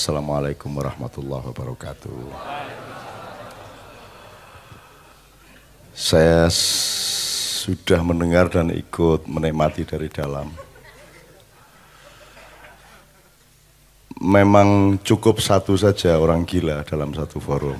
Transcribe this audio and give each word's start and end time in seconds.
Wassalamualaikum 0.00 0.80
warahmatullahi 0.80 1.44
wabarakatuh. 1.52 2.32
Saya 5.92 6.48
sudah 6.48 8.00
mendengar 8.00 8.48
dan 8.48 8.72
ikut 8.72 9.28
menikmati 9.28 9.84
dari 9.84 10.08
dalam. 10.08 10.56
Memang 14.24 14.96
cukup 15.04 15.36
satu 15.44 15.76
saja 15.76 16.16
orang 16.16 16.48
gila 16.48 16.80
dalam 16.88 17.12
satu 17.12 17.36
forum. 17.36 17.76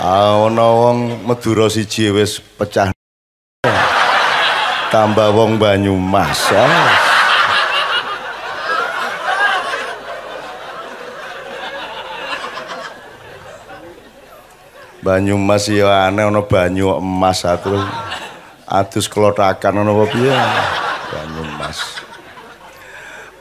Ana 0.00 0.64
wong 0.64 1.28
Madura 1.28 1.68
siji 1.68 2.08
pecah 2.56 2.88
tambah 4.88 5.28
wong 5.36 5.60
Banyumas. 5.60 6.48
Banyumas 14.98 15.64
ya 15.72 16.10
aneh 16.10 16.28
ana 16.28 16.44
banyu 16.44 16.92
emas 17.00 17.40
satu. 17.40 17.72
Adus 18.68 19.08
kelotakan 19.08 19.80
ana 19.80 19.92
apa? 19.92 20.04
Banyumas. 21.12 22.04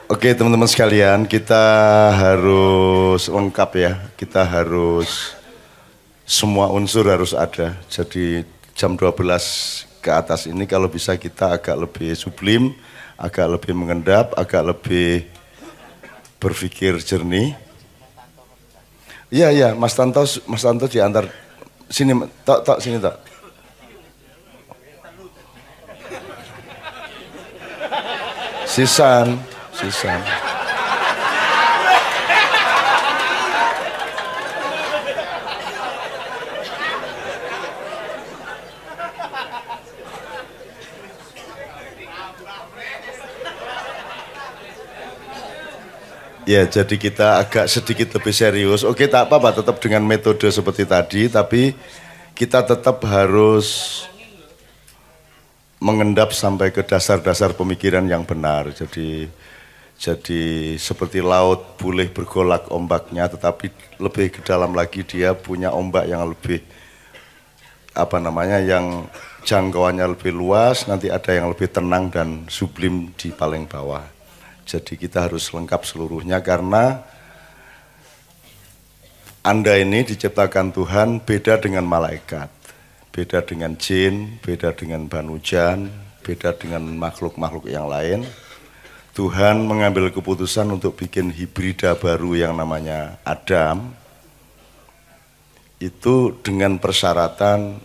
Oke 0.08 0.32
teman-teman 0.32 0.72
sekalian, 0.72 1.28
kita 1.28 1.60
harus 2.16 3.28
lengkap 3.28 3.70
ya. 3.76 3.92
Kita 4.16 4.48
harus 4.48 5.36
semua 6.24 6.72
unsur 6.72 7.04
harus 7.12 7.36
ada. 7.36 7.76
Jadi 7.92 8.48
jam 8.72 8.96
12 8.96 9.87
ke 10.02 10.10
atas 10.14 10.48
ini 10.48 10.64
kalau 10.70 10.88
bisa 10.88 11.18
kita 11.18 11.58
agak 11.58 11.76
lebih 11.76 12.14
sublim, 12.14 12.74
agak 13.18 13.48
lebih 13.60 13.74
mengendap, 13.74 14.34
agak 14.38 14.64
lebih 14.74 15.26
berpikir 16.38 17.02
jernih. 17.02 17.58
Iya 19.28 19.52
iya, 19.52 19.70
Mas 19.76 19.92
Tanto, 19.98 20.24
Mas 20.48 20.64
Tanto 20.64 20.88
diantar 20.88 21.28
sini, 21.92 22.16
tok 22.48 22.64
tok 22.64 22.80
sini 22.80 22.98
tok. 23.02 23.16
Sisan, 28.68 29.42
sisan. 29.74 30.22
Ya, 46.48 46.64
jadi 46.64 46.96
kita 46.96 47.44
agak 47.44 47.68
sedikit 47.68 48.08
lebih 48.16 48.32
serius. 48.32 48.88
Oke, 48.88 49.04
tak 49.12 49.28
apa-apa, 49.28 49.60
tetap 49.60 49.84
dengan 49.84 50.00
metode 50.08 50.48
seperti 50.48 50.88
tadi, 50.88 51.28
tapi 51.28 51.76
kita 52.32 52.64
tetap 52.64 53.04
harus 53.04 54.00
mengendap 55.84 56.32
sampai 56.32 56.72
ke 56.72 56.88
dasar-dasar 56.88 57.52
pemikiran 57.52 58.08
yang 58.08 58.24
benar. 58.24 58.72
Jadi 58.72 59.28
jadi 60.00 60.44
seperti 60.80 61.20
laut 61.20 61.76
boleh 61.76 62.08
bergolak 62.16 62.72
ombaknya, 62.72 63.28
tetapi 63.28 64.00
lebih 64.00 64.40
ke 64.40 64.42
dalam 64.48 64.72
lagi 64.72 65.04
dia 65.04 65.36
punya 65.36 65.76
ombak 65.76 66.08
yang 66.08 66.32
lebih 66.32 66.64
apa 67.92 68.24
namanya 68.24 68.64
yang 68.64 69.04
jangkauannya 69.44 70.16
lebih 70.16 70.32
luas, 70.32 70.88
nanti 70.88 71.12
ada 71.12 71.36
yang 71.36 71.52
lebih 71.52 71.68
tenang 71.68 72.08
dan 72.08 72.48
sublim 72.48 73.12
di 73.20 73.36
paling 73.36 73.68
bawah. 73.68 74.17
Jadi 74.68 75.00
kita 75.00 75.32
harus 75.32 75.48
lengkap 75.48 75.88
seluruhnya 75.88 76.44
karena 76.44 77.00
Anda 79.40 79.80
ini 79.80 80.04
diciptakan 80.04 80.76
Tuhan 80.76 81.24
beda 81.24 81.56
dengan 81.64 81.88
malaikat, 81.88 82.52
beda 83.16 83.48
dengan 83.48 83.80
jin, 83.80 84.44
beda 84.44 84.76
dengan 84.76 85.08
banujan, 85.08 85.88
beda 86.20 86.52
dengan 86.60 86.84
makhluk-makhluk 86.84 87.72
yang 87.72 87.88
lain. 87.88 88.28
Tuhan 89.16 89.64
mengambil 89.64 90.12
keputusan 90.12 90.68
untuk 90.68 91.00
bikin 91.00 91.32
hibrida 91.32 91.96
baru 91.96 92.36
yang 92.36 92.52
namanya 92.52 93.24
Adam. 93.24 93.96
Itu 95.80 96.44
dengan 96.44 96.76
persyaratan 96.76 97.80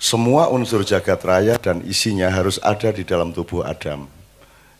semua 0.00 0.48
unsur 0.48 0.88
jagat 0.88 1.20
raya 1.20 1.60
dan 1.60 1.84
isinya 1.84 2.32
harus 2.32 2.56
ada 2.64 2.88
di 2.96 3.04
dalam 3.04 3.28
tubuh 3.36 3.60
Adam. 3.60 4.08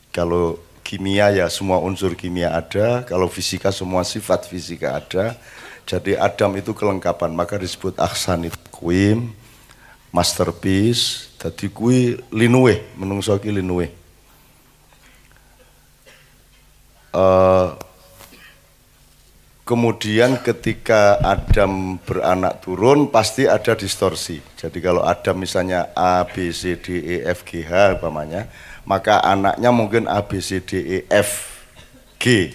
Kalau 0.08 0.56
kimia 0.86 1.34
ya 1.34 1.50
semua 1.50 1.82
unsur 1.82 2.14
kimia 2.14 2.54
ada, 2.54 3.02
kalau 3.02 3.26
fisika 3.26 3.74
semua 3.74 4.06
sifat 4.06 4.46
fisika 4.46 5.02
ada. 5.02 5.34
Jadi 5.82 6.14
Adam 6.14 6.54
itu 6.54 6.70
kelengkapan, 6.70 7.34
maka 7.34 7.58
disebut 7.58 7.98
aksanit 7.98 8.54
kuim, 8.70 9.34
masterpiece, 10.14 11.30
tadi 11.38 11.66
kui 11.70 12.18
linuwe, 12.30 12.86
menungso 12.98 13.34
ki. 13.38 13.50
Uh, 17.16 17.72
kemudian 19.62 20.42
ketika 20.42 21.22
Adam 21.22 22.02
beranak 22.02 22.62
turun 22.66 23.10
pasti 23.10 23.46
ada 23.46 23.74
distorsi. 23.74 24.42
Jadi 24.58 24.78
kalau 24.82 25.06
Adam 25.06 25.38
misalnya 25.38 25.90
A, 25.94 26.22
B, 26.26 26.50
C, 26.50 26.78
D, 26.78 26.98
E, 26.98 27.16
F, 27.30 27.42
G, 27.46 27.62
H 27.62 27.98
umpamanya, 27.98 28.50
maka 28.86 29.18
anaknya 29.18 29.70
mungkin 29.74 30.06
A, 30.06 30.22
B, 30.22 30.38
C, 30.38 30.62
D, 30.62 30.78
E, 30.78 30.98
F, 31.10 31.62
G. 32.22 32.54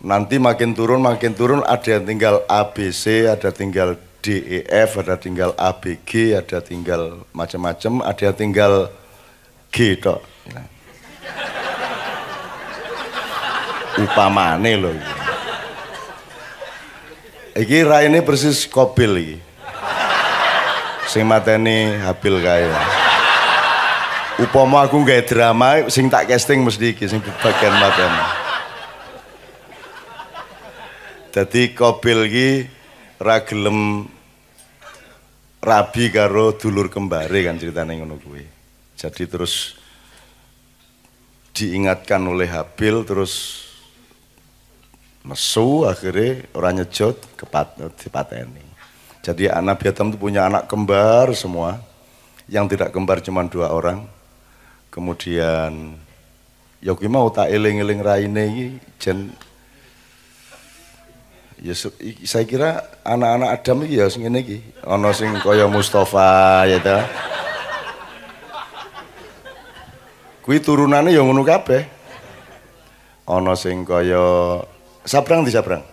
Nanti 0.00 0.40
makin 0.40 0.72
turun, 0.72 1.04
makin 1.04 1.36
turun 1.36 1.60
ada 1.60 2.00
yang 2.00 2.08
tinggal 2.08 2.40
A, 2.48 2.72
B, 2.72 2.88
C, 2.88 3.28
ada 3.28 3.52
tinggal 3.52 4.00
D, 4.24 4.40
E, 4.40 4.58
F, 4.64 4.96
ada 5.04 5.20
tinggal 5.20 5.52
A, 5.60 5.76
B, 5.76 6.00
G, 6.08 6.32
ada 6.32 6.64
tinggal 6.64 7.28
macam-macam, 7.36 8.00
ada 8.00 8.22
yang 8.32 8.36
tinggal 8.36 8.72
G 9.68 10.00
tok. 10.00 10.24
Upamane 14.00 14.72
loh. 14.80 14.96
Iki 17.52 17.84
raine 17.84 18.24
persis 18.24 18.64
kobil 18.64 19.12
iki. 19.20 19.36
Sing 21.10 21.26
mateni 21.26 21.90
Habil 22.00 22.38
kaya 22.38 22.99
upama 24.40 24.88
aku 24.88 24.96
nggak 25.04 25.28
drama 25.28 25.84
sing 25.92 26.08
tak 26.08 26.32
casting 26.32 26.64
mesti 26.64 26.96
iki 26.96 27.04
sing 27.04 27.20
bagian 27.44 27.76
maten 27.76 28.12
Jadi 31.30 31.78
Kobil 31.78 32.26
iki 32.26 32.48
ra 33.22 33.46
gelem 33.46 34.02
rabi 35.62 36.10
karo 36.10 36.58
dulur 36.58 36.90
kembare 36.90 37.46
kan 37.46 37.54
ceritane 37.54 37.94
ngono 37.94 38.18
kuwi. 38.18 38.42
Jadi 38.98 39.30
terus 39.30 39.78
diingatkan 41.54 42.18
oleh 42.26 42.50
Habil 42.50 43.06
terus 43.06 43.62
mesu 45.22 45.86
akhirnya 45.86 46.50
orang 46.50 46.82
nyejot 46.82 47.38
kepat 47.38 47.78
dipateni. 47.94 48.66
Jadi 49.22 49.46
anak 49.46 49.86
Biatam 49.86 50.10
itu 50.10 50.18
punya 50.18 50.50
anak 50.50 50.66
kembar 50.66 51.30
semua. 51.38 51.78
Yang 52.50 52.74
tidak 52.74 52.90
kembar 52.90 53.22
cuma 53.22 53.46
dua 53.46 53.70
orang 53.70 54.02
kemudian 54.90 55.94
ya 56.82 56.92
mau 57.06 57.30
tak 57.30 57.48
eling-eling 57.54 58.02
raine 58.02 58.44
iki 58.50 58.66
jen 58.98 59.18
ya 61.60 61.76
saya 62.26 62.44
kira 62.48 62.70
anak-anak 63.04 63.60
Adam 63.60 63.84
iki 63.86 64.00
ya 64.00 64.10
sing 64.10 64.24
ngene 64.26 64.38
iki 64.42 64.58
ana 64.82 65.12
sing 65.12 65.30
kaya 65.40 65.68
Mustafa 65.70 66.64
ya 66.66 66.78
ta. 66.80 66.98
Kuwi 70.40 70.58
turunane 70.58 71.12
ya 71.12 71.20
ngono 71.20 71.44
kabeh. 71.44 71.84
Ana 73.28 73.54
sing 73.54 73.84
kaya 73.84 74.58
Sabrang 75.04 75.44
di 75.44 75.52
Sabrang? 75.52 75.84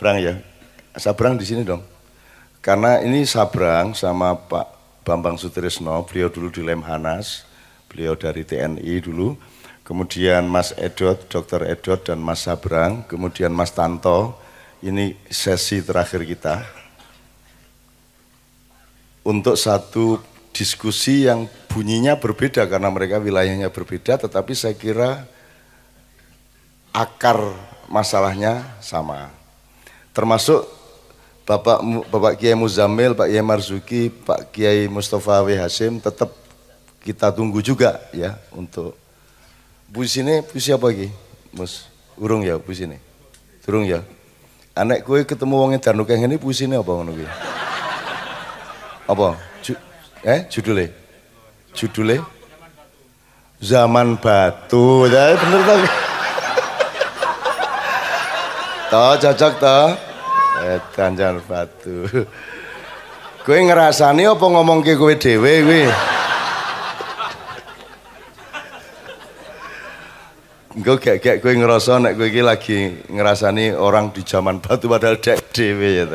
Brang 0.00 0.18
ya. 0.18 0.34
Sabrang 0.96 1.36
di 1.38 1.44
sini 1.46 1.62
dong. 1.62 1.84
Karena 2.64 2.98
ini 3.04 3.28
Sabrang 3.28 3.92
sama 3.92 4.34
Pak 4.34 4.66
Bambang 5.04 5.36
Sutrisno, 5.36 6.00
beliau 6.08 6.32
dulu 6.32 6.48
di 6.48 6.64
Lemhanas, 6.64 7.44
beliau 7.94 8.18
dari 8.18 8.42
TNI 8.42 8.98
dulu, 8.98 9.38
kemudian 9.86 10.50
Mas 10.50 10.74
Edot, 10.74 11.14
Dr. 11.30 11.70
Edot 11.70 12.02
dan 12.02 12.18
Mas 12.18 12.42
Sabrang, 12.42 13.06
kemudian 13.06 13.54
Mas 13.54 13.70
Tanto, 13.70 14.34
ini 14.82 15.14
sesi 15.30 15.78
terakhir 15.78 16.26
kita 16.26 16.66
untuk 19.22 19.54
satu 19.54 20.18
diskusi 20.50 21.30
yang 21.30 21.46
bunyinya 21.72 22.18
berbeda 22.18 22.66
karena 22.66 22.90
mereka 22.92 23.22
wilayahnya 23.22 23.72
berbeda, 23.72 24.20
tetapi 24.20 24.52
saya 24.52 24.76
kira 24.76 25.24
akar 26.94 27.40
masalahnya 27.88 28.62
sama. 28.78 29.32
Termasuk 30.14 30.62
Bapak 31.44 31.82
Bapak 32.08 32.40
Kiai 32.40 32.56
Muzamil, 32.56 33.12
Pak 33.12 33.28
Kiai 33.28 33.44
Marzuki, 33.44 34.02
Pak 34.08 34.54
Kiai 34.54 34.86
Mustafa 34.86 35.42
W 35.44 35.58
Hasim 35.58 35.98
tetap 35.98 36.43
kita 37.04 37.28
tunggu 37.36 37.60
juga 37.60 38.00
ya 38.16 38.32
untuk 38.56 38.96
puisi 39.92 40.24
ini 40.24 40.40
puisi 40.40 40.72
apa 40.72 40.88
lagi? 40.88 41.12
Mus, 41.52 41.84
urung 42.16 42.40
ya 42.40 42.56
puisi 42.56 42.88
ini? 42.88 42.96
Urung 43.68 43.84
ya? 43.84 44.00
Anak 44.72 45.04
gue 45.04 45.28
ketemu 45.28 45.54
wong 45.54 45.70
edan 45.76 46.00
kayak 46.00 46.24
ini 46.24 46.40
puisi 46.40 46.64
ini 46.64 46.80
apa 46.80 46.88
ngono? 46.88 47.12
Apa? 49.04 49.36
Ju, 49.60 49.76
eh 50.24 50.48
judulnya? 50.48 50.88
Judulnya? 51.76 52.24
Zaman 53.60 54.16
batu. 54.16 55.04
Ya 55.12 55.36
bener 55.36 55.60
tau. 55.68 55.80
toh 58.88 59.12
cocok 59.20 59.52
toh. 59.60 59.88
Edan 60.64 61.12
zaman 61.20 61.44
batu. 61.44 62.08
Gue 63.44 63.60
ngerasani 63.60 64.24
apa 64.24 64.40
ngomong 64.40 64.80
ke 64.80 64.96
gue 64.96 65.20
dewe 65.20 65.84
gue? 70.74 70.96
Kayak 70.98 71.18
kayak 71.22 71.38
gue 71.38 71.52
ngerasa 71.54 72.02
nek 72.02 72.14
gue 72.18 72.42
lagi 72.42 73.06
ngerasani 73.06 73.74
orang 73.78 74.10
di 74.10 74.26
zaman 74.26 74.58
batu 74.58 74.90
padahal 74.90 75.22
dek 75.22 75.54
dewe 75.54 75.90
ya. 76.02 76.06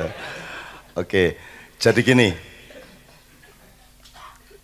Oke, 0.99 1.39
jadi 1.79 1.99
gini. 2.03 2.29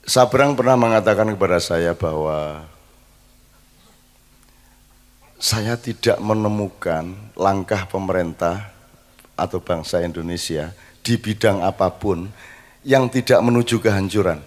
Sabrang 0.05 0.53
pernah 0.53 0.77
mengatakan 0.77 1.33
kepada 1.33 1.57
saya 1.57 1.97
bahwa 1.97 2.69
saya 5.41 5.73
tidak 5.81 6.21
menemukan 6.21 7.17
langkah 7.33 7.89
pemerintah 7.89 8.69
atau 9.33 9.57
bangsa 9.57 10.05
Indonesia 10.05 10.71
di 11.01 11.17
bidang 11.17 11.65
apa 11.65 11.89
pun 11.89 12.29
yang 12.85 13.09
tidak 13.09 13.41
menuju 13.41 13.81
kehancuran. 13.81 14.37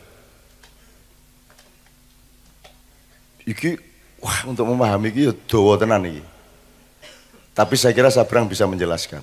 Iki 3.49 3.88
Wah, 4.19 4.51
untuk 4.51 4.67
memahami 4.67 5.15
itu 5.15 5.31
ya 5.31 5.33
dawa 5.47 5.79
tenan 5.79 6.03
ini. 6.03 6.23
Tapi 7.55 7.75
saya 7.79 7.95
kira 7.95 8.11
Sabrang 8.11 8.51
bisa 8.51 8.67
menjelaskan. 8.67 9.23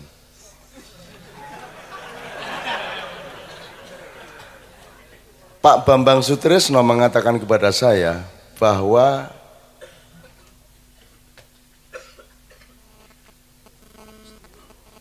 Pak 5.60 5.82
Bambang 5.84 6.22
Sutrisno 6.22 6.78
mengatakan 6.86 7.42
kepada 7.42 7.74
saya 7.74 8.22
bahwa 8.62 9.34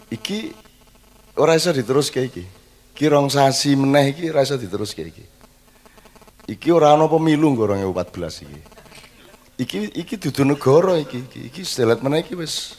iki 0.08 0.56
ora 1.36 1.54
iso 1.54 1.70
diterus 1.70 2.08
kayak 2.10 2.32
iki. 2.32 2.44
Ki 2.94 3.10
rong 3.10 3.28
sasi 3.28 3.76
meneh 3.76 4.10
iki 4.10 4.32
ora 4.32 4.42
iso 4.42 4.56
diterus 4.56 4.96
kayak 4.96 5.14
iki. 5.14 5.24
Iki 6.48 6.68
ora 6.72 6.96
ana 6.96 7.06
pemilu 7.06 7.52
2014 7.54 8.46
iki 8.48 8.73
iki 9.58 9.90
iki 9.94 10.14
dudu 10.18 10.42
negara 10.42 10.98
iki 10.98 11.22
iki, 11.24 11.40
iki 11.50 11.60
setelat 11.62 12.02
mana 12.02 12.22
iki 12.22 12.34
wis 12.34 12.78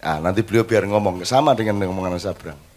ah 0.00 0.20
nanti 0.20 0.44
beliau 0.44 0.64
biar 0.64 0.84
ngomong 0.88 1.24
sama 1.28 1.56
dengan 1.56 1.80
ngomongan 1.80 2.20
Sabrang 2.20 2.70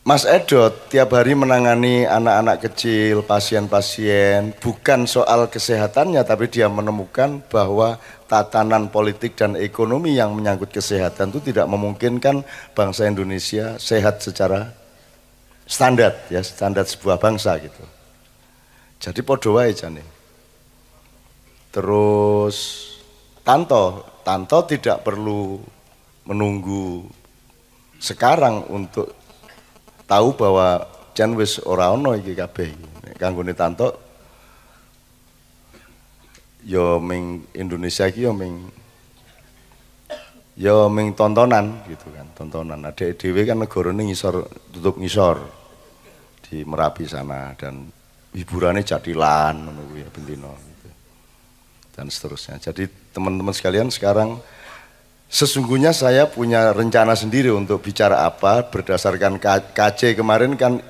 Mas 0.00 0.24
Edot 0.24 0.72
tiap 0.88 1.12
hari 1.12 1.36
menangani 1.36 2.08
anak-anak 2.08 2.64
kecil, 2.64 3.20
pasien-pasien, 3.20 4.56
bukan 4.56 5.04
soal 5.04 5.44
kesehatannya, 5.52 6.24
tapi 6.24 6.48
dia 6.48 6.72
menemukan 6.72 7.44
bahwa 7.52 8.00
tatanan 8.24 8.88
politik 8.88 9.36
dan 9.36 9.60
ekonomi 9.60 10.16
yang 10.16 10.32
menyangkut 10.32 10.72
kesehatan 10.72 11.36
itu 11.36 11.52
tidak 11.52 11.68
memungkinkan 11.68 12.40
bangsa 12.72 13.12
Indonesia 13.12 13.76
sehat 13.76 14.24
secara 14.24 14.72
standar, 15.68 16.16
ya 16.32 16.40
standar 16.40 16.88
sebuah 16.88 17.20
bangsa 17.20 17.60
gitu. 17.60 17.84
Jadi 19.04 19.20
podo 19.20 19.60
wae 19.60 19.76
jane. 19.76 20.19
Terus 21.70 22.86
Tanto, 23.40 24.04
Tanto 24.20 24.62
tidak 24.68 25.02
perlu 25.02 25.58
menunggu 26.28 27.08
sekarang 27.98 28.68
untuk 28.70 29.16
tahu 30.06 30.36
bahwa 30.36 30.86
jan 31.16 31.34
wis 31.34 31.58
ora 31.62 31.90
ono 31.90 32.14
iki 32.14 32.36
kabeh. 32.36 32.68
Kanggone 33.16 33.56
Tanto 33.56 33.96
yo 36.66 37.00
ya 37.00 37.02
ming 37.02 37.48
Indonesia 37.56 38.06
iki 38.06 38.28
yo 38.28 38.30
ya 38.30 38.32
ming 38.36 38.54
yo 40.60 40.74
ya 40.84 40.92
ming 40.92 41.16
tontonan 41.16 41.86
gitu 41.88 42.12
kan, 42.12 42.26
tontonan. 42.36 42.86
Ada 42.86 43.16
dhewe 43.16 43.42
kan 43.48 43.62
negarane 43.62 44.04
ngisor 44.04 44.46
tutup 44.70 45.00
ngisor 45.00 45.42
di 46.44 46.66
Merapi 46.66 47.08
sana 47.08 47.56
dan 47.56 47.88
hiburannya 48.34 48.86
jadilan 48.86 49.70
kuwi 49.90 50.06
ya 50.06 50.10
bendino 50.10 50.69
dan 51.94 52.06
seterusnya. 52.08 52.58
Jadi 52.58 52.88
teman-teman 53.14 53.54
sekalian 53.54 53.90
sekarang 53.90 54.38
sesungguhnya 55.30 55.94
saya 55.94 56.26
punya 56.26 56.74
rencana 56.74 57.14
sendiri 57.14 57.54
untuk 57.54 57.82
bicara 57.82 58.26
apa 58.26 58.66
berdasarkan 58.66 59.38
KC 59.70 60.18
kemarin 60.18 60.58
kan 60.58 60.82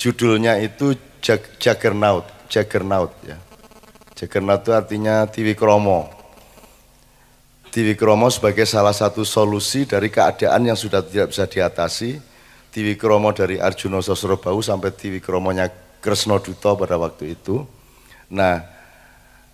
judulnya 0.00 0.56
itu 0.64 0.96
Jag 1.20 1.44
Jaggernaut, 1.60 2.24
Jaggernaut 2.48 3.12
ya. 3.28 3.36
Jaggernaut 4.16 4.64
itu 4.64 4.72
artinya 4.72 5.28
Tiwi 5.28 5.52
Kromo. 5.52 6.08
Tiwi 7.70 7.94
Kromo 7.94 8.32
sebagai 8.32 8.64
salah 8.64 8.96
satu 8.96 9.22
solusi 9.22 9.84
dari 9.84 10.08
keadaan 10.08 10.64
yang 10.64 10.76
sudah 10.80 11.04
tidak 11.04 11.30
bisa 11.30 11.44
diatasi. 11.44 12.16
Tiwi 12.72 12.96
Kromo 12.96 13.36
dari 13.36 13.60
Arjuna 13.60 14.00
Sosrobau 14.00 14.64
sampai 14.64 14.90
Tiwi 14.96 15.20
Kromonya 15.20 15.68
Kresno 16.00 16.40
Duto 16.40 16.74
pada 16.80 16.96
waktu 16.96 17.36
itu. 17.36 17.60
Nah, 18.32 18.79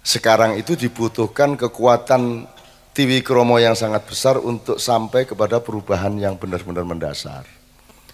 sekarang 0.06 0.54
itu 0.54 0.78
dibutuhkan 0.78 1.58
kekuatan 1.58 2.46
Tiwi 2.94 3.26
Kromo 3.26 3.58
yang 3.58 3.74
sangat 3.74 4.06
besar 4.06 4.38
untuk 4.38 4.78
sampai 4.78 5.26
kepada 5.26 5.58
perubahan 5.58 6.14
yang 6.14 6.38
benar-benar 6.38 6.86
mendasar. 6.86 7.42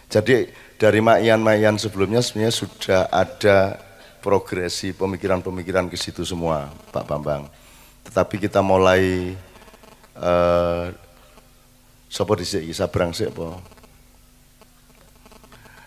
Jadi 0.09 0.49
dari 0.81 1.05
mayan-mayan 1.05 1.77
sebelumnya 1.77 2.25
sebenarnya 2.25 2.55
sudah 2.57 3.13
ada 3.13 3.77
progresi 4.25 4.97
pemikiran-pemikiran 4.97 5.93
ke 5.93 6.01
situ 6.01 6.25
semua, 6.25 6.73
Pak 6.97 7.05
Bambang. 7.05 7.47
Tetapi 8.09 8.41
kita 8.41 8.65
mulai 8.65 9.37
uh, 10.17 10.89
eh, 10.89 10.97
sapa 12.09 12.33
dhisik 12.41 12.73
sabrang 12.73 13.13
sik 13.13 13.37
apa? 13.37 13.61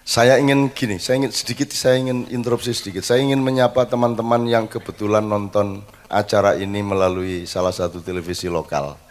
Saya 0.05 0.37
ingin 0.37 0.69
gini, 0.69 1.01
saya 1.01 1.17
ingin 1.17 1.33
sedikit 1.33 1.73
saya 1.73 1.97
ingin 1.97 2.29
interupsi 2.29 2.77
sedikit. 2.77 3.01
Saya 3.01 3.25
ingin 3.25 3.41
menyapa 3.41 3.89
teman-teman 3.89 4.45
yang 4.45 4.69
kebetulan 4.69 5.25
nonton 5.25 5.81
acara 6.05 6.53
ini 6.61 6.85
melalui 6.85 7.49
salah 7.49 7.73
satu 7.73 8.05
televisi 8.05 8.45
lokal 8.45 9.01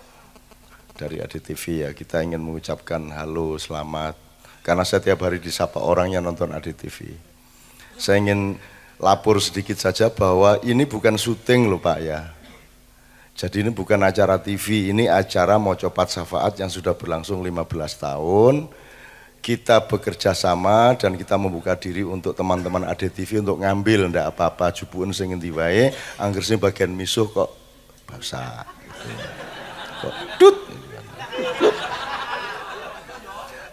dari 0.94 1.18
ADTV 1.18 1.62
ya. 1.82 1.90
Kita 1.90 2.22
ingin 2.22 2.38
mengucapkan 2.38 3.10
halo, 3.10 3.58
selamat. 3.58 4.14
Karena 4.62 4.86
saya 4.86 5.02
tiap 5.02 5.26
hari 5.26 5.42
disapa 5.42 5.82
orang 5.82 6.14
yang 6.14 6.22
nonton 6.22 6.54
ADTV. 6.54 7.10
Saya 7.98 8.22
ingin 8.22 8.54
lapor 9.02 9.42
sedikit 9.42 9.74
saja 9.74 10.14
bahwa 10.14 10.62
ini 10.62 10.86
bukan 10.86 11.18
syuting 11.18 11.74
loh 11.74 11.82
Pak 11.82 11.98
ya. 12.06 12.30
Jadi 13.34 13.66
ini 13.66 13.74
bukan 13.74 13.98
acara 13.98 14.38
TV, 14.38 14.94
ini 14.94 15.10
acara 15.10 15.58
mau 15.58 15.74
copat 15.74 16.14
syafaat 16.14 16.54
yang 16.62 16.70
sudah 16.70 16.94
berlangsung 16.94 17.42
15 17.42 17.66
tahun 17.98 18.70
kita 19.44 19.84
bekerja 19.84 20.32
sama 20.32 20.96
dan 20.96 21.20
kita 21.20 21.36
membuka 21.36 21.76
diri 21.76 22.00
untuk 22.00 22.32
teman-teman 22.32 22.88
ADTV 22.88 23.44
untuk 23.44 23.60
ngambil 23.60 24.08
ndak 24.08 24.32
apa-apa 24.32 24.72
jupuun 24.72 25.12
sing 25.12 25.36
endi 25.36 25.52
wae 25.52 25.92
angger 26.16 26.40
sing 26.40 26.56
bagian 26.56 26.88
misuh 26.88 27.28
kok 27.28 27.52
basa 28.08 28.64
kok 30.00 30.14
dut. 30.40 30.56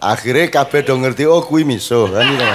Akhirnya 0.03 0.51
kabeh 0.51 0.83
do 0.83 0.99
ngerti 0.99 1.23
oh 1.23 1.39
kuwi 1.39 1.63
misuh 1.63 2.11
kan 2.11 2.27
gitu. 2.27 2.47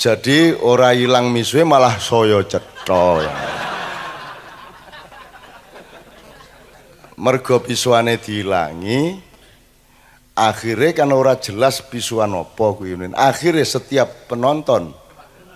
Jadi 0.00 0.58
ora 0.58 0.90
hilang 0.90 1.30
misuhe 1.30 1.62
malah 1.62 2.02
soyo 2.02 2.42
cetha 2.42 3.06
ya. 3.22 3.59
Mergo 7.20 7.60
pisuane 7.60 8.16
dihilangi 8.16 9.20
akhirnya 10.32 11.04
kan 11.04 11.12
ora 11.12 11.36
jelas 11.36 11.84
pisuan 11.84 12.32
apa 12.32 12.66
kuwi 12.72 12.96
akhirnya 13.12 13.66
setiap 13.68 14.24
penonton 14.32 14.96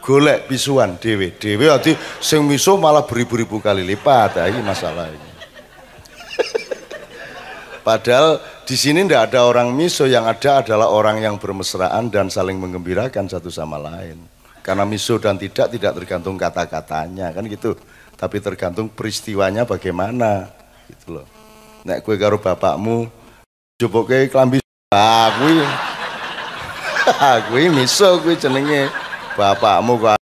golek 0.04 0.44
pisuan 0.44 1.00
dewe 1.00 1.32
dewe 1.40 1.72
ati 1.72 1.96
sing 2.20 2.44
miso 2.44 2.76
malah 2.76 3.08
beribu-ribu 3.08 3.56
kali 3.64 3.80
lipat. 3.80 4.36
Nah, 4.36 4.46
ini 4.52 4.60
masalah 4.60 5.08
ini. 5.08 5.30
Padahal 7.88 8.36
di 8.68 8.76
sini 8.76 9.00
tidak 9.08 9.32
ada 9.32 9.48
orang 9.48 9.72
miso 9.72 10.04
yang 10.04 10.28
ada 10.28 10.60
adalah 10.60 10.92
orang 10.92 11.24
yang 11.24 11.40
bermesraan 11.40 12.12
dan 12.12 12.28
saling 12.28 12.60
menggembirakan 12.60 13.32
satu 13.32 13.48
sama 13.48 13.80
lain. 13.80 14.20
Karena 14.60 14.84
miso 14.84 15.16
dan 15.16 15.40
tidak 15.40 15.72
tidak 15.72 15.96
tergantung 15.96 16.36
kata-katanya 16.36 17.32
kan 17.32 17.48
gitu. 17.48 17.72
Tapi 18.20 18.44
tergantung 18.44 18.92
peristiwanya 18.92 19.64
bagaimana 19.64 20.52
gitu 20.84 21.16
loh 21.16 21.33
nek 21.84 22.00
kue 22.00 22.16
karo 22.16 22.40
bapakmu 22.40 23.06
coba 23.78 23.98
kue 24.08 24.26
kelambi 24.32 24.58
ah 24.88 25.28
kuwi 27.48 27.68
miso 27.68 28.18
kuwi 28.24 28.36
jenenge 28.40 28.88
bapakmu 29.36 30.00
kok. 30.00 30.18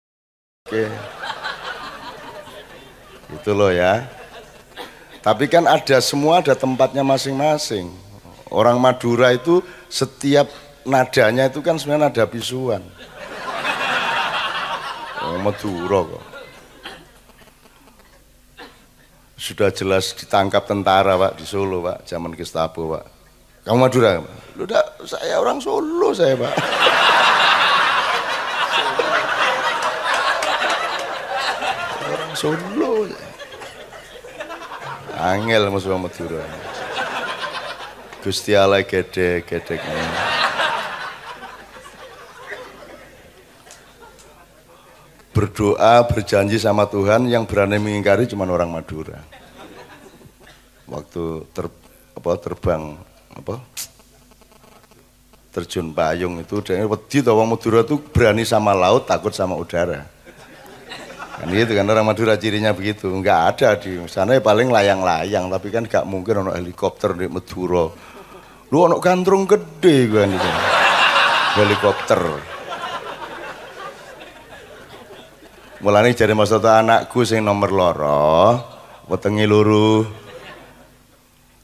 Oke. 0.67 0.85
Itu 3.33 3.51
loh 3.55 3.71
ya. 3.71 4.09
Tapi 5.23 5.47
kan 5.47 5.71
ada 5.71 6.03
semua 6.03 6.43
ada 6.43 6.59
tempatnya 6.59 7.07
masing-masing. 7.07 7.87
Orang 8.51 8.83
Madura 8.83 9.31
itu 9.33 9.63
setiap 9.87 10.51
nadanya 10.83 11.47
itu 11.47 11.63
kan 11.63 11.79
sebenarnya 11.79 12.11
nada 12.11 12.25
bisuan. 12.27 12.83
Oh, 15.23 15.39
Madura 15.39 16.01
kok. 16.03 16.32
Sudah 19.43 19.75
jelas 19.75 20.15
ditangkap 20.15 20.71
tentara 20.71 21.19
pak 21.19 21.35
di 21.35 21.43
Solo 21.43 21.83
pak, 21.83 22.07
zaman 22.07 22.31
Gestapo 22.39 22.95
pak. 22.95 23.03
Kamu 23.67 23.75
Madura? 23.75 24.23
Lu 24.55 24.63
udah, 24.63 25.03
saya 25.03 25.43
orang 25.43 25.59
Solo 25.59 26.15
saya 26.15 26.39
pak. 26.39 26.55
orang 32.07 32.33
Solo. 32.39 33.11
Angel 35.19 35.75
musuh 35.75 35.99
Madura. 35.99 36.47
Gusti 38.23 38.55
Allah 38.55 38.87
gede 38.87 39.43
gede 39.43 39.75
berdoa 45.33 46.05
berjanji 46.05 46.61
sama 46.61 46.85
Tuhan 46.87 47.27
yang 47.27 47.49
berani 47.49 47.81
mengingkari 47.81 48.29
cuma 48.29 48.45
orang 48.45 48.69
Madura. 48.69 49.19
Waktu 50.85 51.49
ter, 51.57 51.67
apa, 52.13 52.31
terbang 52.37 53.01
apa 53.33 53.65
terjun 55.53 55.93
payung 55.93 56.41
itu 56.41 56.65
dan 56.65 56.89
wedi 56.89 57.21
tau 57.21 57.37
orang 57.37 57.57
Madura 57.57 57.85
tuh 57.85 58.01
berani 58.01 58.45
sama 58.45 58.73
laut 58.73 59.05
takut 59.09 59.33
sama 59.33 59.57
udara. 59.57 60.05
Kan 61.33 61.49
itu 61.53 61.73
kan 61.73 61.89
orang 61.89 62.09
Madura 62.09 62.37
cirinya 62.37 62.77
begitu. 62.77 63.09
Nggak 63.09 63.41
ada 63.57 63.69
di 63.81 64.01
sana 64.09 64.37
ya 64.37 64.41
paling 64.45 64.69
layang-layang 64.69 65.49
tapi 65.49 65.69
kan 65.73 65.85
nggak 65.89 66.05
mungkin 66.09 66.45
ono 66.45 66.53
helikopter 66.57 67.17
di 67.17 67.29
Madura. 67.29 67.89
Lu 68.73 68.77
ono 68.81 68.97
gandrung 69.01 69.45
gede 69.49 69.97
kan 70.13 70.29
itu 70.29 70.51
helikopter 71.57 72.52
Mulane 75.83 76.15
jare 76.15 76.31
maksud 76.31 76.63
anakku 76.63 77.27
sing 77.27 77.43
nomor 77.43 77.75
loro, 77.75 78.55
wetenge 79.11 79.51
loro. 79.51 80.07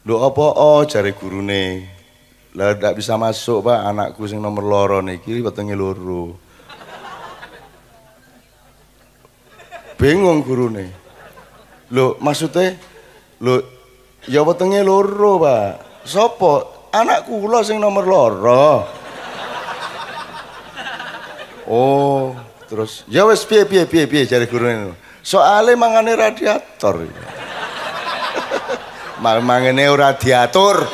Lho 0.03 0.15
apa 0.27 0.45
oh 0.59 0.83
jare 0.83 1.15
gurune. 1.15 1.87
Lah 2.51 2.75
ndak 2.75 2.99
bisa 2.99 3.15
masuk, 3.15 3.63
Pak, 3.63 3.79
anakku 3.79 4.27
sing 4.27 4.43
nomor 4.43 4.67
loro 4.67 4.99
niki 4.99 5.39
wetenge 5.39 5.71
loro. 5.71 6.35
Bingung 9.95 10.43
gurune. 10.43 10.91
Lho 11.87 12.19
maksudnya 12.19 12.75
lho 13.39 13.63
ya 14.27 14.43
wetenge 14.43 14.83
loro, 14.83 15.39
Pak. 15.39 16.03
Sopo? 16.03 16.53
Anakku 16.91 17.39
kula 17.39 17.63
sing 17.63 17.79
nomor 17.79 18.03
loro. 18.03 18.83
Oh, 21.71 22.35
Terus 22.69 23.01
ya 23.09 23.25
wes 23.25 23.41
piye 23.49 23.65
piye 23.65 23.89
piye 23.89 24.05
piye 24.05 24.29
jare 24.29 24.45
gurune. 24.45 24.93
Soale 25.25 25.73
mangane 25.75 26.15
radiator. 26.15 27.01
mangane 29.25 29.89
ora 29.89 30.13
diatur. 30.13 30.85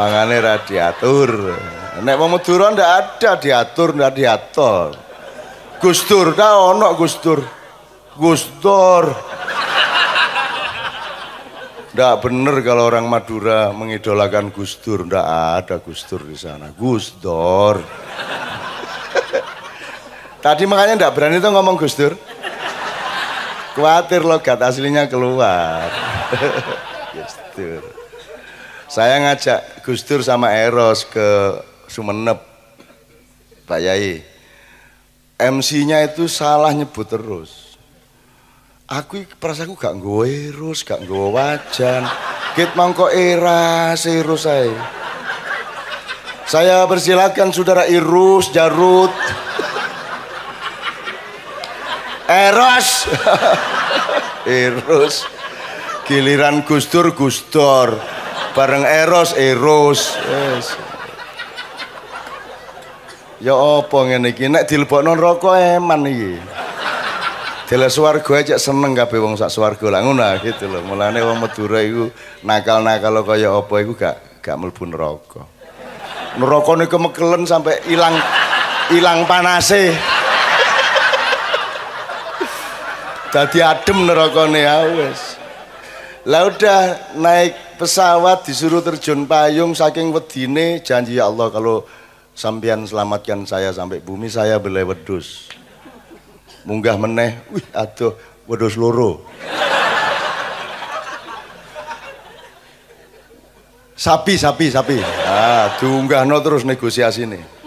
mangane 0.00 0.40
radiatur. 0.40 1.52
Nek 2.00 2.16
wong 2.16 2.32
Madura 2.32 2.72
ndak 2.72 2.88
ada 2.88 3.36
diatur, 3.36 3.92
ndak 3.92 4.16
diatur. 4.16 4.96
Gustur 5.84 6.32
ta 6.32 6.64
ono 6.64 6.96
Gustur. 6.96 7.44
Gustur. 8.16 9.12
Nggak 11.90 12.14
bener 12.22 12.54
kalau 12.62 12.86
orang 12.86 13.10
Madura 13.10 13.74
mengidolakan 13.74 14.54
Gus 14.54 14.78
Dur. 14.78 15.10
Nggak 15.10 15.26
ada 15.26 15.82
Gus 15.82 16.06
Dur 16.06 16.22
di 16.22 16.38
sana. 16.38 16.70
Gus 16.70 17.18
Dur. 17.18 17.82
Tadi 20.44 20.64
makanya 20.70 20.94
nggak 21.06 21.14
berani 21.18 21.42
tuh 21.42 21.50
ngomong 21.50 21.74
Gus 21.74 21.98
Dur. 21.98 22.14
Khawatir 23.74 24.22
logat 24.22 24.62
aslinya 24.62 25.10
keluar. 25.10 25.90
Gus 27.18 27.34
Dur. 27.58 27.82
Saya 28.86 29.18
ngajak 29.26 29.82
Gus 29.82 30.06
Dur 30.06 30.22
sama 30.22 30.54
Eros 30.54 31.02
ke 31.10 31.58
Sumeneb. 31.90 32.38
Pak 33.66 33.80
Yai. 33.82 34.22
MC-nya 35.40 36.06
itu 36.06 36.30
salah 36.30 36.70
nyebut 36.70 37.08
terus 37.08 37.69
aku 38.90 39.22
perasaanku 39.38 39.78
gak 39.78 39.94
nggawa 39.94 40.26
erus, 40.26 40.82
gak 40.82 41.06
nggawa 41.06 41.26
wajan. 41.30 42.02
Kit 42.58 42.74
mangko 42.74 43.06
era 43.06 43.94
serus 43.94 44.50
saya. 44.50 44.74
Saya 46.50 46.82
persilakan 46.90 47.54
saudara 47.54 47.86
Irus, 47.86 48.50
Jarut. 48.50 49.14
Eros. 52.26 53.06
Irus. 54.66 55.30
Giliran 56.10 56.66
Gustur, 56.66 57.14
Gustor. 57.14 57.94
Bareng 58.58 58.82
Eros, 58.82 59.38
Eros. 59.38 60.18
Yes. 60.26 60.74
Ya 63.38 63.54
apa 63.54 63.98
ngene 64.10 64.34
iki 64.34 64.50
nek 64.50 64.66
dilebokno 64.66 65.14
neraka 65.14 65.78
eman 65.78 66.02
iki. 66.10 66.34
Dela 67.70 67.86
swarga 67.86 68.42
aja 68.42 68.58
seneng 68.58 68.98
kabeh 68.98 69.22
wong 69.22 69.38
sak 69.38 69.46
swarga 69.46 69.94
lah 69.94 70.02
ngono 70.02 70.26
ah, 70.26 70.34
gitu 70.42 70.66
loh. 70.66 70.82
Mulane 70.82 71.22
wong 71.22 71.38
Madura 71.38 71.78
iku 71.78 72.10
nakal-nakal 72.42 73.22
kaya 73.22 73.54
apa 73.54 73.74
iku 73.78 73.94
gak 73.94 74.42
gak 74.42 74.58
mlebu 74.58 74.90
neraka. 74.90 75.46
Neraka 76.34 76.72
niku 76.74 76.98
mekelen 76.98 77.46
sampai 77.46 77.78
ilang 77.86 78.18
ilang 78.90 79.22
panase. 79.22 79.94
Dadi 83.30 83.62
adem 83.62 84.02
nerakane 84.02 84.66
ya 84.66 84.90
wis. 84.90 85.38
Lah 86.26 86.50
udah 86.50 87.14
naik 87.22 87.78
pesawat 87.78 88.50
disuruh 88.50 88.82
terjun 88.82 89.30
payung 89.30 89.78
saking 89.78 90.10
wedine 90.10 90.82
janji 90.82 91.22
ya 91.22 91.30
Allah 91.30 91.46
kalau 91.54 91.86
sampean 92.34 92.82
selamatkan 92.82 93.46
saya 93.46 93.70
sampai 93.70 94.02
bumi 94.02 94.26
saya 94.26 94.58
boleh 94.58 94.90
wedus 94.90 95.59
munggah 96.66 96.96
meneh. 96.96 97.40
Wih 97.52 97.64
aduh 97.76 98.16
wedhus 98.48 98.76
loro. 98.76 99.24
Sapi 103.96 104.34
sapi 104.40 104.72
sapi. 104.72 104.98
Ah 105.28 105.76
no 106.24 106.36
terus 106.40 106.64
negosiasi 106.64 107.28
nih 107.28 107.60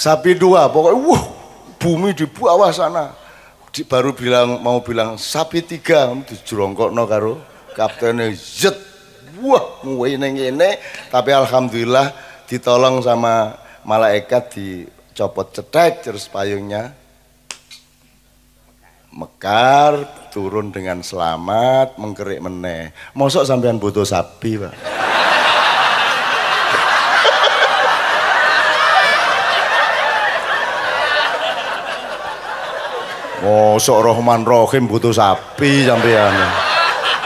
sapi 0.00 0.32
dua 0.32 0.72
pokoknya 0.72 0.96
wuh 0.96 1.22
bumi 1.76 2.16
di 2.16 2.24
bawah 2.24 2.72
sana. 2.72 3.12
Di, 3.70 3.86
baru 3.86 4.16
bilang 4.16 4.58
mau 4.64 4.80
bilang 4.80 5.20
sapi 5.20 5.60
tiga. 5.60 6.08
No 6.10 7.04
karo 7.04 7.44
kaptennya 7.76 8.32
zet 8.32 8.74
wah 9.44 9.84
nguwe 9.84 10.16
neng 10.16 10.40
ini 10.40 10.80
tapi 11.12 11.30
alhamdulillah 11.30 12.10
ditolong 12.48 12.98
sama 13.04 13.54
malaikat 13.86 14.42
dicopot 14.56 15.54
cetek 15.54 16.02
terus 16.02 16.26
payungnya 16.26 16.96
mekar 19.10 20.06
turun 20.30 20.70
dengan 20.70 21.02
selamat 21.02 21.98
mengkerik 21.98 22.38
meneh. 22.38 22.94
Mosok 23.14 23.42
sampean 23.42 23.82
butuh 23.82 24.06
sapi 24.06 24.58
pak? 24.58 24.74
Mosok 33.42 33.98
Rohman 34.04 34.46
Rohim 34.46 34.86
butuh 34.86 35.10
sapi 35.10 35.82
sampean. 35.86 36.34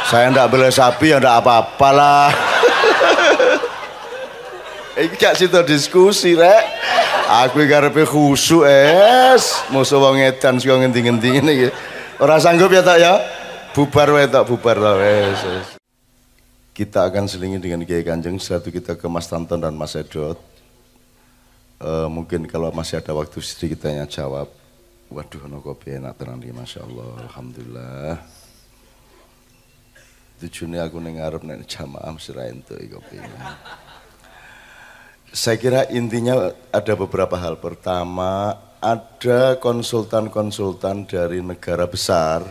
Saya 0.08 0.32
ndak 0.32 0.52
boleh 0.52 0.72
sapi 0.72 1.12
ya 1.12 1.18
ndak 1.20 1.42
apa-apalah 1.42 2.28
ini 5.00 5.16
gak 5.16 5.34
situ 5.34 5.58
diskusi 5.66 6.38
rek 6.38 6.62
Aku 7.24 7.64
karepe 7.64 8.04
khusuk 8.04 8.68
es, 8.68 9.64
musuh 9.72 9.96
wong 9.96 10.20
edan 10.20 10.60
sing 10.60 10.76
ngendi-ngendi 10.76 11.28
ngene 11.40 11.52
iki. 11.56 11.68
Ora 12.20 12.36
sanggup 12.36 12.68
ya 12.68 12.84
tak 12.84 13.00
ya? 13.00 13.16
Bubar 13.72 14.12
wae 14.12 14.28
tak 14.28 14.44
bubar 14.44 14.76
ta. 14.76 14.92
Kita 16.76 17.08
akan 17.08 17.24
selingi 17.24 17.56
dengan 17.62 17.80
Kiai 17.86 18.04
Kanjeng 18.04 18.36
setelah 18.36 18.68
kita 18.68 18.92
ke 19.00 19.06
Mas 19.08 19.24
Tanton 19.24 19.56
dan 19.56 19.72
Mas 19.72 19.96
Edot. 19.96 20.36
Uh, 21.80 22.06
mungkin 22.12 22.44
kalau 22.44 22.68
masih 22.76 23.00
ada 23.00 23.16
waktu 23.16 23.40
sedikit 23.40 23.88
tanya 23.88 24.04
jawab. 24.04 24.52
Waduh, 25.08 25.48
no 25.48 25.64
kopi 25.64 25.96
enak 25.96 26.20
tenang 26.20 26.42
di 26.42 26.52
Masya 26.52 26.84
Allah, 26.84 27.24
Alhamdulillah. 27.24 28.14
Tujuannya 30.44 30.80
aku 30.82 30.96
ning 31.00 31.22
ngarep 31.22 31.42
nek 31.46 31.64
jamaah 31.64 32.10
mesti 32.12 32.30
ra 32.36 32.52
entuk 32.52 32.78
kopi. 32.90 33.16
Saya 35.34 35.58
kira 35.58 35.90
intinya 35.90 36.54
ada 36.70 36.94
beberapa 36.94 37.34
hal. 37.34 37.58
Pertama, 37.58 38.54
ada 38.78 39.58
konsultan-konsultan 39.58 41.10
dari 41.10 41.42
negara 41.42 41.90
besar 41.90 42.46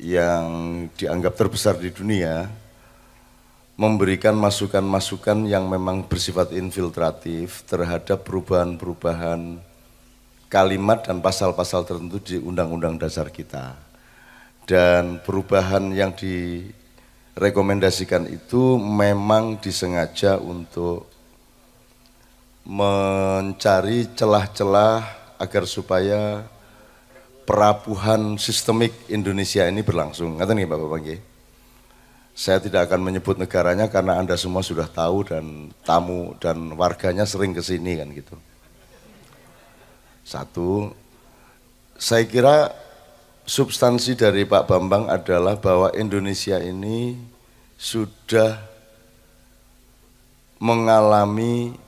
yang 0.00 0.88
dianggap 0.96 1.36
terbesar 1.36 1.76
di 1.76 1.92
dunia 1.92 2.48
memberikan 3.76 4.32
masukan-masukan 4.40 5.44
yang 5.44 5.68
memang 5.68 6.08
bersifat 6.08 6.56
infiltratif 6.56 7.60
terhadap 7.68 8.24
perubahan-perubahan 8.24 9.60
kalimat 10.48 11.04
dan 11.04 11.20
pasal-pasal 11.20 11.84
tertentu 11.84 12.24
di 12.24 12.40
undang-undang 12.40 12.96
dasar 12.96 13.28
kita. 13.28 13.76
Dan 14.64 15.20
perubahan 15.20 15.92
yang 15.92 16.16
direkomendasikan 16.16 18.32
itu 18.32 18.80
memang 18.80 19.60
disengaja 19.60 20.40
untuk 20.40 21.12
mencari 22.64 24.08
celah-celah 24.16 25.04
agar 25.36 25.64
supaya 25.68 26.48
perapuhan 27.44 28.40
sistemik 28.40 28.96
Indonesia 29.12 29.68
ini 29.68 29.84
berlangsung. 29.84 30.40
Ngerti 30.40 30.52
nih 30.56 30.68
Bapak 30.68 30.88
Bangki? 30.88 31.16
Saya 32.34 32.58
tidak 32.58 32.90
akan 32.90 33.04
menyebut 33.04 33.38
negaranya 33.38 33.86
karena 33.86 34.18
Anda 34.18 34.34
semua 34.34 34.64
sudah 34.64 34.90
tahu 34.90 35.22
dan 35.28 35.70
tamu 35.86 36.34
dan 36.42 36.74
warganya 36.74 37.22
sering 37.28 37.54
ke 37.54 37.62
sini 37.62 38.00
kan 38.00 38.10
gitu. 38.10 38.34
Satu, 40.24 40.90
saya 42.00 42.24
kira 42.26 42.72
substansi 43.44 44.16
dari 44.16 44.48
Pak 44.48 44.66
Bambang 44.66 45.06
adalah 45.06 45.60
bahwa 45.60 45.92
Indonesia 45.94 46.58
ini 46.58 47.14
sudah 47.76 48.56
mengalami 50.58 51.83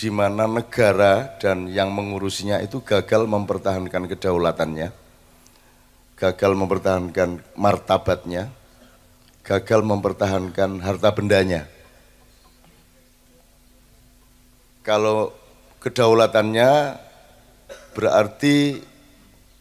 di 0.00 0.08
mana 0.08 0.48
negara 0.48 1.36
dan 1.36 1.68
yang 1.68 1.92
mengurusinya 1.92 2.56
itu 2.64 2.80
gagal 2.80 3.28
mempertahankan 3.28 4.08
kedaulatannya, 4.08 4.88
gagal 6.16 6.52
mempertahankan 6.56 7.44
martabatnya, 7.52 8.48
gagal 9.44 9.84
mempertahankan 9.84 10.80
harta 10.80 11.12
bendanya. 11.12 11.68
Kalau 14.80 15.36
kedaulatannya 15.84 16.96
berarti 17.92 18.80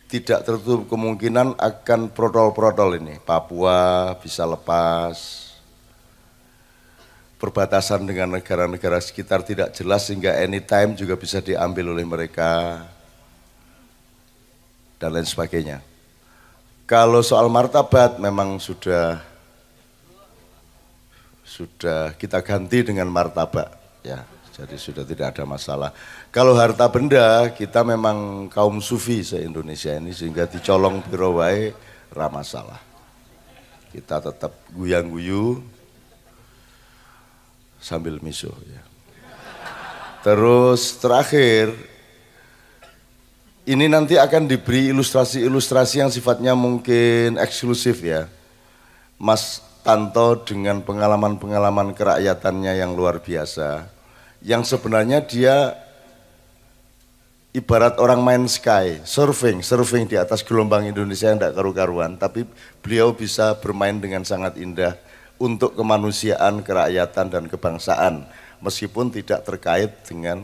tidak 0.08 0.48
tertutup 0.48 0.88
kemungkinan 0.88 1.60
akan 1.60 2.15
protol-protol 2.15 2.96
ini. 2.96 3.19
Papua 3.19 4.15
bisa 4.15 4.48
lepas, 4.48 5.48
perbatasan 7.39 8.03
dengan 8.03 8.36
negara-negara 8.36 9.00
sekitar 9.00 9.41
tidak 9.48 9.72
jelas 9.72 10.12
sehingga 10.12 10.36
anytime 10.36 10.93
juga 10.93 11.15
bisa 11.15 11.39
diambil 11.39 11.96
oleh 11.96 12.03
mereka 12.03 12.84
dan 15.00 15.15
lain 15.15 15.24
sebagainya. 15.24 15.79
Kalau 16.84 17.24
soal 17.24 17.48
martabat 17.48 18.19
memang 18.19 18.60
sudah 18.60 19.24
sudah 21.48 22.13
kita 22.19 22.43
ganti 22.43 22.84
dengan 22.84 23.08
martabat 23.08 23.72
ya. 24.03 24.22
Jadi 24.60 24.75
sudah 24.75 25.08
tidak 25.08 25.31
ada 25.31 25.48
masalah. 25.48 25.96
Kalau 26.36 26.51
harta 26.51 26.84
benda 26.91 27.48
kita 27.55 27.79
memang 27.88 28.51
kaum 28.51 28.84
sufi 28.84 29.24
se-Indonesia 29.24 29.96
ini 29.96 30.12
sehingga 30.12 30.43
dicolong 30.51 31.00
biro 31.08 31.39
wae 31.39 31.72
masalah. 32.12 32.75
Kita 33.88 34.19
tetap 34.19 34.51
guyang-guyu, 34.75 35.63
sambil 37.79 38.19
miso 38.19 38.51
ya. 38.67 38.83
Terus 40.19 41.00
terakhir 41.00 41.71
ini 43.63 43.88
nanti 43.88 44.19
akan 44.19 44.51
diberi 44.51 44.91
ilustrasi-ilustrasi 44.91 46.03
yang 46.03 46.12
sifatnya 46.12 46.53
mungkin 46.53 47.39
eksklusif 47.39 48.03
ya. 48.03 48.27
Mas 49.19 49.63
Tanto 49.80 50.43
dengan 50.43 50.84
pengalaman-pengalaman 50.84 51.95
kerakyatannya 51.95 52.84
yang 52.84 52.99
luar 52.99 53.23
biasa. 53.23 53.88
Yang 54.43 54.75
sebenarnya 54.75 55.23
dia 55.23 55.71
ibarat 57.56 57.95
orang 57.97 58.19
main 58.19 58.43
sky, 58.51 58.99
surfing, 59.08 59.63
surfing 59.63 60.06
di 60.06 60.19
atas 60.19 60.43
gelombang 60.43 60.91
Indonesia 60.91 61.32
yang 61.32 61.39
tidak 61.39 61.56
karu-karuan. 61.56 62.19
Tapi 62.19 62.43
beliau 62.84 63.15
bisa 63.15 63.56
bermain 63.56 63.95
dengan 63.95 64.27
sangat 64.27 64.60
indah 64.60 64.99
untuk 65.39 65.73
kemanusiaan, 65.73 66.62
kerakyatan 66.62 67.28
dan 67.32 67.43
kebangsaan 67.47 68.28
meskipun 68.60 69.10
tidak 69.10 69.47
terkait 69.47 69.91
dengan 70.04 70.43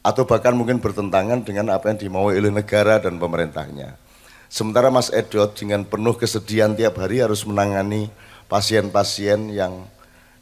atau 0.00 0.24
bahkan 0.24 0.56
mungkin 0.56 0.80
bertentangan 0.80 1.44
dengan 1.44 1.70
apa 1.74 1.92
yang 1.92 1.98
dimau 2.00 2.32
oleh 2.32 2.50
negara 2.50 2.96
dan 3.02 3.20
pemerintahnya. 3.20 3.98
Sementara 4.46 4.88
Mas 4.88 5.10
Edot 5.10 5.50
dengan 5.52 5.82
penuh 5.82 6.14
kesedihan 6.14 6.72
tiap 6.72 7.02
hari 7.02 7.18
harus 7.18 7.42
menangani 7.42 8.08
pasien-pasien 8.46 9.50
yang 9.50 9.84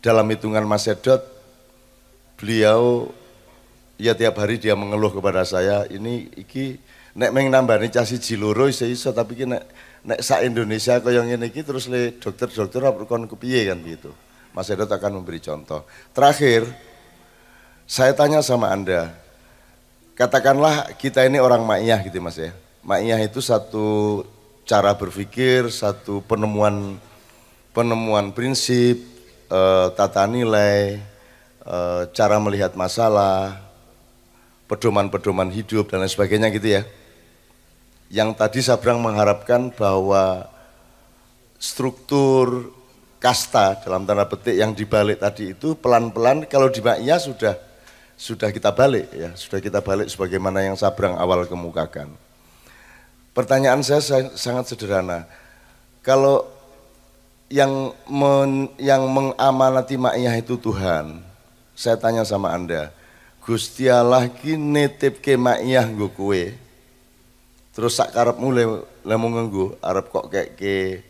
dalam 0.05 0.29
hitungan 0.29 0.69
Mas 0.69 0.85
Edot 0.85 1.25
beliau 2.37 3.09
ya 3.97 4.13
tiap 4.13 4.37
hari 4.37 4.61
dia 4.61 4.77
mengeluh 4.77 5.09
kepada 5.09 5.43
saya 5.49 5.89
ini 5.89 6.29
iki 6.37 6.77
nek 7.17 7.33
meng 7.33 7.49
nambani 7.49 7.89
casi 7.89 8.21
jiloro 8.21 8.69
iso 8.69 8.85
iso 8.85 9.15
tapi 9.17 9.49
nek 9.49 9.65
nek 10.05 10.21
sa 10.21 10.45
Indonesia 10.45 11.01
kaya 11.01 11.25
ngene 11.25 11.49
iki 11.49 11.64
terus 11.64 11.88
le 11.88 12.21
dokter-dokter 12.21 12.85
apa 12.85 13.09
kon 13.09 13.25
kepiye 13.25 13.73
kan 13.73 13.81
gitu. 13.81 14.12
Mas 14.55 14.71
Edot 14.71 14.87
akan 14.87 15.19
memberi 15.19 15.43
contoh. 15.43 15.83
Terakhir, 16.14 16.62
saya 17.90 18.14
tanya 18.14 18.38
sama 18.38 18.71
Anda, 18.71 19.11
katakanlah 20.14 20.95
kita 20.95 21.27
ini 21.27 21.43
orang 21.43 21.67
ma'iyah 21.67 22.07
gitu 22.07 22.23
Mas 22.23 22.38
ya. 22.38 22.55
Ma'iyah 22.87 23.19
itu 23.27 23.43
satu 23.43 24.23
cara 24.62 24.95
berpikir, 24.95 25.73
satu 25.75 26.23
penemuan 26.23 27.03
penemuan 27.75 28.31
prinsip, 28.31 29.03
e, 29.51 29.61
tata 29.99 30.23
nilai, 30.31 31.03
e, 31.67 31.77
cara 32.14 32.38
melihat 32.38 32.79
masalah, 32.79 33.59
pedoman-pedoman 34.71 35.51
hidup 35.51 35.90
dan 35.90 36.07
lain 36.07 36.12
sebagainya 36.12 36.55
gitu 36.55 36.79
ya 36.79 36.87
yang 38.12 38.37
tadi 38.37 38.61
Sabrang 38.61 39.01
mengharapkan 39.01 39.73
bahwa 39.73 40.49
struktur 41.57 42.73
kasta 43.23 43.81
dalam 43.81 44.05
tanda 44.05 44.29
petik 44.29 44.53
yang 44.53 44.77
dibalik 44.77 45.17
tadi 45.17 45.57
itu 45.57 45.73
pelan-pelan 45.81 46.45
kalau 46.45 46.69
di 46.69 46.85
Maknya 46.85 47.17
sudah 47.17 47.57
sudah 48.14 48.53
kita 48.53 48.71
balik 48.71 49.11
ya, 49.11 49.33
sudah 49.35 49.59
kita 49.59 49.81
balik 49.81 50.12
sebagaimana 50.12 50.62
yang 50.62 50.77
Sabrang 50.77 51.17
awal 51.17 51.49
kemukakan. 51.49 52.12
Pertanyaan 53.35 53.83
saya 53.83 53.99
sangat 54.38 54.71
sederhana. 54.71 55.27
Kalau 56.05 56.47
yang 57.51 57.90
men, 58.07 58.71
yang 58.79 59.09
mengamanati 59.11 59.99
Maknya 59.99 60.38
itu 60.38 60.55
Tuhan, 60.55 61.19
saya 61.75 61.99
tanya 61.99 62.23
sama 62.23 62.55
Anda, 62.55 62.95
Gusti 63.43 63.90
Allah 63.90 64.31
ki 64.31 64.55
nitip 64.55 65.19
ke 65.19 65.35
Maknya 65.35 65.90
kowe, 66.14 66.55
Terus 67.75 67.99
sak 67.99 68.15
karepmu 68.15 68.49
le, 68.55 68.65
le 69.03 69.15
nganggo 69.19 69.75
arep 69.83 70.07
kok 70.07 70.31
ke 70.31 71.03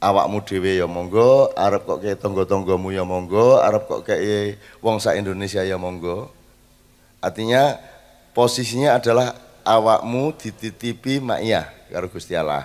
awakmu 0.00 0.40
dhewe 0.40 0.80
ya 0.80 0.88
monggo, 0.88 1.52
arep 1.52 1.84
kok 1.84 2.00
kayak 2.00 2.18
tonggo-tonggomu 2.24 2.88
ya 2.90 3.04
monggo, 3.04 3.60
arep 3.60 3.84
kok 3.84 4.08
kayak 4.08 4.56
wong 4.80 4.96
sak 4.96 5.20
Indonesia 5.20 5.60
ya 5.60 5.76
monggo. 5.76 6.32
Artinya 7.20 7.76
posisinya 8.32 8.96
adalah 8.96 9.36
awakmu 9.60 10.32
dititipi 10.40 11.20
makiyah 11.20 11.92
karo 11.92 12.08
Gusti 12.08 12.32
Allah. 12.32 12.64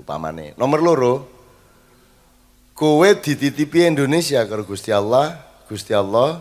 Upamane. 0.00 0.56
Nomor 0.56 0.80
loro, 0.80 1.14
kowe 2.72 3.08
dititipi 3.12 3.84
Indonesia 3.84 4.40
karo 4.48 4.64
Gusti 4.64 4.88
Allah, 4.88 5.36
Gusti 5.68 5.92
Allah. 5.92 6.40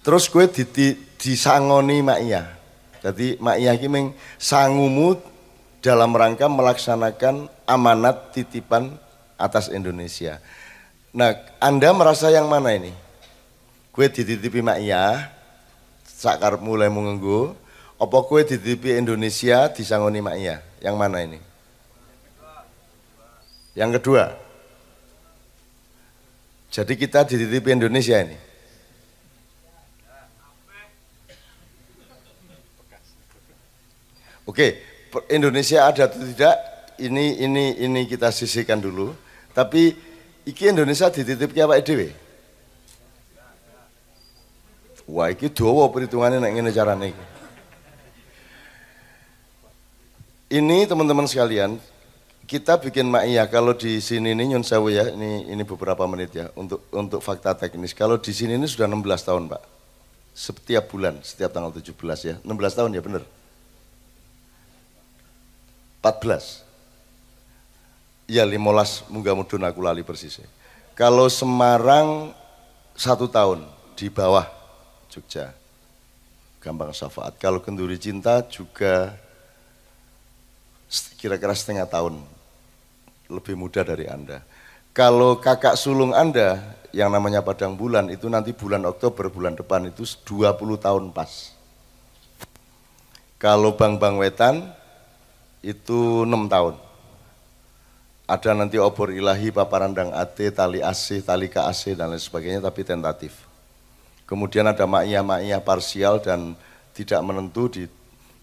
Terus 0.00 0.32
kowe 0.32 0.48
disangoni 1.20 2.00
makiyah. 2.00 2.57
Jadi 3.08 3.40
Mak 3.40 3.56
Yaki 3.56 3.88
meng 3.88 4.12
sangumu 4.36 5.16
dalam 5.80 6.12
rangka 6.12 6.44
melaksanakan 6.44 7.48
amanat 7.64 8.36
titipan 8.36 9.00
atas 9.40 9.72
Indonesia. 9.72 10.44
Nah, 11.16 11.32
Anda 11.56 11.88
merasa 11.96 12.28
yang 12.28 12.52
mana 12.52 12.76
ini? 12.76 12.92
Kue 13.96 14.12
dititipi 14.12 14.60
Mak 14.60 14.84
Iya, 14.84 15.32
sakar 16.04 16.60
mulai 16.60 16.92
mengenggu, 16.92 17.56
apa 17.96 18.18
kue 18.28 18.44
dititipi 18.44 19.00
Indonesia 19.00 19.72
disangoni 19.72 20.20
Mak 20.20 20.36
Iya? 20.36 20.60
Yang 20.84 20.96
mana 21.00 21.18
ini? 21.24 21.40
Yang 23.72 23.90
kedua. 24.04 24.36
Jadi 26.68 26.92
kita 26.92 27.24
dititipi 27.24 27.72
Indonesia 27.72 28.20
ini. 28.20 28.47
Oke, 34.48 34.80
Indonesia 35.28 35.84
ada 35.84 36.08
atau 36.08 36.24
tidak 36.24 36.56
ini 36.96 37.36
ini 37.44 37.76
ini 37.84 38.08
kita 38.08 38.32
sisihkan 38.32 38.80
dulu. 38.80 39.12
Tapi 39.52 39.92
iki 40.48 40.72
Indonesia 40.72 41.12
dititip 41.12 41.52
ke 41.52 41.60
apa 41.60 41.76
dhewe? 41.84 42.16
Wah, 45.08 45.28
iki 45.28 45.52
dawa 45.52 45.92
perhitungannya 45.92 46.40
nek 46.40 46.52
ngene 46.56 46.70
carane 46.72 47.06
iki. 47.12 47.24
Ini 50.48 50.88
teman-teman 50.88 51.28
sekalian, 51.28 51.76
kita 52.48 52.80
bikin 52.80 53.04
makia 53.04 53.44
kalau 53.52 53.76
di 53.76 54.00
sini 54.00 54.32
ini 54.32 54.56
nyun 54.56 54.64
sewu 54.64 54.88
ya, 54.88 55.12
ini 55.12 55.44
ini 55.44 55.60
beberapa 55.60 56.08
menit 56.08 56.32
ya 56.32 56.48
untuk 56.56 56.88
untuk 56.88 57.20
fakta 57.20 57.52
teknis. 57.52 57.92
Kalau 57.92 58.16
di 58.16 58.32
sini 58.32 58.56
ini 58.56 58.64
sudah 58.64 58.88
16 58.88 59.28
tahun, 59.28 59.44
Pak. 59.52 59.62
Setiap 60.32 60.88
bulan, 60.88 61.20
setiap 61.20 61.52
tanggal 61.52 61.68
17 61.76 61.92
ya. 62.24 62.34
16 62.40 62.76
tahun 62.80 62.96
ya, 62.96 63.04
benar. 63.04 63.37
14. 66.00 66.64
Ya 68.28 68.44
15 68.44 69.08
munggah 69.08 69.34
mudun 69.34 69.64
aku 69.64 69.80
lali 69.80 70.04
persis. 70.04 70.40
Kalau 70.92 71.30
Semarang 71.30 72.36
satu 72.98 73.30
tahun 73.30 73.62
di 73.94 74.10
bawah 74.10 74.44
Jogja. 75.08 75.54
Gampang 76.58 76.90
syafaat. 76.90 77.38
Kalau 77.38 77.62
kenduri 77.62 77.96
cinta 77.96 78.42
juga 78.50 79.14
kira-kira 81.16 81.54
setengah 81.54 81.86
tahun 81.86 82.18
lebih 83.30 83.54
muda 83.54 83.86
dari 83.86 84.10
Anda. 84.10 84.42
Kalau 84.90 85.38
kakak 85.38 85.78
sulung 85.78 86.10
Anda 86.10 86.74
yang 86.90 87.14
namanya 87.14 87.44
Padang 87.44 87.78
Bulan 87.78 88.10
itu 88.10 88.26
nanti 88.26 88.50
bulan 88.50 88.82
Oktober 88.82 89.30
bulan 89.30 89.54
depan 89.54 89.86
itu 89.86 90.02
20 90.02 90.58
tahun 90.58 91.14
pas. 91.14 91.54
Kalau 93.38 93.78
Bang 93.78 94.02
Bang 94.02 94.18
Wetan 94.18 94.74
itu 95.62 96.24
6 96.24 96.48
tahun. 96.48 96.74
Ada 98.28 98.52
nanti 98.52 98.76
obor 98.76 99.08
ilahi, 99.08 99.48
paparandang 99.48 100.12
ate, 100.12 100.52
tali 100.52 100.84
asih, 100.84 101.24
tali 101.24 101.48
ke 101.48 101.64
asih 101.64 101.96
dan 101.96 102.12
lain 102.12 102.20
sebagainya 102.20 102.60
tapi 102.60 102.84
tentatif. 102.84 103.48
Kemudian 104.28 104.68
ada 104.68 104.84
makiyah-makiyah 104.84 105.64
parsial 105.64 106.20
dan 106.20 106.52
tidak 106.92 107.24
menentu 107.24 107.72
di 107.72 107.88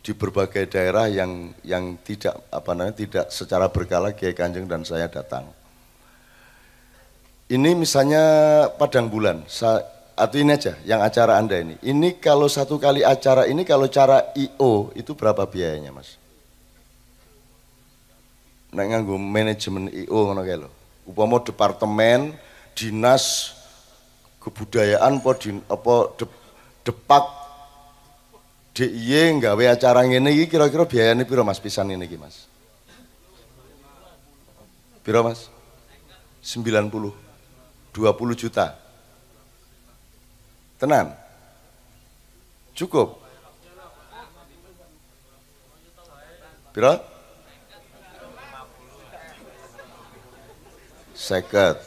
di 0.05 0.13
berbagai 0.13 0.69
daerah 0.69 1.09
yang 1.09 1.49
yang 1.65 1.97
tidak 2.01 2.37
apa 2.53 2.77
namanya 2.77 2.97
tidak 2.97 3.25
secara 3.33 3.69
berkala 3.69 4.13
Kiai 4.13 4.33
Kanjeng 4.37 4.65
dan 4.65 4.81
saya 4.85 5.09
datang. 5.09 5.49
Ini 7.45 7.77
misalnya 7.77 8.23
Padang 8.73 9.05
Bulan, 9.05 9.45
atau 10.17 10.37
ini 10.41 10.49
aja 10.49 10.73
yang 10.81 11.05
acara 11.05 11.37
Anda 11.37 11.61
ini. 11.61 11.77
Ini 11.85 12.17
kalau 12.17 12.49
satu 12.49 12.81
kali 12.81 13.05
acara 13.05 13.45
ini 13.45 13.61
kalau 13.61 13.85
cara 13.85 14.33
IO 14.33 14.89
itu 14.97 15.13
berapa 15.13 15.45
biayanya, 15.45 15.93
Mas? 15.93 16.17
Nek 18.75 18.91
nganggo 18.91 19.15
manajemen 19.15 19.87
IO 19.87 20.27
ngono 20.27 20.43
kae 20.43 20.57
lho. 20.59 20.69
Upama 21.07 21.39
departemen 21.39 22.35
dinas 22.75 23.55
kebudayaan 24.43 25.23
apa 25.23 25.31
di, 25.39 25.49
apa 25.71 25.95
de, 26.19 26.25
depak 26.83 27.25
DIY 28.75 29.39
nggawe 29.39 29.63
acara 29.71 30.03
ngene 30.03 30.35
iki 30.35 30.51
kira-kira 30.51 30.83
biayane 30.83 31.23
piro 31.23 31.47
Mas 31.47 31.63
pisan 31.63 31.87
ini 31.87 32.03
iki 32.03 32.19
Mas? 32.19 32.51
Piro 35.07 35.23
Mas? 35.23 35.47
90 36.43 36.91
20 36.91 38.35
juta. 38.35 38.75
Tenan? 40.75 41.15
Cukup? 42.75 43.23
Piro? 46.75 47.14
Seket. 51.15 51.79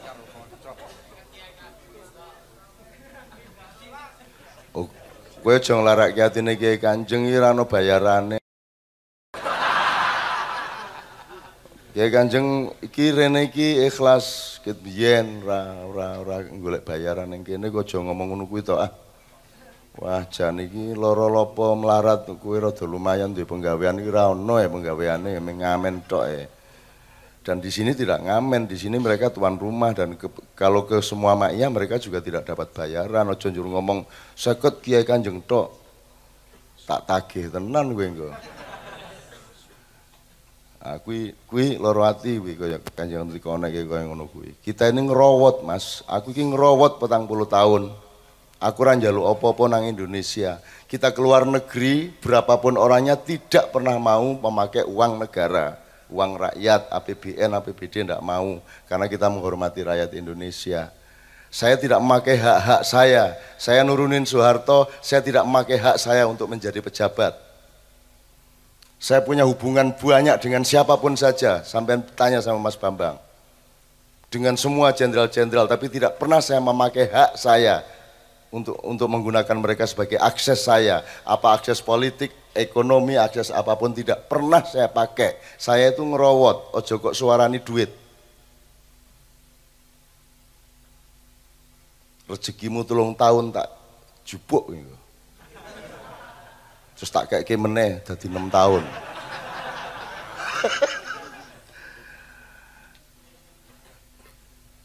Kowe 5.38 5.54
aja 5.54 5.76
nglarake 5.76 6.18
atine 6.24 6.56
Kiai 6.58 6.80
Kanjeng 6.80 7.28
iki 7.28 7.38
ora 7.38 7.54
ono 7.54 7.64
bayarane. 7.68 8.40
Kiai 11.94 12.10
Kanjeng 12.10 12.74
iki 12.82 13.12
rene 13.14 13.46
iki 13.52 13.86
ikhlas 13.86 14.58
ket 14.64 14.80
biyen 14.82 15.44
ora 15.44 15.84
ora 15.86 16.06
ora 16.18 16.36
golek 16.48 16.82
bayaran 16.82 17.30
ning 17.30 17.46
kene 17.46 17.70
kok 17.70 17.86
aja 17.86 18.02
ngomong 18.02 18.34
ngono 18.34 18.44
kuwi 18.50 18.66
to 18.66 18.80
ah. 18.80 18.90
Wah, 19.98 20.26
jan 20.30 20.58
iki 20.58 20.96
lara 20.96 21.28
lopo 21.28 21.74
melarat 21.78 22.26
kowe 22.38 22.58
rada 22.58 22.84
lumayan 22.88 23.36
duwe 23.36 23.46
penggawean 23.46 24.00
iki 24.00 24.08
ora 24.10 24.32
ono 24.34 24.58
ya 24.58 24.72
penggaweane 24.72 25.36
ngamen 25.38 26.02
tok 26.08 26.24
e. 26.28 26.58
Dan 27.48 27.64
di 27.64 27.72
sini 27.72 27.96
tidak 27.96 28.28
ngamen, 28.28 28.68
di 28.68 28.76
sini 28.76 29.00
mereka 29.00 29.32
tuan 29.32 29.56
rumah 29.56 29.96
dan 29.96 30.20
ke, 30.20 30.28
kalau 30.52 30.84
ke 30.84 31.00
semua 31.00 31.32
maknya 31.32 31.72
mereka 31.72 31.96
juga 31.96 32.20
tidak 32.20 32.44
dapat 32.44 32.76
bayaran. 32.76 33.24
Ojo 33.24 33.48
njur 33.48 33.64
ngomong 33.72 34.04
seket 34.37 34.84
kiai 34.84 35.00
kanjeng 35.00 35.40
tok. 35.48 35.72
Tak 36.84 37.08
tagih 37.08 37.48
tenan 37.48 37.96
gue 37.96 38.04
engko. 38.04 38.28
Ah 40.76 41.00
kui 41.00 41.32
kui 41.48 41.80
loro 41.80 42.04
ati 42.04 42.37
kuwi 42.37 42.52
kaya 42.52 42.84
kanjeng 42.84 43.24
mriko 43.24 43.56
nek 43.56 43.72
kaya 43.72 44.04
ngono 44.04 44.28
kuwi. 44.28 44.52
Kita 44.61 44.84
ini 44.92 45.08
ngerowot, 45.08 45.64
Mas. 45.64 46.04
Aku 46.04 46.37
iki 46.37 46.44
ngerowot 46.44 47.00
petang 47.00 47.24
puluh 47.24 47.48
tahun. 47.48 47.88
Aku 48.61 48.76
ora 48.84 48.92
njaluk 48.92 49.24
apa-apa 49.24 49.88
Indonesia. 49.88 50.61
Kita 50.84 51.16
keluar 51.16 51.48
negeri, 51.48 52.12
berapapun 52.12 52.76
orangnya 52.76 53.16
tidak 53.16 53.72
pernah 53.72 53.96
mau 53.96 54.37
memakai 54.37 54.84
uang 54.84 55.16
negara 55.16 55.88
uang 56.09 56.40
rakyat, 56.40 56.88
APBN, 56.88 57.53
APBD 57.61 58.05
tidak 58.05 58.21
mau 58.25 58.61
karena 58.88 59.07
kita 59.07 59.29
menghormati 59.29 59.85
rakyat 59.85 60.11
Indonesia. 60.16 60.92
Saya 61.49 61.81
tidak 61.81 62.01
memakai 62.05 62.37
hak-hak 62.37 62.83
saya. 62.85 63.37
Saya 63.57 63.81
nurunin 63.81 64.29
Soeharto, 64.29 64.88
saya 65.01 65.25
tidak 65.25 65.49
memakai 65.49 65.81
hak 65.81 65.97
saya 65.97 66.29
untuk 66.29 66.49
menjadi 66.49 66.77
pejabat. 66.85 67.33
Saya 68.99 69.23
punya 69.23 69.47
hubungan 69.47 69.94
banyak 69.94 70.37
dengan 70.42 70.66
siapa 70.66 70.99
pun 70.99 71.14
saja, 71.14 71.62
sampai 71.62 72.03
tanya 72.18 72.42
sama 72.42 72.59
Mas 72.59 72.77
Bambang. 72.77 73.16
Dengan 74.29 74.61
semua 74.61 74.92
jenderal-jenderal, 74.92 75.64
tapi 75.64 75.88
tidak 75.88 76.21
pernah 76.21 76.44
saya 76.44 76.61
memakai 76.61 77.09
hak 77.09 77.40
saya 77.40 77.81
untuk 78.53 78.77
untuk 78.85 79.09
menggunakan 79.09 79.57
mereka 79.57 79.88
sebagai 79.88 80.21
akses 80.21 80.68
saya. 80.68 81.01
Apa 81.25 81.57
akses 81.57 81.81
politik, 81.81 82.29
ekonomi, 82.59 83.14
akses 83.14 83.55
apa 83.55 83.79
pun 83.79 83.94
tidak 83.94 84.27
pernah 84.27 84.66
saya 84.66 84.90
pakai. 84.90 85.38
Saya 85.55 85.94
itu 85.94 86.03
ngerowot, 86.03 86.75
ojo 86.75 86.94
kok 86.99 87.14
suarani 87.14 87.62
duit. 87.62 87.94
Rezekimu 92.29 92.85
tulung 92.85 93.16
tahun 93.16 93.55
tak 93.55 93.68
jupuk 94.29 94.68
gitu. 94.75 94.97
Terus 96.99 97.11
tak 97.14 97.31
kayak 97.31 97.47
meneh 97.57 98.03
dari 98.05 98.27
enam 98.29 98.51
tahun. 98.53 98.83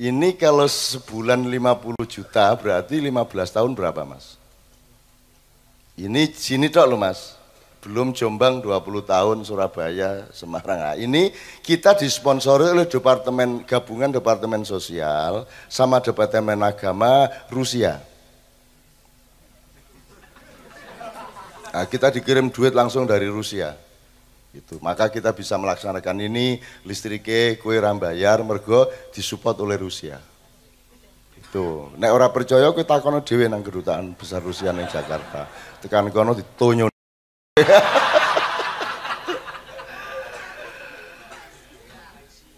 Ini 0.03 0.35
kalau 0.35 0.67
sebulan 0.67 1.47
50 1.47 1.95
juta 2.05 2.53
berarti 2.59 2.99
15 3.01 3.55
tahun 3.55 3.75
berapa 3.75 4.05
mas? 4.05 4.37
Ini 5.95 6.33
sini 6.33 6.67
dok 6.67 6.89
loh 6.89 6.97
mas 6.97 7.42
belum 7.83 8.15
Jombang 8.15 8.63
20 8.63 9.03
tahun, 9.03 9.37
Surabaya, 9.43 10.31
Semarang. 10.31 10.79
Nah, 10.79 10.95
ini 10.95 11.35
kita 11.59 11.91
disponsori 11.99 12.71
oleh 12.71 12.87
Departemen 12.87 13.67
Gabungan 13.67 14.07
Departemen 14.07 14.63
Sosial 14.63 15.43
sama 15.67 15.99
Departemen 15.99 16.63
Agama 16.63 17.27
Rusia. 17.51 17.99
Nah, 21.75 21.83
kita 21.91 22.07
dikirim 22.07 22.47
duit 22.47 22.71
langsung 22.71 23.03
dari 23.03 23.27
Rusia. 23.27 23.75
Itu. 24.53 24.77
Maka 24.79 25.09
kita 25.09 25.33
bisa 25.33 25.57
melaksanakan 25.57 26.29
ini 26.29 26.61
listrike 26.85 27.57
kue 27.57 27.75
rambayar 27.81 28.39
mergo 28.45 28.85
disupport 29.09 29.57
oleh 29.65 29.81
Rusia. 29.81 30.21
Itu. 31.33 31.89
Nek 31.97 32.11
ora 32.13 32.29
percaya 32.29 32.69
kowe 32.69 32.85
takono 32.85 33.25
dhewe 33.25 33.49
nang 33.49 33.65
kedutaan 33.65 34.13
besar 34.13 34.45
Rusia 34.45 34.69
ning 34.69 34.85
Jakarta. 34.85 35.49
Tekan 35.81 36.13
kono 36.13 36.37
ditonyo 36.37 36.92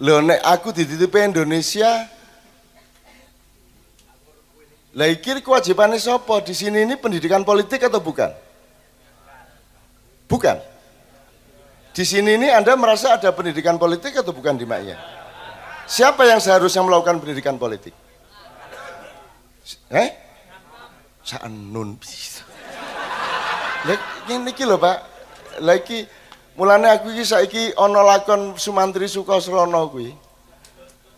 Lho 0.05 0.21
nek 0.21 0.41
aku 0.45 0.69
dititipi 0.69 1.25
Indonesia 1.25 2.13
Lah 4.95 5.11
iki 5.11 5.43
kewajibannya 5.43 5.99
sapa? 5.99 6.39
Di 6.39 6.55
sini 6.55 6.87
ini 6.87 6.95
pendidikan 6.95 7.43
politik 7.43 7.83
atau 7.83 7.99
bukan? 7.99 8.31
Bukan. 10.31 10.55
Di 11.91 12.07
sini 12.07 12.39
ini 12.39 12.47
Anda 12.47 12.79
merasa 12.79 13.19
ada 13.19 13.27
pendidikan 13.35 13.75
politik 13.75 14.15
atau 14.15 14.31
bukan 14.31 14.55
di 14.55 14.63
Maknya? 14.63 14.95
Siapa 15.83 16.23
yang 16.23 16.39
seharusnya 16.39 16.79
melakukan 16.87 17.19
pendidikan 17.19 17.59
politik? 17.59 17.91
Eh? 19.91 20.09
Saanun 21.27 21.99
bisa. 21.99 22.47
Lagi 23.83 24.33
niki 24.47 24.63
lho 24.63 24.79
Pak, 24.79 24.97
lagi 25.59 26.07
Mulane 26.55 26.87
aku 26.87 27.11
iki 27.11 27.27
saiki 27.27 27.75
ana 27.75 27.99
lakon 27.99 28.55
Sumantri 28.55 29.11
Sukasrana 29.11 29.91
kuwi. 29.91 30.15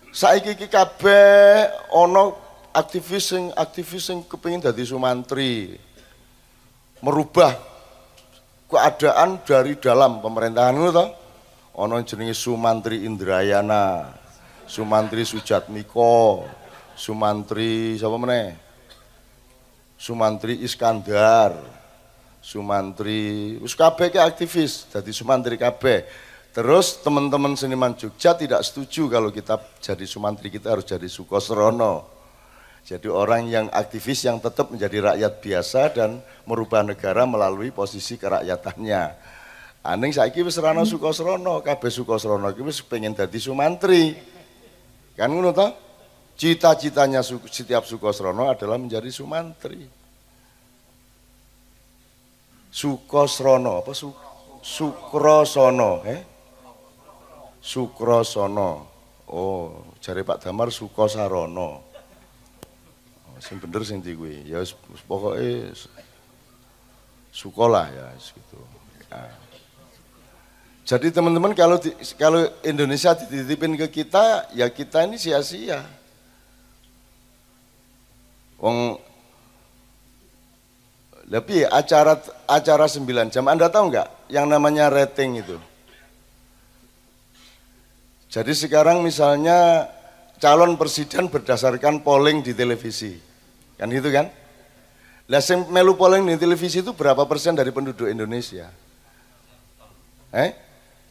Saiki 0.09 0.57
iki 0.57 0.65
kabeh 0.65 1.69
ana 1.93 2.33
aktivis 2.73 3.29
sing 3.29 3.53
aktivis 3.53 4.09
sing 4.09 4.25
kepengin 4.25 4.65
dadi 4.65 4.81
Sumantri. 4.81 5.77
Merubah 7.05 7.53
keadaan 8.65 9.37
dari 9.45 9.77
dalam 9.77 10.25
pemerintahan 10.25 10.73
itu 10.73 10.89
toh. 10.89 11.09
Ana 11.77 12.01
jenenge 12.01 12.33
Sumantri 12.33 13.05
Indrayana, 13.05 14.09
Sumantri 14.65 15.21
Sujatmiko, 15.21 16.49
Sumantri 16.97 17.93
siapa 17.93 18.17
meneh? 18.17 18.57
Sumantri 20.01 20.65
Iskandar, 20.65 21.53
Sumantri, 22.47 23.59
wis 23.59 23.75
kabeh 23.75 24.07
ke 24.07 24.23
aktivis, 24.23 24.87
jadi 24.87 25.11
Sumantri 25.11 25.59
kabeh. 25.59 26.07
Terus 26.55 27.03
teman-teman 27.03 27.59
seniman 27.59 27.91
Jogja 27.99 28.39
tidak 28.39 28.63
setuju 28.63 29.11
kalau 29.11 29.35
kita 29.35 29.59
jadi 29.83 30.07
Sumantri 30.07 30.47
kita 30.47 30.71
harus 30.71 30.87
jadi 30.87 31.11
Sukosrono. 31.11 32.07
Jadi 32.87 33.11
orang 33.11 33.51
yang 33.51 33.67
aktivis 33.67 34.23
yang 34.23 34.39
tetap 34.39 34.71
menjadi 34.71 35.11
rakyat 35.11 35.33
biasa 35.43 35.81
dan 35.91 36.23
merubah 36.47 36.87
negara 36.87 37.27
melalui 37.27 37.75
posisi 37.75 38.15
kerakyatannya. 38.15 39.03
Aning 39.83 40.15
saiki 40.15 40.39
wis 40.39 40.55
rana 40.63 40.87
Sukosrono, 40.87 41.59
kabeh 41.59 41.91
Sukosrono 41.91 42.47
iki 42.55 42.63
wis 42.63 42.79
pengen 42.79 43.11
dadi 43.11 43.43
Sumantri. 43.43 44.15
Kan 45.19 45.35
ngono 45.35 45.51
toh? 45.51 45.75
Cita-citanya 46.39 47.19
setiap 47.27 47.83
Sukosrono 47.83 48.47
adalah 48.47 48.79
menjadi 48.79 49.11
Sumantri. 49.11 49.96
Sukosrono 52.77 53.81
apa 53.81 53.89
su, 53.97 54.13
Sukrosono, 54.61 56.05
eh? 56.05 56.21
Sukrosono. 57.57 58.85
Oh, 59.33 59.97
cari 59.97 60.21
Pak 60.21 60.45
Damar 60.45 60.69
Sukosarono. 60.69 61.81
Oh, 63.25 63.37
sing 63.41 63.57
bener 63.57 63.81
sing 63.81 64.05
kuwi. 64.05 64.45
Ya 64.45 64.61
pokoknya 65.09 65.73
sukolah 67.33 67.89
ya 67.89 68.13
gitu. 68.13 68.61
Ya. 69.09 69.25
Jadi 70.85 71.09
teman-teman 71.09 71.57
kalau 71.57 71.81
di, 71.81 71.91
kalau 72.13 72.45
Indonesia 72.61 73.17
dititipin 73.17 73.73
ke 73.73 73.89
kita, 73.89 74.53
ya 74.53 74.69
kita 74.69 75.01
ini 75.09 75.17
sia-sia. 75.17 75.81
Wong 78.61 79.01
lebih 81.27 81.67
acara 81.67 82.19
acara 82.47 82.85
9 82.87 83.31
jam. 83.31 83.45
Anda 83.51 83.67
tahu 83.67 83.91
nggak 83.91 84.31
yang 84.31 84.47
namanya 84.47 84.87
rating 84.87 85.43
itu? 85.43 85.59
Jadi 88.27 88.51
sekarang 88.55 89.03
misalnya 89.03 89.87
calon 90.39 90.75
presiden 90.79 91.27
berdasarkan 91.27 92.03
polling 92.03 92.43
di 92.43 92.55
televisi. 92.55 93.15
Kan 93.75 93.91
gitu 93.91 94.11
kan? 94.11 94.31
Lah 95.27 95.43
melu 95.67 95.99
polling 95.99 96.23
di 96.23 96.39
televisi 96.39 96.79
itu 96.79 96.95
berapa 96.95 97.27
persen 97.27 97.55
dari 97.55 97.71
penduduk 97.75 98.07
Indonesia? 98.07 98.71
Eh? 100.31 100.51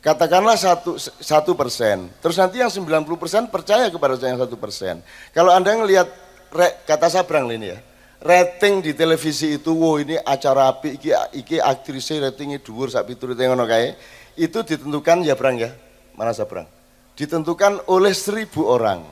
Katakanlah 0.01 0.57
satu, 0.57 0.97
satu 1.01 1.53
persen. 1.59 2.09
Terus 2.23 2.39
nanti 2.39 2.63
yang 2.63 2.71
90 2.71 3.05
persen 3.19 3.43
percaya 3.51 3.91
kepada 3.91 4.15
yang 4.23 4.39
satu 4.39 4.57
persen. 4.57 5.03
Kalau 5.35 5.51
Anda 5.51 5.75
ngelihat 5.77 6.09
kata 6.87 7.11
Sabrang 7.11 7.51
ini 7.51 7.75
ya, 7.75 7.79
rating 8.21 8.85
di 8.85 8.93
televisi 8.97 9.57
itu, 9.57 9.73
wow 9.73 10.01
ini 10.01 10.17
acara 10.21 10.73
api, 10.73 10.97
iki, 10.97 11.11
iki 11.37 11.57
aktrisnya 11.61 12.31
ratingnya 12.31 12.63
dhuwur 12.63 12.89
sak 12.89 13.09
piturute 13.09 13.45
ngono 13.45 13.69
kae, 13.69 13.97
itu 14.37 14.59
ditentukan 14.61 15.25
ya 15.25 15.35
Brang 15.37 15.57
ya. 15.57 15.73
Mana 16.17 16.33
Sabrang? 16.33 16.69
Ditentukan 17.17 17.85
oleh 17.89 18.13
seribu 18.13 18.69
orang. 18.69 19.05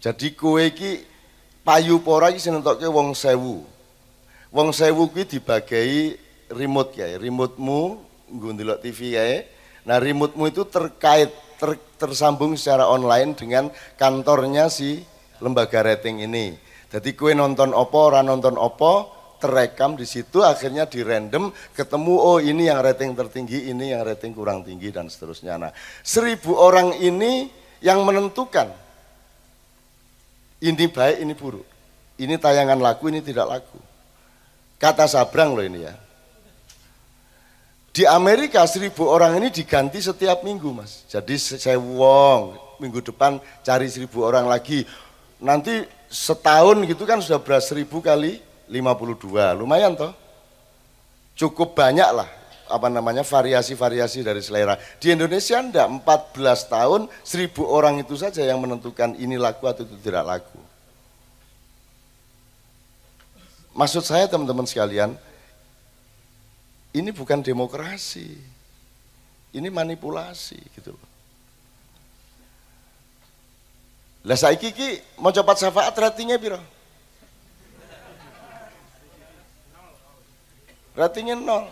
Jadi 0.00 0.36
kue 0.36 0.68
iki 0.68 1.04
payu 1.64 2.00
pora 2.04 2.32
iki 2.32 2.40
senentokke 2.40 2.84
wong 2.88 3.16
sewu. 3.16 3.64
Wong 4.52 4.68
sewu 4.72 5.08
kuwi 5.12 5.24
dibagai 5.28 6.16
remote 6.52 6.96
ya, 6.96 7.16
remote-mu 7.18 8.00
nggo 8.30 8.48
ndelok 8.56 8.78
TV 8.84 9.16
kae. 9.16 9.36
Nah, 9.86 10.02
remote-mu 10.02 10.50
itu 10.50 10.66
terkait 10.66 11.30
ter, 11.56 11.78
tersambung 11.96 12.58
secara 12.58 12.88
online 12.88 13.32
dengan 13.38 13.70
kantornya 13.96 14.68
si 14.68 15.02
lembaga 15.40 15.84
rating 15.84 16.24
ini. 16.24 16.65
Jadi 16.86 17.18
kue 17.18 17.34
nonton 17.34 17.74
opo, 17.74 18.10
ora 18.10 18.22
nonton 18.22 18.54
opo, 18.54 19.12
terekam 19.42 19.98
di 19.98 20.08
situ 20.08 20.40
akhirnya 20.40 20.88
di 20.88 21.04
random 21.04 21.52
ketemu 21.76 22.14
oh 22.16 22.38
ini 22.40 22.70
yang 22.70 22.80
rating 22.80 23.12
tertinggi, 23.12 23.68
ini 23.68 23.92
yang 23.92 24.06
rating 24.06 24.32
kurang 24.32 24.62
tinggi 24.62 24.94
dan 24.94 25.10
seterusnya. 25.10 25.58
Nah, 25.60 25.72
seribu 26.00 26.56
orang 26.56 26.96
ini 26.96 27.50
yang 27.84 28.06
menentukan 28.06 28.86
ini 30.62 30.88
baik, 30.88 31.16
ini 31.20 31.32
buruk. 31.36 31.66
Ini 32.16 32.40
tayangan 32.40 32.80
laku, 32.80 33.12
ini 33.12 33.20
tidak 33.20 33.44
laku. 33.44 33.76
Kata 34.80 35.04
Sabrang 35.04 35.52
loh 35.52 35.64
ini 35.64 35.84
ya. 35.84 35.94
Di 37.92 38.04
Amerika 38.04 38.64
seribu 38.68 39.08
orang 39.08 39.40
ini 39.40 39.48
diganti 39.48 40.00
setiap 40.00 40.44
minggu 40.44 40.68
mas. 40.72 41.04
Jadi 41.08 41.36
saya 41.40 41.80
wong 41.80 42.56
minggu 42.80 43.00
depan 43.00 43.40
cari 43.64 43.88
seribu 43.88 44.20
orang 44.24 44.44
lagi 44.44 44.84
nanti 45.40 45.80
setahun 46.10 46.82
gitu 46.86 47.02
kan 47.04 47.18
sudah 47.22 47.42
beras 47.42 47.70
seribu 47.70 47.98
kali 48.02 48.42
52, 48.70 49.54
lumayan 49.58 49.94
toh. 49.94 50.12
Cukup 51.36 51.76
banyak 51.76 52.10
lah 52.16 52.28
apa 52.66 52.90
namanya 52.90 53.22
variasi-variasi 53.22 54.26
dari 54.26 54.42
selera. 54.42 54.74
Di 54.98 55.14
Indonesia 55.14 55.62
enggak, 55.62 55.86
14 56.02 56.66
tahun, 56.66 57.00
seribu 57.22 57.62
orang 57.66 58.02
itu 58.02 58.18
saja 58.18 58.42
yang 58.42 58.58
menentukan 58.58 59.14
ini 59.14 59.38
laku 59.38 59.70
atau 59.70 59.86
itu 59.86 59.94
tidak 60.02 60.24
laku. 60.26 60.60
Maksud 63.76 64.02
saya 64.08 64.24
teman-teman 64.26 64.64
sekalian, 64.64 65.14
ini 66.96 67.12
bukan 67.12 67.44
demokrasi, 67.44 68.40
ini 69.52 69.68
manipulasi 69.68 70.58
gitu 70.74 70.96
loh. 70.96 71.05
Lah 74.26 74.34
saiki 74.34 74.74
ki 74.74 74.88
mau 75.22 75.30
cepat 75.30 75.62
syafaat 75.62 75.94
ratingnya 75.94 76.34
piro? 76.34 76.58
Ratingnya 80.98 81.38
nol. 81.38 81.70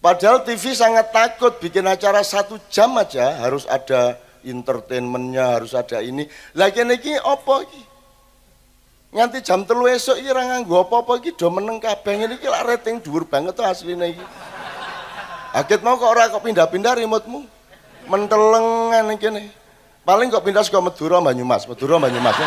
Padahal 0.00 0.40
TV 0.40 0.72
sangat 0.72 1.12
takut 1.12 1.60
bikin 1.60 1.84
acara 1.84 2.24
satu 2.24 2.56
jam 2.72 2.96
aja 2.96 3.44
harus 3.44 3.68
ada 3.68 4.16
entertainmentnya 4.40 5.60
harus 5.60 5.76
ada 5.76 6.00
ini. 6.00 6.24
Lagi 6.56 6.80
ini 6.80 7.20
opo 7.20 7.60
ki? 7.60 7.82
Nganti 9.12 9.44
jam 9.44 9.68
telu 9.68 9.84
esok 9.92 10.16
iki 10.16 10.32
ora 10.32 10.48
nganggo 10.48 10.80
apa-apa 10.80 11.20
iki 11.20 11.36
do 11.36 11.52
meneng 11.52 11.76
kabeh 11.76 12.24
ini 12.24 12.40
ki 12.40 12.48
rating 12.48 13.04
dhuwur 13.04 13.28
banget 13.28 13.52
tuh 13.52 13.68
asline 13.68 14.16
iki. 14.16 14.24
Aget 15.52 15.84
mau 15.84 16.00
kok 16.00 16.08
ora 16.08 16.32
kok 16.32 16.40
pindah-pindah 16.40 16.96
remote-mu. 16.96 17.44
Mentelengan 18.08 19.12
iki 19.12 19.28
nih. 19.28 19.65
Paling 20.06 20.30
kok 20.30 20.46
pindah 20.46 20.62
ke 20.62 20.78
Madura 20.78 21.18
Banyumas, 21.18 21.66
Madura 21.66 21.98
Banyumas. 21.98 22.38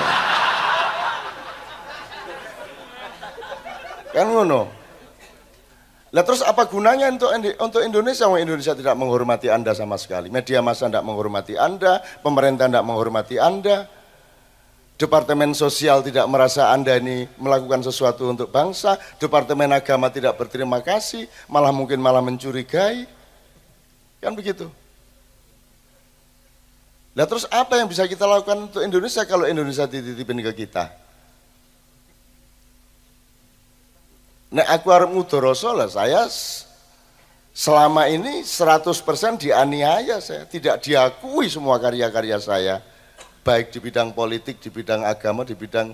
Kan 4.16 4.28
ngono. 4.32 4.72
Lah 6.10 6.24
terus 6.26 6.42
apa 6.42 6.66
gunanya 6.66 7.12
untuk 7.12 7.30
untuk 7.62 7.82
Indonesia? 7.86 8.26
Wong 8.26 8.42
Indonesia 8.42 8.74
tidak 8.74 8.96
menghormati 8.98 9.52
Anda 9.52 9.76
sama 9.78 10.00
sekali. 10.00 10.32
Media 10.32 10.64
massa 10.64 10.90
tidak 10.90 11.06
menghormati 11.06 11.54
Anda, 11.60 12.02
pemerintah 12.24 12.66
tidak 12.66 12.86
menghormati 12.88 13.36
Anda. 13.38 13.86
Departemen 15.00 15.52
sosial 15.52 16.02
tidak 16.02 16.28
merasa 16.32 16.74
Anda 16.74 16.98
ini 16.98 17.30
melakukan 17.40 17.84
sesuatu 17.86 18.28
untuk 18.28 18.52
bangsa, 18.52 19.00
Departemen 19.22 19.72
agama 19.72 20.12
tidak 20.12 20.36
berterima 20.36 20.84
kasih, 20.84 21.30
malah 21.48 21.72
mungkin 21.72 22.02
malah 22.02 22.20
mencurigai. 22.20 23.06
Kan 24.20 24.36
begitu. 24.36 24.68
Nah 27.18 27.26
terus 27.26 27.50
apa 27.50 27.82
yang 27.82 27.90
bisa 27.90 28.06
kita 28.06 28.24
lakukan 28.24 28.70
untuk 28.70 28.82
Indonesia 28.86 29.26
kalau 29.26 29.50
Indonesia 29.50 29.90
dititipin 29.90 30.46
ke 30.46 30.66
kita? 30.66 30.94
Nah 34.50 34.66
aku 34.66 34.90
harap 34.90 35.14
ngudoroso 35.14 35.70
lah, 35.78 35.90
saya 35.90 36.26
selama 37.54 38.10
ini 38.10 38.42
100% 38.42 39.46
dianiaya 39.46 40.18
saya, 40.22 40.46
tidak 40.50 40.82
diakui 40.82 41.46
semua 41.50 41.78
karya-karya 41.78 42.38
saya. 42.42 42.76
Baik 43.46 43.74
di 43.74 43.80
bidang 43.82 44.14
politik, 44.14 44.58
di 44.62 44.70
bidang 44.70 45.06
agama, 45.06 45.46
di 45.46 45.54
bidang 45.54 45.94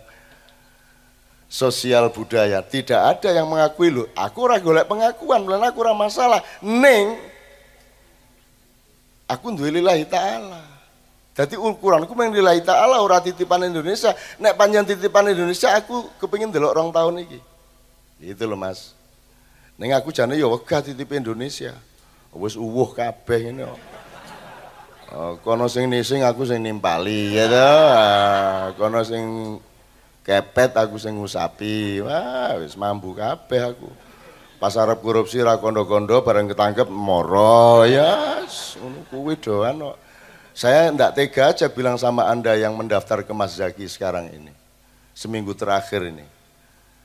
sosial 1.52 2.12
budaya. 2.12 2.60
Tidak 2.64 3.00
ada 3.00 3.30
yang 3.32 3.48
mengakui 3.48 3.92
loh, 3.92 4.08
aku 4.16 4.38
ora 4.48 4.60
golek 4.60 4.88
pengakuan, 4.88 5.44
bulan 5.44 5.64
aku 5.64 5.78
ora 5.84 5.94
masalah. 5.96 6.40
Neng, 6.64 7.20
aku 9.28 9.52
lillahi 9.56 10.04
ta'ala. 10.08 10.75
Jadi 11.36 11.60
ukuranku 11.60 12.16
main 12.16 12.32
nilai 12.32 12.64
ta'ala 12.64 13.04
ora 13.04 13.20
titipan 13.20 13.60
Indonesia. 13.68 14.16
Nek 14.40 14.56
panjang 14.56 14.88
titipan 14.88 15.28
Indonesia 15.28 15.76
aku 15.76 16.16
kepingin 16.16 16.48
delok 16.48 16.72
orang 16.80 16.90
tahun 16.96 17.14
ini. 17.28 17.40
Itu 18.24 18.48
loh 18.48 18.56
mas. 18.56 18.96
Ning 19.76 19.92
aku 19.92 20.16
jane 20.16 20.40
ya 20.40 20.48
wegah 20.48 20.80
titip 20.80 21.12
Indonesia. 21.12 21.76
Wis 22.32 22.56
uwuh 22.56 22.96
kabeh 22.96 23.52
ini 23.52 23.68
kok. 23.68 23.80
Oh, 25.16 25.34
kono 25.44 25.68
sing 25.68 25.92
nising 25.92 26.24
aku 26.24 26.48
sing 26.48 26.64
nimpali 26.64 27.36
ya 27.36 27.52
to. 27.52 27.72
Kono 28.80 29.04
sing 29.04 29.24
kepet 30.24 30.72
aku 30.80 30.96
sing 30.96 31.20
ngusapi. 31.20 32.00
Wah, 32.00 32.56
wis 32.64 32.80
mampu 32.80 33.12
kabeh 33.12 33.76
aku. 33.76 33.92
Pas 34.56 34.72
arep 34.80 35.04
korupsi 35.04 35.44
ra 35.44 35.60
kondo-kondo 35.60 36.24
bareng 36.24 36.48
ketangkep 36.48 36.88
moro 36.88 37.84
ya 37.84 38.40
ngono 38.80 39.04
kuwi 39.12 39.36
doan 39.36 39.84
kok. 39.84 40.05
Saya 40.56 40.88
ndak 40.88 41.20
tega 41.20 41.52
aja 41.52 41.68
bilang 41.68 42.00
sama 42.00 42.32
Anda 42.32 42.56
yang 42.56 42.80
mendaftar 42.80 43.28
ke 43.28 43.36
Mas 43.36 43.60
Zaki 43.60 43.92
sekarang 43.92 44.32
ini. 44.32 44.56
Seminggu 45.12 45.52
terakhir 45.52 46.08
ini. 46.08 46.24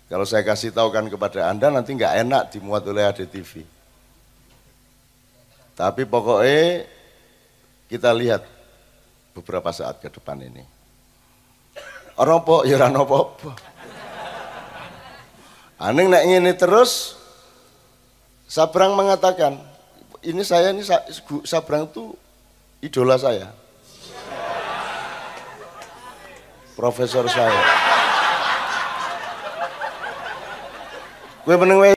Kalau 0.06 0.22
saya 0.22 0.46
kasih 0.46 0.70
tahu 0.70 0.94
kan 0.94 1.10
kepada 1.10 1.50
Anda 1.50 1.66
nanti 1.66 1.98
nggak 1.98 2.14
enak 2.22 2.42
dimuat 2.54 2.86
oleh 2.86 3.10
ADTV. 3.10 3.66
Tapi 5.74 6.02
pokoknya 6.06 6.86
kita 7.90 8.14
lihat 8.14 8.46
beberapa 9.34 9.74
saat 9.74 9.98
ke 9.98 10.06
depan 10.06 10.38
ini. 10.46 10.62
Orang 12.14 12.46
po, 12.46 12.62
ya 12.62 12.78
rano 12.78 13.02
apa 13.02 13.56
Aneh 15.80 16.06
nek 16.06 16.22
ini 16.22 16.52
terus, 16.54 17.16
Sabrang 18.44 18.92
mengatakan, 18.92 19.56
ini 20.20 20.44
saya 20.44 20.70
ini 20.70 20.84
Sabrang 21.48 21.88
itu 21.88 22.12
idola 22.80 23.20
saya. 23.20 23.52
Profesor 26.76 27.28
saya. 27.28 27.60
Gue 31.44 31.56
meneng 31.56 31.92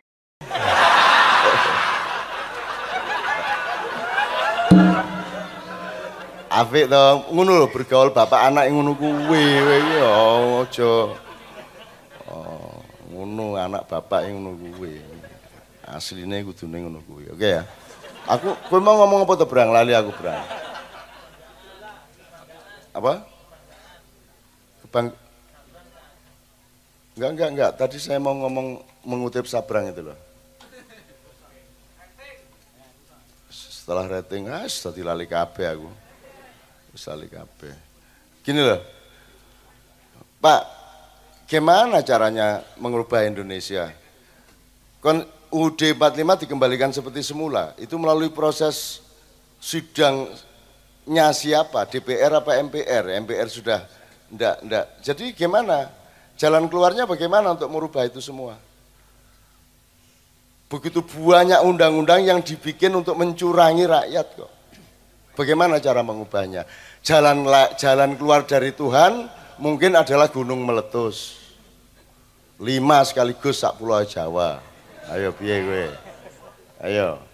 Afik 6.54 6.86
to, 6.86 7.34
ngono 7.34 7.66
lho 7.66 7.68
bergaul 7.74 8.14
bapak 8.14 8.54
anak 8.54 8.70
ngono 8.70 8.94
kuwi 8.94 9.42
kowe 9.42 9.74
iki 9.74 9.98
aja. 10.06 10.94
Oh, 12.30 12.78
ngono 13.10 13.58
anak 13.58 13.90
bapak 13.90 14.30
ngono 14.30 14.54
kuwi. 14.54 15.02
Asline 15.82 16.46
kudune 16.46 16.86
ngono 16.86 17.02
kuwi. 17.10 17.34
Oke 17.34 17.58
ya. 17.58 17.66
Aku 18.30 18.54
kowe 18.70 18.78
mau 18.78 19.02
ngomong 19.02 19.26
apa 19.26 19.34
to, 19.34 19.50
Brang? 19.50 19.74
Lali 19.74 19.98
aku, 19.98 20.14
Brang. 20.14 20.63
Apa? 22.94 23.26
Kebang 24.86 25.12
Enggak, 27.14 27.30
enggak, 27.38 27.50
enggak. 27.54 27.72
Tadi 27.78 27.98
saya 28.02 28.18
mau 28.18 28.34
ngomong 28.34 28.82
mengutip 29.06 29.46
Sabrang 29.46 29.86
itu 29.86 30.02
loh. 30.02 30.18
Setelah 33.54 34.10
rating, 34.10 34.50
ah, 34.50 34.66
tadi 34.66 35.06
lali 35.06 35.30
kabeh 35.30 35.78
aku. 35.78 35.90
Sali 36.98 37.30
kabeh. 37.30 37.74
Gini 38.42 38.66
loh. 38.66 38.82
Pak, 40.42 40.62
gimana 41.46 42.02
caranya 42.02 42.66
mengubah 42.82 43.30
Indonesia? 43.30 43.94
Kon 44.98 45.22
UD 45.54 45.94
45 45.94 46.48
dikembalikan 46.48 46.90
seperti 46.90 47.22
semula. 47.22 47.78
Itu 47.78 48.02
melalui 48.02 48.34
proses 48.34 49.06
sidangnya 51.04 51.36
siapa? 51.36 51.84
DPR 51.92 52.40
apa 52.40 52.56
MPR? 52.64 53.12
MPR 53.28 53.48
sudah 53.52 53.84
enggak, 54.32 54.56
enggak. 54.64 54.86
Jadi 55.04 55.36
gimana? 55.36 55.92
Jalan 56.40 56.66
keluarnya 56.72 57.06
bagaimana 57.06 57.54
untuk 57.54 57.70
merubah 57.70 58.08
itu 58.08 58.24
semua? 58.24 58.58
Begitu 60.72 61.06
banyak 61.06 61.62
undang-undang 61.62 62.26
yang 62.26 62.42
dibikin 62.42 62.90
untuk 62.98 63.14
mencurangi 63.14 63.86
rakyat 63.86 64.28
kok. 64.34 64.52
Bagaimana 65.38 65.78
cara 65.78 66.02
mengubahnya? 66.02 66.66
Jalan 67.06 67.46
jalan 67.78 68.18
keluar 68.18 68.48
dari 68.48 68.74
Tuhan 68.74 69.30
mungkin 69.62 69.94
adalah 69.94 70.34
gunung 70.34 70.66
meletus. 70.66 71.38
Lima 72.58 73.06
sekaligus 73.06 73.62
sak 73.62 73.78
pulau 73.78 74.02
Jawa. 74.02 74.62
Ayo 75.14 75.36
piye 75.36 75.62
gue? 75.62 75.86
Ayo. 76.82 77.33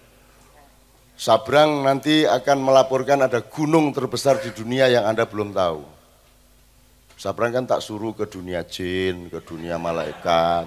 Sabrang 1.19 1.83
nanti 1.83 2.23
akan 2.23 2.63
melaporkan 2.63 3.19
ada 3.19 3.43
gunung 3.43 3.91
terbesar 3.91 4.39
di 4.39 4.55
dunia 4.55 4.87
yang 4.87 5.03
Anda 5.03 5.27
belum 5.27 5.51
tahu. 5.51 5.83
Sabrang 7.19 7.51
kan 7.51 7.67
tak 7.67 7.83
suruh 7.83 8.15
ke 8.15 8.23
dunia 8.23 8.63
jin, 8.63 9.27
ke 9.27 9.43
dunia 9.43 9.75
malaikat. 9.75 10.63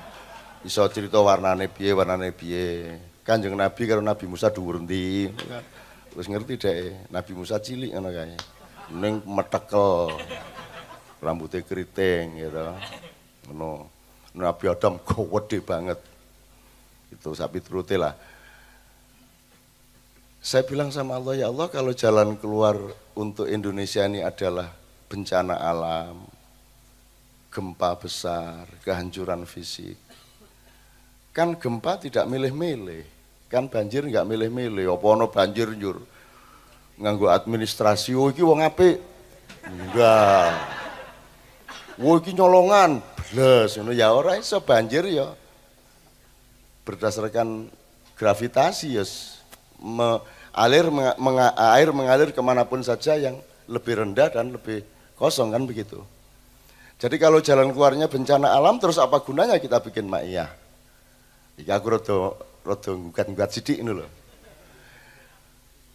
Iso 0.61 0.85
cerita 0.93 1.25
warnane 1.25 1.73
piye, 1.73 1.97
warnane 1.97 2.37
piye. 2.37 3.01
Kanjeng 3.25 3.57
Nabi 3.57 3.89
karo 3.89 4.05
Nabi 4.05 4.29
Musa 4.29 4.53
dhuwur. 4.53 4.85
Wis 6.13 6.29
ngerti 6.29 6.61
deh, 6.61 7.09
Nabi 7.09 7.33
Musa 7.33 7.57
cilik 7.57 7.97
ngono 7.97 8.13
kae. 8.13 8.37
Ning 8.93 9.25
metekel. 9.25 10.21
Rambutnya 11.25 11.65
keriting 11.65 12.45
gitu. 12.45 12.61
Ngono. 13.49 13.89
Nabi 14.37 14.65
Adam 14.69 15.01
gede 15.01 15.65
banget. 15.65 15.97
Itu 17.09 17.33
sapi 17.33 17.65
turute 17.65 17.97
lah. 17.97 18.13
Saya 20.43 20.67
bilang 20.67 20.91
sama 20.91 21.23
Allah, 21.23 21.39
ya 21.39 21.47
Allah 21.55 21.71
kalau 21.71 21.95
jalan 21.95 22.35
keluar 22.35 22.75
untuk 23.15 23.47
Indonesia 23.47 24.03
ini 24.03 24.27
adalah 24.27 24.75
bencana 25.07 25.55
alam, 25.55 26.27
gempa 27.47 27.95
besar, 27.95 28.67
kehancuran 28.83 29.47
fisik. 29.47 29.95
Kan 31.31 31.55
gempa 31.55 31.95
tidak 32.03 32.27
milih-milih. 32.27 33.07
Kan 33.47 33.71
banjir 33.71 34.03
nggak 34.03 34.27
milih-milih. 34.27 34.91
Apa 34.91 35.07
ono 35.15 35.31
banjir 35.31 35.71
njur? 35.79 36.03
Nganggo 36.99 37.31
administrasi 37.31 38.11
oh 38.19 38.35
iki 38.35 38.43
wong 38.43 38.67
apik. 38.67 38.99
Enggak. 39.63 40.59
Oh 42.03 42.19
iki 42.19 42.35
nyolongan. 42.35 42.99
Ngono. 43.31 43.95
Ya 43.95 44.11
ora 44.11 44.35
iso 44.43 44.59
banjir 44.59 45.07
ya. 45.07 45.39
Berdasarkan 46.83 47.71
gravitasi 48.19 48.99
ya 48.99 49.07
alir 50.55 50.87
meng, 50.91 51.39
air 51.59 51.89
mengalir 51.91 52.31
ke 52.31 52.41
mana 52.41 52.63
pun 52.65 52.81
saja 52.81 53.19
yang 53.19 53.37
lebih 53.67 53.99
rendah 53.99 54.31
dan 54.31 54.55
lebih 54.55 54.87
kosong 55.19 55.51
kan 55.51 55.67
begitu 55.67 56.01
jadi 57.03 57.19
kalau 57.19 57.43
jalan 57.43 57.75
keluarnya 57.75 58.07
bencana 58.07 58.55
alam 58.55 58.79
terus 58.79 58.97
apa 58.97 59.19
gunanya 59.21 59.59
kita 59.59 59.83
bikin 59.83 60.07
ma'iyah 60.07 60.63
Iki 61.59 61.71
aku 61.71 61.87
rada 61.93 62.17
rada 62.65 62.91
ngugat-ngugat 62.97 63.51
sidik 63.53 63.79
ini 63.83 63.93
loh. 63.93 64.09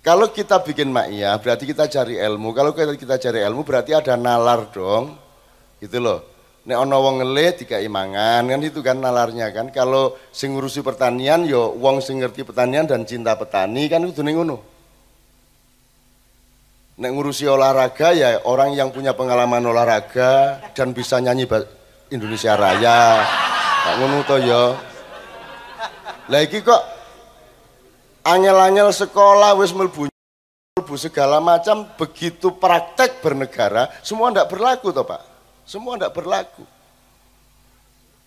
Kalau 0.06 0.32
kita 0.32 0.62
bikin 0.63 0.93
maknya 0.93 1.36
berarti 1.41 1.67
kita 1.67 1.89
cari 1.89 2.15
ilmu. 2.21 2.56
Kalau 2.56 2.71
kita 2.71 3.19
cari 3.19 3.43
ilmu 3.43 3.65
berarti 3.65 3.91
ada 3.91 4.15
nalar 4.15 4.69
dong. 4.71 5.17
Gitu 5.82 6.00
loh. 6.00 6.23
Nek 6.67 6.84
ana 6.84 6.99
wong 6.99 7.23
ngelih 7.23 7.63
dikai 7.63 7.88
mangan 7.88 8.43
kan 8.43 8.60
itu 8.60 8.84
kan 8.84 8.99
nalarnya 8.99 9.56
kan. 9.56 9.71
Kalau 9.71 10.19
sing 10.36 10.51
ngurusi 10.51 10.84
pertanian 10.84 11.47
yo 11.47 11.71
ya 11.71 11.80
wong 11.80 12.03
sing 12.03 12.19
ngerti 12.19 12.43
pertanian 12.43 12.84
dan 12.84 13.08
cinta 13.08 13.39
petani 13.39 13.88
kan 13.88 14.03
itu 14.03 14.19
ngono. 14.19 14.60
Nek 16.99 17.12
ngurusi 17.15 17.47
olahraga 17.47 18.12
ya 18.12 18.43
orang 18.43 18.75
yang 18.75 18.91
punya 18.91 19.15
pengalaman 19.15 19.63
olahraga 19.63 20.60
dan 20.75 20.91
bisa 20.91 21.23
nyanyi 21.23 21.47
Indonesia 22.12 22.60
Raya. 22.60 23.23
Tak 23.88 23.93
ngono 24.03 24.27
to 24.27 24.36
ya. 24.43 24.63
Lagi 26.27 26.60
kok 26.60 26.84
angel-angel 28.27 28.91
sekolah 28.91 29.56
wis 29.56 29.71
melbu 29.71 30.12
segala 30.99 31.39
macam 31.39 31.88
begitu 31.95 32.51
praktek 32.60 33.23
bernegara 33.23 33.88
semua 34.03 34.32
tidak 34.32 34.51
berlaku 34.51 34.91
toh 34.91 35.08
Pak 35.08 35.37
semua 35.67 35.99
tidak 35.99 36.15
berlaku 36.15 36.63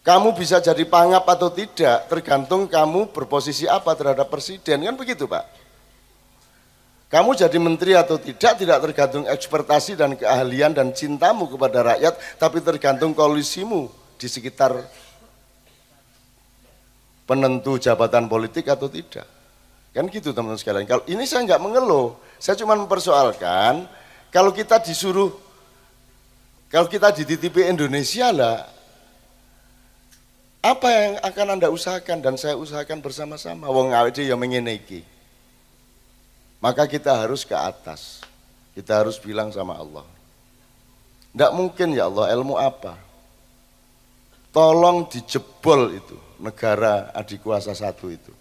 kamu 0.05 0.37
bisa 0.37 0.61
jadi 0.61 0.85
pangap 0.85 1.25
atau 1.25 1.49
tidak 1.49 2.07
tergantung 2.13 2.69
kamu 2.69 3.09
berposisi 3.11 3.65
apa 3.65 3.97
terhadap 3.97 4.29
presiden 4.29 4.85
kan 4.85 4.95
begitu 4.95 5.25
Pak 5.25 5.45
kamu 7.11 7.35
jadi 7.35 7.59
menteri 7.59 7.99
atau 7.99 8.21
tidak 8.21 8.55
tidak 8.55 8.79
tergantung 8.85 9.25
ekspertasi 9.27 9.99
dan 9.99 10.15
keahlian 10.15 10.71
dan 10.71 10.95
cintamu 10.95 11.51
kepada 11.51 11.97
rakyat 11.97 12.15
tapi 12.39 12.63
tergantung 12.63 13.11
koalisimu 13.17 13.91
di 14.15 14.29
sekitar 14.31 14.79
penentu 17.31 17.79
jabatan 17.79 18.27
politik 18.27 18.67
atau 18.67 18.91
tidak. 18.91 19.23
Kan 19.95 20.11
gitu 20.11 20.35
teman-teman 20.35 20.59
sekalian. 20.59 20.87
Kalau 20.91 21.03
ini 21.07 21.23
saya 21.27 21.47
nggak 21.47 21.63
mengeluh, 21.63 22.19
saya 22.43 22.59
cuma 22.59 22.75
mempersoalkan 22.75 23.87
kalau 24.35 24.51
kita 24.51 24.83
disuruh 24.83 25.35
kalau 26.71 26.87
kita 26.87 27.11
dititipi 27.11 27.67
Indonesia 27.67 28.31
lah 28.31 28.81
apa 30.61 30.89
yang 30.93 31.13
akan 31.25 31.47
Anda 31.57 31.69
usahakan 31.73 32.21
dan 32.21 32.35
saya 32.37 32.53
usahakan 32.53 33.01
bersama-sama. 33.01 33.65
Wong 33.73 33.97
awet 33.97 34.21
yang 34.21 34.37
mengeneki. 34.37 35.01
Maka 36.61 36.85
kita 36.85 37.17
harus 37.17 37.49
ke 37.49 37.57
atas. 37.57 38.21
Kita 38.77 39.01
harus 39.01 39.17
bilang 39.17 39.49
sama 39.49 39.81
Allah. 39.81 40.05
Tidak 41.33 41.53
mungkin 41.57 41.97
ya 41.97 42.13
Allah, 42.13 42.29
ilmu 42.37 42.61
apa? 42.61 42.93
Tolong 44.53 45.09
dijebol 45.09 45.97
itu 45.97 46.17
negara 46.45 47.09
adik 47.17 47.41
kuasa 47.41 47.73
satu 47.73 48.13
itu. 48.13 48.35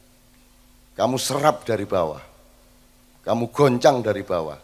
Kamu 1.00 1.16
serap 1.16 1.64
dari 1.64 1.88
bawah. 1.88 2.20
Kamu 3.24 3.48
goncang 3.56 4.04
dari 4.04 4.28
bawah. 4.28 4.60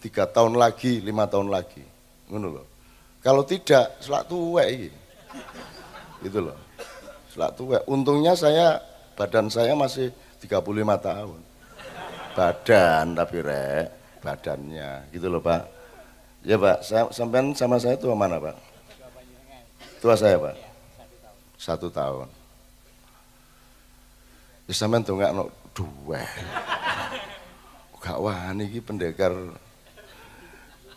Tiga 0.00 0.24
tahun 0.24 0.56
lagi, 0.56 1.04
lima 1.04 1.28
tahun 1.28 1.52
lagi. 1.52 1.95
Ngono 2.30 2.48
loh. 2.58 2.66
Kalau 3.22 3.42
tidak, 3.42 3.98
selak 3.98 4.30
tuwe 4.30 4.64
ini. 4.70 4.90
Gitu 6.22 6.38
loh. 6.42 6.54
Selak 7.30 7.58
tuwe. 7.58 7.78
Untungnya 7.90 8.38
saya, 8.38 8.78
badan 9.18 9.50
saya 9.50 9.74
masih 9.74 10.14
35 10.42 10.62
tahun. 11.02 11.40
Badan 12.36 13.06
tapi 13.16 13.36
rek, 13.42 13.86
badannya. 14.22 15.10
Gitu 15.10 15.26
loh 15.26 15.42
Pak. 15.42 15.62
Ya 16.46 16.54
Pak, 16.54 16.86
saya, 16.86 17.10
sampean 17.10 17.50
sama 17.56 17.82
saya 17.82 17.98
tua 17.98 18.14
mana 18.14 18.38
Pak? 18.38 18.54
Tua 19.98 20.14
saya 20.14 20.38
Pak? 20.38 20.56
Satu 21.58 21.90
tahun. 21.90 22.30
Ya 24.70 24.74
sampean 24.74 25.02
tuh 25.02 25.18
nggak 25.18 25.34
no 25.34 25.50
dua. 25.74 26.22
Gak 27.98 28.22
wani 28.22 28.70
ini 28.70 28.78
pendekar 28.78 29.34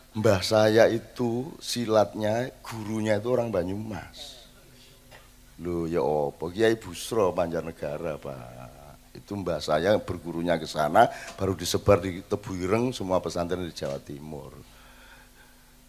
Mbah 0.10 0.42
saya 0.42 0.90
itu 0.90 1.54
silatnya 1.62 2.50
gurunya 2.66 3.22
itu 3.22 3.30
orang 3.30 3.54
Banyumas. 3.54 4.42
Loh 5.62 5.86
ya 5.86 6.02
opo 6.02 6.50
Kiai 6.50 6.80
Busro 6.80 7.30
Banjarnegara 7.30 8.18
Pak. 8.18 8.70
Itu 9.10 9.36
mbah 9.36 9.60
saya 9.60 9.98
bergurunya 10.00 10.56
ke 10.56 10.70
sana 10.70 11.10
baru 11.36 11.58
disebar 11.58 12.00
di 12.00 12.24
Tebuireng 12.24 12.96
semua 12.96 13.20
pesantren 13.20 13.68
di 13.68 13.74
Jawa 13.76 14.00
Timur. 14.00 14.56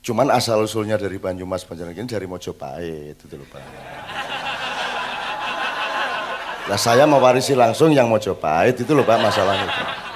Cuman 0.02 0.32
asal 0.34 0.64
usulnya 0.64 0.98
dari 0.98 1.16
Banyumas 1.16 1.64
Banjarnegara 1.64 2.18
dari 2.18 2.26
Mojopahit 2.28 3.16
itu 3.24 3.34
loh 3.38 3.48
Pak. 3.48 3.62
Nah 6.68 6.78
saya 6.78 7.08
mewarisi 7.08 7.56
langsung 7.56 7.94
yang 7.94 8.10
Mojopahit 8.10 8.76
itu 8.84 8.92
loh 8.92 9.06
Pak 9.06 9.18
masalahnya. 9.22 10.09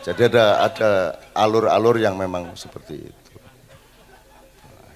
Jadi 0.00 0.32
ada 0.32 0.64
ada 0.64 0.90
alur-alur 1.36 2.00
yang 2.00 2.16
memang 2.16 2.56
seperti 2.56 3.04
itu. 3.04 3.34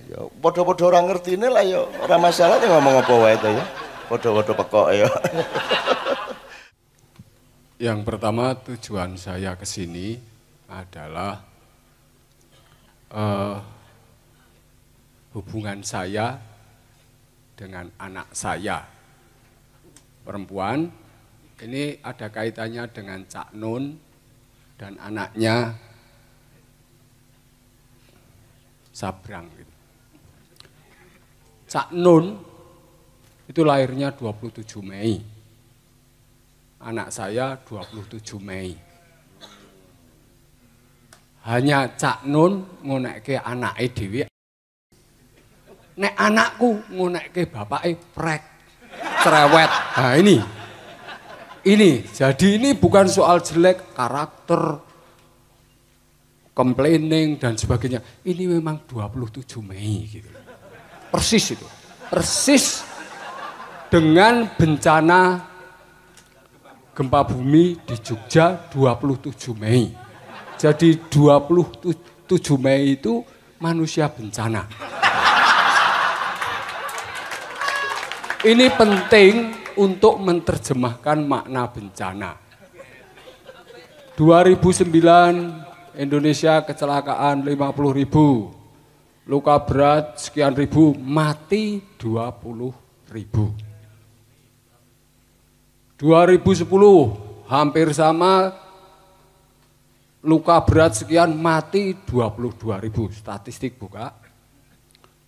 Ya 0.09 0.20
podo-podo 0.40 0.88
orang 0.88 1.09
ngerti 1.09 1.36
ini 1.36 1.48
lah 1.48 1.64
ya 1.64 1.80
orang 1.80 2.20
masalah 2.28 2.61
ngomong 2.61 3.05
apa 3.05 3.12
wae 3.12 3.36
itu 3.36 3.48
ya. 3.52 3.64
Podo-podo 4.09 4.52
pekok 4.52 4.88
ya. 4.92 5.09
Yang 7.84 7.98
pertama 8.07 8.55
tujuan 8.55 9.18
saya 9.18 9.59
ke 9.61 9.66
sini 9.66 10.16
adalah 10.70 11.42
uh, 13.12 13.59
hubungan 15.34 15.82
saya 15.82 16.38
dengan 17.59 17.90
anak 17.98 18.30
saya 18.32 18.86
perempuan 20.24 20.90
ini 21.62 21.98
ada 22.02 22.32
kaitannya 22.32 22.84
dengan 22.90 23.20
Cak 23.28 23.55
Nun 23.55 23.98
dan 24.85 25.01
anaknya 25.01 25.72
Sabrang 28.93 29.49
gitu. 29.57 29.72
Cak 31.72 31.89
Nun 31.97 32.37
itu 33.49 33.64
lahirnya 33.64 34.12
27 34.12 34.85
Mei. 34.85 35.24
Anak 36.85 37.09
saya 37.09 37.57
27 37.64 38.20
Mei 38.45 38.76
hanya 41.49 41.89
Cak 41.97 42.28
Nun 42.28 42.85
ngonekke 42.85 43.41
anake 43.41 43.89
dhewe. 43.97 44.22
Nek 45.97 46.14
anakku 46.16 46.93
ngonekke 46.93 47.49
bapake 47.49 47.97
prek, 48.12 48.43
cerewet. 49.24 49.70
Nah 49.97 50.14
ini, 50.20 50.37
ini, 51.64 52.04
jadi 52.04 52.60
ini 52.60 52.76
bukan 52.76 53.08
soal 53.08 53.40
jelek 53.40 53.96
karakter, 53.96 54.78
complaining 56.52 57.40
dan 57.40 57.56
sebagainya. 57.56 58.04
Ini 58.20 58.46
memang 58.52 58.84
27 58.84 59.64
Mei 59.64 60.06
gitu. 60.06 60.28
Persis 61.08 61.56
itu. 61.56 61.66
Persis 62.12 62.84
dengan 63.88 64.44
bencana 64.54 65.40
gempa 66.94 67.26
bumi 67.26 67.80
di 67.82 67.96
Jogja 67.98 68.70
27 68.70 69.56
Mei. 69.56 69.90
Jadi 70.60 71.00
27 71.10 72.60
Mei 72.60 72.94
itu 72.94 73.24
manusia 73.58 74.06
bencana. 74.06 74.68
Ini 78.44 78.68
penting 78.76 79.63
untuk 79.76 80.20
menerjemahkan 80.22 81.18
makna 81.24 81.70
bencana. 81.70 82.32
2009 84.14 85.98
Indonesia 85.98 86.62
kecelakaan 86.62 87.42
50 87.42 87.98
ribu, 87.98 88.54
luka 89.26 89.58
berat 89.62 90.18
sekian 90.22 90.54
ribu, 90.54 90.94
mati 90.94 91.82
20 91.98 93.10
ribu. 93.10 93.54
2010 95.98 97.48
hampir 97.50 97.94
sama 97.94 98.54
luka 100.24 100.56
berat 100.64 100.96
sekian 100.96 101.36
mati 101.36 101.92
22 102.08 102.80
ribu 102.80 103.12
statistik 103.12 103.76
buka 103.76 104.16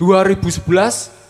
2011 0.01 1.26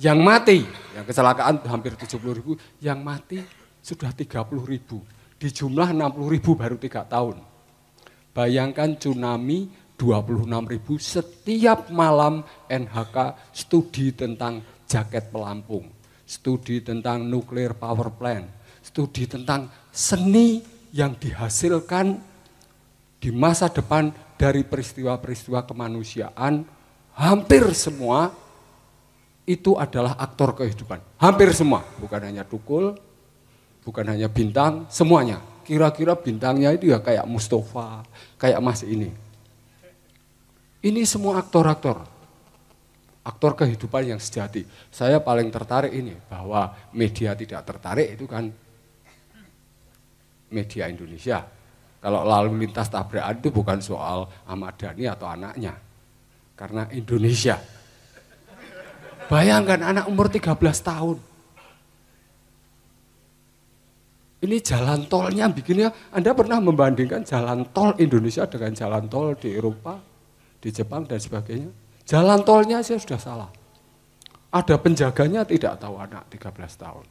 yang 0.00 0.18
mati 0.22 0.64
yang 0.94 1.06
kecelakaan 1.06 1.62
hampir 1.66 1.94
70 1.94 2.38
ribu 2.38 2.52
yang 2.82 3.02
mati 3.02 3.42
sudah 3.78 4.10
30 4.10 4.46
ribu. 4.64 5.02
Di 5.34 5.52
jumlah 5.52 5.92
60 5.92 6.34
ribu 6.34 6.56
baru 6.56 6.80
tiga 6.80 7.04
tahun. 7.04 7.36
Bayangkan 8.34 8.96
tsunami 8.96 9.68
26 9.94 10.72
ribu 10.74 10.98
setiap 10.98 11.92
malam 11.94 12.42
NHK 12.66 13.16
studi 13.54 14.10
tentang 14.10 14.58
jaket 14.90 15.30
pelampung 15.30 15.86
studi 16.24 16.80
tentang 16.80 17.22
nuclear 17.28 17.76
power 17.76 18.10
plant 18.16 18.48
studi 18.80 19.28
tentang 19.28 19.68
seni 19.92 20.60
yang 20.90 21.14
dihasilkan 21.16 22.16
di 23.20 23.30
masa 23.32 23.68
depan 23.72 24.12
dari 24.36 24.66
peristiwa-peristiwa 24.66 25.64
kemanusiaan 25.64 26.64
hampir 27.16 27.64
semua 27.72 28.32
itu 29.44 29.76
adalah 29.76 30.16
aktor 30.16 30.56
kehidupan. 30.56 31.20
Hampir 31.20 31.52
semua, 31.52 31.84
bukan 32.00 32.20
hanya 32.24 32.44
tukul, 32.44 32.96
bukan 33.84 34.04
hanya 34.08 34.28
bintang, 34.32 34.88
semuanya. 34.88 35.40
Kira-kira 35.64 36.16
bintangnya 36.16 36.72
itu 36.72 36.92
ya 36.92 37.00
kayak 37.00 37.24
Mustafa, 37.28 38.04
kayak 38.40 38.60
Mas 38.60 38.84
ini. 38.84 39.12
Ini 40.84 41.02
semua 41.08 41.40
aktor-aktor. 41.40 42.04
Aktor 43.24 43.56
kehidupan 43.56 44.04
yang 44.04 44.20
sejati. 44.20 44.68
Saya 44.92 45.16
paling 45.16 45.48
tertarik 45.48 45.92
ini 45.96 46.12
bahwa 46.28 46.76
media 46.92 47.32
tidak 47.32 47.64
tertarik 47.64 48.20
itu 48.20 48.28
kan 48.28 48.52
media 50.52 50.92
Indonesia 50.92 51.40
kalau 52.04 52.20
lalu 52.20 52.68
lintas 52.68 52.92
tabrakan 52.92 53.40
itu 53.40 53.48
bukan 53.48 53.80
soal 53.80 54.28
Ahmad 54.44 54.76
Dhani 54.76 55.08
atau 55.08 55.24
anaknya. 55.24 55.72
Karena 56.52 56.84
Indonesia. 56.92 57.56
Bayangkan 59.28 59.80
anak 59.80 60.04
umur 60.08 60.28
13 60.28 60.52
tahun. 60.84 61.18
Ini 64.44 64.60
jalan 64.60 65.08
tolnya 65.08 65.48
bikinnya, 65.48 65.88
Anda 66.12 66.36
pernah 66.36 66.60
membandingkan 66.60 67.24
jalan 67.24 67.64
tol 67.72 67.96
Indonesia 67.96 68.44
dengan 68.44 68.76
jalan 68.76 69.08
tol 69.08 69.32
di 69.40 69.56
Eropa, 69.56 69.96
di 70.60 70.68
Jepang 70.68 71.08
dan 71.08 71.16
sebagainya. 71.16 71.72
Jalan 72.04 72.44
tolnya 72.44 72.84
saya 72.84 73.00
sudah 73.00 73.16
salah. 73.16 73.50
Ada 74.52 74.76
penjaganya 74.76 75.48
tidak 75.48 75.80
tahu 75.80 75.96
anak 75.96 76.28
13 76.28 76.52
tahun. 76.76 77.06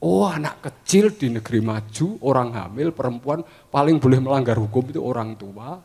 Oh 0.00 0.26
anak 0.26 0.64
kecil 0.64 1.14
di 1.14 1.30
negeri 1.30 1.62
maju, 1.62 2.18
orang 2.26 2.50
hamil, 2.56 2.90
perempuan 2.90 3.46
paling 3.70 4.02
boleh 4.02 4.18
melanggar 4.18 4.58
hukum 4.58 4.90
itu 4.90 4.98
orang 4.98 5.38
tua, 5.38 5.78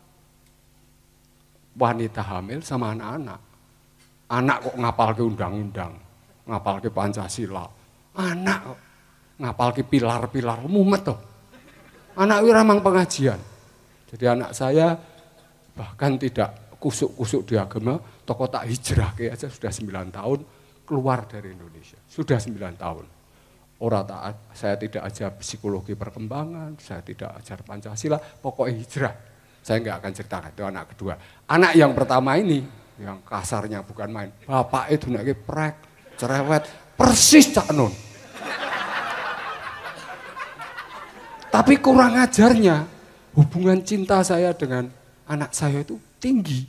wanita 1.77 2.23
hamil 2.23 2.63
sama 2.65 2.95
anak-anak. 2.95 3.54
Anak 4.25 4.57
kok 4.69 4.75
ngapal 4.81 5.09
ke 5.13 5.21
undang-undang, 5.21 5.93
ngapal 6.49 6.81
ke 6.81 6.89
Pancasila. 6.89 7.65
Anak 8.17 8.59
kok 8.65 8.79
ngapal 9.37 9.69
ke 9.75 9.81
pilar-pilar, 9.85 10.65
mumet 10.65 11.01
toh. 11.05 11.19
Anak 12.15 12.41
wiramang 12.41 12.79
pengajian. 12.79 13.37
Jadi 14.09 14.25
anak 14.25 14.55
saya 14.55 14.95
bahkan 15.75 16.15
tidak 16.15 16.77
kusuk-kusuk 16.79 17.43
di 17.43 17.59
agama, 17.59 17.99
toko 18.23 18.47
tak 18.47 18.65
hijrah 18.71 19.11
kayak 19.11 19.35
aja 19.35 19.47
sudah 19.51 19.71
9 19.73 20.15
tahun 20.15 20.39
keluar 20.87 21.27
dari 21.27 21.51
Indonesia. 21.51 21.99
Sudah 22.07 22.39
9 22.39 22.55
tahun 22.79 23.05
Orang 23.75 24.07
tak, 24.07 24.55
saya 24.55 24.79
tidak 24.79 25.03
ajar 25.03 25.35
psikologi 25.35 25.99
perkembangan, 25.99 26.79
saya 26.79 27.03
tidak 27.03 27.43
ajar 27.43 27.59
Pancasila, 27.59 28.15
pokoknya 28.15 28.75
hijrah. 28.79 29.15
Saya 29.59 29.83
nggak 29.83 29.95
akan 29.99 30.11
ceritakan, 30.15 30.51
itu 30.55 30.63
anak 30.63 30.85
kedua. 30.95 31.13
Anak 31.51 31.75
yang 31.75 31.91
pertama 31.91 32.39
ini, 32.39 32.63
yang 32.99 33.19
kasarnya 33.27 33.83
bukan 33.83 34.09
main, 34.11 34.29
bapak 34.47 34.91
itu 34.91 35.11
naik 35.11 35.43
prek, 35.43 35.75
cerewet, 36.15 36.63
persis 36.95 37.51
Cak 37.51 37.75
Nun. 37.75 37.91
Tapi 41.51 41.79
kurang 41.79 42.19
ajarnya, 42.19 42.83
hubungan 43.35 43.79
cinta 43.83 44.19
saya 44.23 44.51
dengan 44.51 44.91
anak 45.27 45.55
saya 45.55 45.83
itu 45.83 45.95
tinggi. 46.19 46.67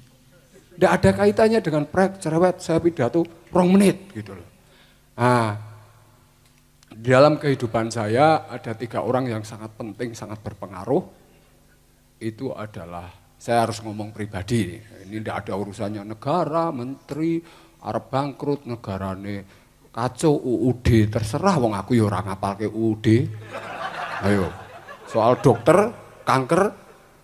Tidak 0.77 0.93
ada 0.93 1.11
kaitannya 1.11 1.59
dengan 1.59 1.89
prek, 1.89 2.23
cerewet, 2.23 2.63
saya 2.63 2.79
pidato, 2.79 3.27
rong 3.51 3.75
menit 3.75 4.13
gitu 4.15 4.37
loh. 4.37 4.49
Nah, 5.17 5.57
di 6.93 7.09
dalam 7.09 7.41
kehidupan 7.41 7.91
saya 7.91 8.47
ada 8.47 8.77
tiga 8.77 9.03
orang 9.03 9.27
yang 9.27 9.43
sangat 9.43 9.73
penting, 9.75 10.13
sangat 10.13 10.39
berpengaruh. 10.45 11.03
Itu 12.21 12.53
adalah, 12.53 13.09
saya 13.37 13.69
harus 13.69 13.79
ngomong 13.85 14.11
pribadi, 14.11 14.81
ini 14.81 15.21
tidak 15.21 15.47
ada 15.47 15.53
urusannya 15.61 16.03
negara, 16.03 16.73
menteri, 16.73 17.39
Arab 17.87 18.11
bangkrut, 18.11 18.67
negarane 18.67 19.67
kacau 19.97 20.37
UUD, 20.37 21.09
terserah 21.09 21.57
wong 21.57 21.73
aku 21.73 21.97
ya 21.97 22.05
orang 22.05 22.29
ngapal 22.29 22.53
ke 22.61 22.69
UUD. 22.69 23.07
Ayo, 24.29 24.53
soal 25.09 25.41
dokter, 25.41 25.89
kanker, 26.29 26.69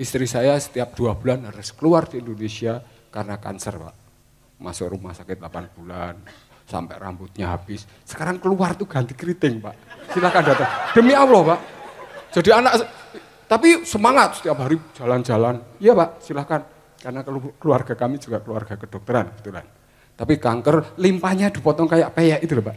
istri 0.01 0.25
saya 0.25 0.57
setiap 0.57 0.97
dua 0.97 1.13
bulan 1.13 1.53
harus 1.53 1.69
keluar 1.77 2.09
di 2.09 2.25
Indonesia 2.25 2.81
karena 3.13 3.37
kanker 3.37 3.75
pak. 3.77 3.95
Masuk 4.57 4.95
rumah 4.95 5.13
sakit 5.13 5.37
8 5.37 5.77
bulan, 5.77 6.17
sampai 6.65 6.97
rambutnya 6.97 7.53
habis. 7.53 7.85
Sekarang 8.09 8.41
keluar 8.41 8.73
tuh 8.73 8.89
ganti 8.89 9.13
keriting 9.13 9.61
pak. 9.61 9.77
Silakan 10.15 10.43
datang. 10.47 10.71
Demi 10.97 11.13
Allah 11.13 11.41
pak. 11.45 11.61
Jadi 12.33 12.51
anak, 12.57 12.73
tapi 13.53 13.85
semangat 13.85 14.41
setiap 14.41 14.65
hari 14.65 14.81
jalan-jalan. 14.97 15.61
Iya 15.77 15.93
pak, 15.93 16.25
silakan. 16.25 16.65
Karena 16.97 17.21
keluarga 17.61 17.93
kami 17.93 18.17
juga 18.17 18.41
keluarga 18.41 18.81
kedokteran, 18.81 19.29
kebetulan. 19.37 19.65
Tapi 20.17 20.41
kanker 20.41 20.97
limpahnya 20.97 21.53
dipotong 21.53 21.85
kayak 21.85 22.17
peyek 22.17 22.41
itu 22.47 22.57
loh 22.57 22.65
Pak. 22.71 22.77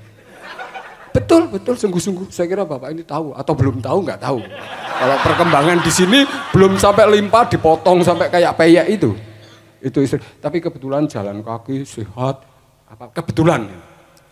Betul, 1.15 1.47
betul, 1.47 1.79
sungguh-sungguh. 1.79 2.27
Saya 2.27 2.49
kira 2.51 2.67
Bapak 2.67 2.91
ini 2.91 3.07
tahu 3.07 3.31
atau 3.31 3.53
belum 3.55 3.79
tahu 3.79 4.03
nggak 4.03 4.19
tahu. 4.19 4.43
Kalau 4.99 5.15
perkembangan 5.23 5.79
di 5.79 5.91
sini 5.93 6.19
belum 6.51 6.75
sampai 6.75 7.07
limpah 7.07 7.47
dipotong 7.47 8.03
sampai 8.03 8.27
kayak 8.27 8.59
peyek 8.59 8.87
itu. 8.99 9.15
Itu 9.79 10.03
istri. 10.03 10.19
Tapi 10.19 10.59
kebetulan 10.59 11.07
jalan 11.07 11.39
kaki 11.39 11.87
sehat, 11.87 12.43
apa 12.91 13.15
kebetulan. 13.15 13.71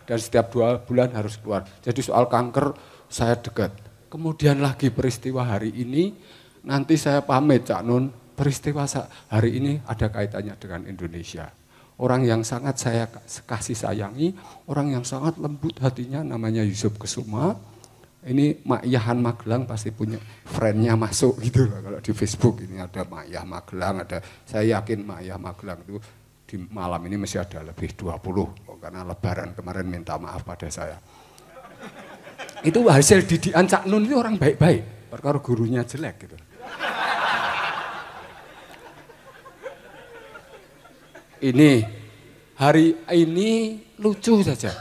Dan 0.04 0.18
setiap 0.20 0.52
dua 0.52 0.76
bulan 0.76 1.08
harus 1.16 1.40
keluar. 1.40 1.64
Jadi 1.80 2.04
soal 2.04 2.28
kanker 2.28 2.76
saya 3.08 3.38
dekat. 3.40 3.72
Kemudian 4.14 4.62
lagi 4.62 4.94
peristiwa 4.94 5.42
hari 5.42 5.74
ini, 5.74 6.14
nanti 6.70 6.94
saya 6.94 7.26
pamit 7.26 7.66
Cak 7.66 7.82
Nun, 7.82 8.14
peristiwa 8.38 8.86
hari 9.26 9.58
ini 9.58 9.82
ada 9.82 10.06
kaitannya 10.06 10.54
dengan 10.54 10.86
Indonesia 10.86 11.50
orang 11.98 12.26
yang 12.26 12.42
sangat 12.42 12.74
saya 12.80 13.06
kasih 13.46 13.76
sayangi, 13.76 14.34
orang 14.66 14.98
yang 14.98 15.04
sangat 15.06 15.38
lembut 15.38 15.78
hatinya 15.78 16.26
namanya 16.26 16.64
Yusuf 16.66 16.96
Kesuma. 16.98 17.54
Ini 18.24 18.64
Mak 18.64 18.88
Yahan 18.88 19.20
Magelang 19.20 19.68
pasti 19.68 19.92
punya 19.92 20.16
friendnya 20.48 20.96
masuk 20.96 21.44
gitu 21.44 21.68
loh 21.68 21.76
kalau 21.84 22.00
di 22.00 22.12
Facebook 22.16 22.56
ini 22.64 22.80
ada 22.80 23.04
Mak 23.04 23.28
Yah 23.28 23.44
Magelang, 23.44 24.00
ada 24.00 24.24
saya 24.48 24.80
yakin 24.80 25.04
Mak 25.04 25.20
Yah 25.28 25.36
Magelang 25.36 25.84
itu 25.84 26.00
di 26.48 26.56
malam 26.72 27.04
ini 27.04 27.20
masih 27.20 27.44
ada 27.44 27.60
lebih 27.60 27.92
20 27.92 28.80
karena 28.80 29.04
lebaran 29.04 29.52
kemarin 29.52 29.84
minta 29.84 30.16
maaf 30.16 30.40
pada 30.40 30.72
saya. 30.72 30.96
Itu 32.64 32.88
hasil 32.88 33.28
didikan 33.28 33.68
Cak 33.68 33.84
Nun 33.84 34.08
itu 34.08 34.16
orang 34.16 34.40
baik-baik, 34.40 35.12
perkara 35.12 35.36
gurunya 35.36 35.84
jelek 35.84 36.24
gitu. 36.24 36.36
ini 41.44 41.84
hari 42.56 43.04
ini 43.12 43.76
lucu 44.00 44.40
saja. 44.40 44.72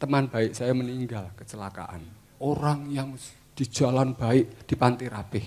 Teman 0.00 0.32
baik 0.32 0.56
saya 0.56 0.72
meninggal 0.72 1.36
kecelakaan. 1.36 2.00
Orang 2.40 2.88
yang 2.88 3.12
di 3.52 3.64
jalan 3.68 4.16
baik 4.16 4.64
di 4.64 4.74
Panti 4.78 5.04
Rapih. 5.10 5.44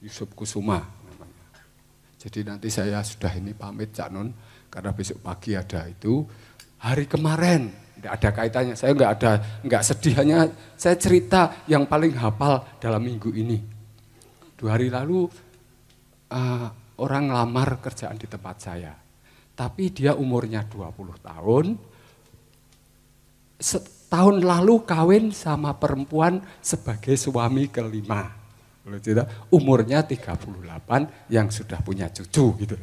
Yusuf 0.00 0.32
Kusuma 0.32 0.80
namanya. 0.80 1.60
Jadi 2.16 2.40
nanti 2.40 2.72
saya 2.72 3.04
sudah 3.04 3.36
ini 3.36 3.52
pamit 3.52 3.92
Cak 3.92 4.08
Nun 4.08 4.32
karena 4.72 4.96
besok 4.96 5.20
pagi 5.20 5.52
ada 5.52 5.84
itu. 5.84 6.24
Hari 6.80 7.04
kemarin 7.04 7.68
tidak 8.00 8.16
ada 8.16 8.28
kaitannya. 8.32 8.74
Saya 8.80 8.96
nggak 8.96 9.12
ada 9.20 9.32
nggak 9.60 9.82
sedih 9.84 10.14
hanya 10.16 10.48
saya 10.72 10.96
cerita 10.96 11.60
yang 11.68 11.84
paling 11.84 12.16
hafal 12.16 12.64
dalam 12.80 13.04
minggu 13.04 13.28
ini. 13.36 13.60
Dua 14.56 14.80
hari 14.80 14.88
lalu 14.88 15.28
uh, 16.32 16.66
orang 16.96 17.28
lamar 17.28 17.76
kerjaan 17.84 18.16
di 18.16 18.24
tempat 18.24 18.56
saya. 18.56 18.96
Tapi 19.52 19.92
dia 19.92 20.16
umurnya 20.16 20.64
20 20.64 21.20
tahun, 21.20 21.76
setahun 23.60 24.36
lalu 24.40 24.88
kawin 24.88 25.36
sama 25.36 25.76
perempuan 25.76 26.40
sebagai 26.64 27.12
suami 27.20 27.68
kelima. 27.68 28.40
Umurnya 29.52 30.00
38 30.00 30.48
yang 31.28 31.52
sudah 31.52 31.84
punya 31.84 32.08
cucu 32.08 32.56
gitu. 32.64 32.74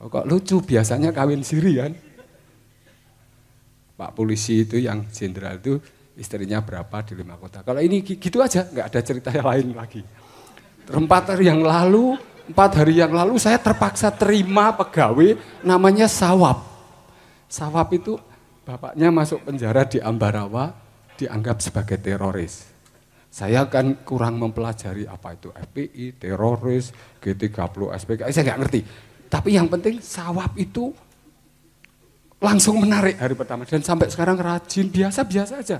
Kok 0.00 0.26
lucu, 0.26 0.58
biasanya 0.58 1.14
kawin 1.14 1.46
siri 1.46 1.78
kan. 1.78 1.94
Pak 4.00 4.16
polisi 4.16 4.64
itu 4.64 4.80
yang 4.80 5.12
jenderal 5.12 5.60
itu 5.60 5.76
istrinya 6.16 6.64
berapa 6.64 7.04
di 7.04 7.12
lima 7.20 7.36
kota. 7.36 7.60
Kalau 7.60 7.84
ini 7.84 8.00
gitu 8.00 8.40
aja, 8.40 8.64
nggak 8.64 8.86
ada 8.88 9.00
cerita 9.04 9.28
yang 9.28 9.44
lain 9.44 9.68
lagi. 9.76 10.00
Empat 10.88 11.36
hari 11.36 11.52
yang 11.52 11.60
lalu 11.60 12.16
empat 12.48 12.80
hari 12.80 12.96
yang 12.96 13.12
lalu 13.12 13.36
saya 13.36 13.60
terpaksa 13.60 14.08
terima 14.08 14.72
pegawai 14.72 15.36
namanya 15.60 16.08
Sawap. 16.08 16.64
Sawap 17.44 17.92
itu 17.92 18.16
bapaknya 18.64 19.12
masuk 19.12 19.44
penjara 19.44 19.84
di 19.84 20.00
Ambarawa 20.00 20.72
dianggap 21.20 21.60
sebagai 21.60 22.00
teroris. 22.00 22.72
Saya 23.28 23.68
kan 23.68 24.00
kurang 24.02 24.40
mempelajari 24.40 25.04
apa 25.06 25.36
itu 25.36 25.52
FPI, 25.52 26.16
teroris, 26.16 26.90
G30, 27.20 27.76
SPK, 28.00 28.20
saya 28.32 28.42
nggak 28.48 28.60
ngerti. 28.64 28.80
Tapi 29.28 29.60
yang 29.60 29.68
penting 29.68 30.00
Sawap 30.00 30.56
itu 30.56 30.90
langsung 32.40 32.80
menarik 32.80 33.20
hari 33.20 33.36
pertama 33.36 33.68
dan 33.68 33.84
sampai 33.84 34.08
sekarang 34.08 34.40
rajin 34.40 34.88
biasa-biasa 34.88 35.60
aja. 35.60 35.78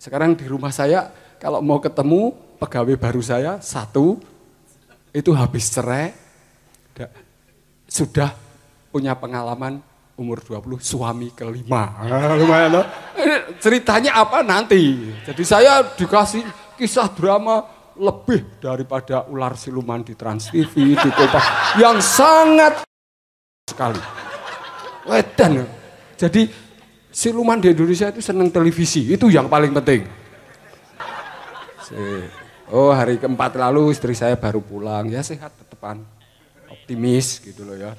Sekarang 0.00 0.32
di 0.32 0.48
rumah 0.48 0.72
saya 0.72 1.12
kalau 1.36 1.60
mau 1.60 1.76
ketemu 1.76 2.32
pegawai 2.56 2.96
baru 2.96 3.20
saya 3.20 3.60
satu 3.60 4.16
itu 5.12 5.30
habis 5.36 5.68
cerai, 5.68 6.12
sudah 7.88 8.32
punya 8.92 9.16
pengalaman 9.16 9.80
umur 10.16 10.40
20 10.40 10.80
suami 10.80 11.28
kelima. 11.36 11.92
Nah, 12.04 12.36
lumayan 12.36 12.80
loh. 12.80 12.86
Ceritanya 13.60 14.16
apa 14.16 14.40
nanti? 14.40 15.12
Jadi 15.24 15.42
saya 15.44 15.84
dikasih 15.84 16.44
kisah 16.80 17.12
drama 17.12 17.64
lebih 17.96 18.60
daripada 18.60 19.24
ular 19.28 19.56
siluman 19.56 20.04
di 20.04 20.12
Trans 20.12 20.52
TV, 20.52 20.96
di 20.96 21.10
Kompas 21.12 21.76
yang 21.80 22.00
sangat 22.00 22.84
sekali. 23.68 24.25
Wedan. 25.06 25.64
Jadi 26.18 26.50
siluman 27.14 27.62
di 27.62 27.72
Indonesia 27.72 28.10
itu 28.10 28.20
senang 28.20 28.50
televisi, 28.52 29.08
itu 29.08 29.30
yang 29.30 29.48
paling 29.48 29.72
penting. 29.72 30.04
Oh 32.66 32.90
hari 32.90 33.22
keempat 33.22 33.54
lalu 33.54 33.94
istri 33.94 34.12
saya 34.18 34.34
baru 34.34 34.58
pulang, 34.58 35.06
ya 35.06 35.22
sehat 35.22 35.54
tetepan, 35.54 36.02
optimis 36.66 37.38
gitu 37.38 37.62
loh 37.62 37.78
ya. 37.78 37.94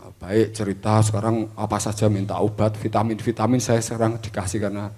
Ah, 0.00 0.08
baik 0.16 0.56
cerita 0.56 1.04
sekarang 1.04 1.52
apa 1.52 1.76
saja 1.76 2.08
minta 2.08 2.40
obat, 2.40 2.72
vitamin-vitamin 2.80 3.60
saya 3.60 3.84
sekarang 3.84 4.16
dikasih 4.16 4.64
karena 4.64 4.88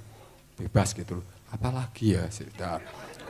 bebas 0.54 0.94
gitu 0.94 1.18
loh. 1.18 1.26
Apalagi 1.50 2.14
ya 2.14 2.30
sudah. 2.30 2.78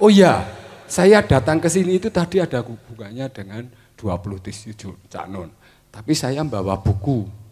Oh 0.02 0.12
iya, 0.12 0.44
saya 0.84 1.24
datang 1.24 1.64
ke 1.64 1.72
sini 1.72 1.96
itu 1.96 2.12
tadi 2.12 2.44
ada 2.44 2.60
hubungannya 2.60 3.32
dengan 3.32 3.64
27 3.96 5.08
Cak 5.08 5.26
Non. 5.32 5.48
Tapi 5.88 6.12
saya 6.12 6.44
bawa 6.44 6.76
buku. 6.76 7.47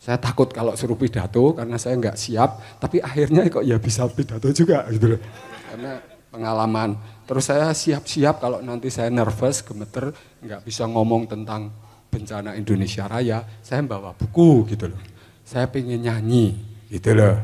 Saya 0.00 0.16
takut 0.16 0.48
kalau 0.48 0.72
suruh 0.72 0.96
pidato 0.96 1.52
karena 1.52 1.76
saya 1.76 2.00
nggak 2.00 2.16
siap, 2.16 2.80
tapi 2.80 3.04
akhirnya 3.04 3.44
kok 3.52 3.62
ya 3.62 3.76
bisa 3.76 4.08
pidato 4.08 4.48
juga 4.50 4.88
gitu 4.88 5.12
loh. 5.12 5.20
Karena 5.68 6.00
pengalaman 6.32 6.96
Terus 7.30 7.46
saya 7.46 7.70
siap-siap 7.70 8.42
kalau 8.42 8.58
nanti 8.58 8.90
saya 8.90 9.06
nervous, 9.06 9.62
gemeter, 9.62 10.10
nggak 10.42 10.66
bisa 10.66 10.82
ngomong 10.82 11.30
tentang 11.30 11.70
bencana 12.10 12.58
Indonesia 12.58 13.06
Raya, 13.06 13.46
saya 13.62 13.86
bawa 13.86 14.18
buku 14.18 14.66
gitu 14.66 14.90
loh. 14.90 14.98
Saya 15.46 15.70
pengen 15.70 16.02
nyanyi 16.02 16.58
gitu 16.90 17.14
loh. 17.14 17.38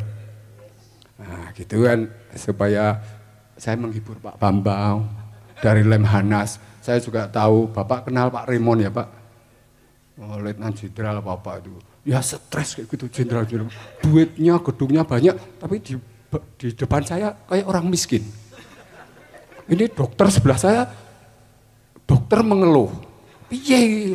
Nah 1.23 1.55
gitu 1.55 1.87
kan 1.87 2.11
supaya 2.35 2.99
saya 3.55 3.79
menghibur 3.79 4.19
Pak 4.19 4.43
Bambang 4.43 5.07
dari 5.63 5.87
Lemhanas. 5.87 6.59
Saya 6.83 6.99
juga 6.99 7.31
tahu 7.31 7.71
Bapak 7.71 8.11
kenal 8.11 8.27
Pak 8.35 8.51
Raymond 8.51 8.83
ya 8.83 8.91
Pak. 8.91 9.09
Oh, 10.19 10.43
Letnan 10.43 10.75
Jenderal 10.75 11.23
Bapak 11.23 11.63
itu. 11.63 11.79
Ya 12.07 12.23
stres 12.23 12.79
kayak 12.79 12.87
gitu 12.87 13.11
Jenderal 13.11 13.43
Jenderal. 13.43 13.75
Duitnya, 13.99 14.63
gedungnya 14.63 15.03
banyak, 15.03 15.35
tapi 15.59 15.83
di, 15.83 15.99
di 16.55 16.71
depan 16.71 17.03
saya 17.03 17.35
kayak 17.51 17.67
orang 17.67 17.91
miskin. 17.91 18.23
Ini 19.67 19.91
dokter 19.91 20.31
sebelah 20.31 20.55
saya, 20.55 20.87
dokter 22.07 22.47
mengeluh. 22.47 22.95
Piye? 23.51 24.15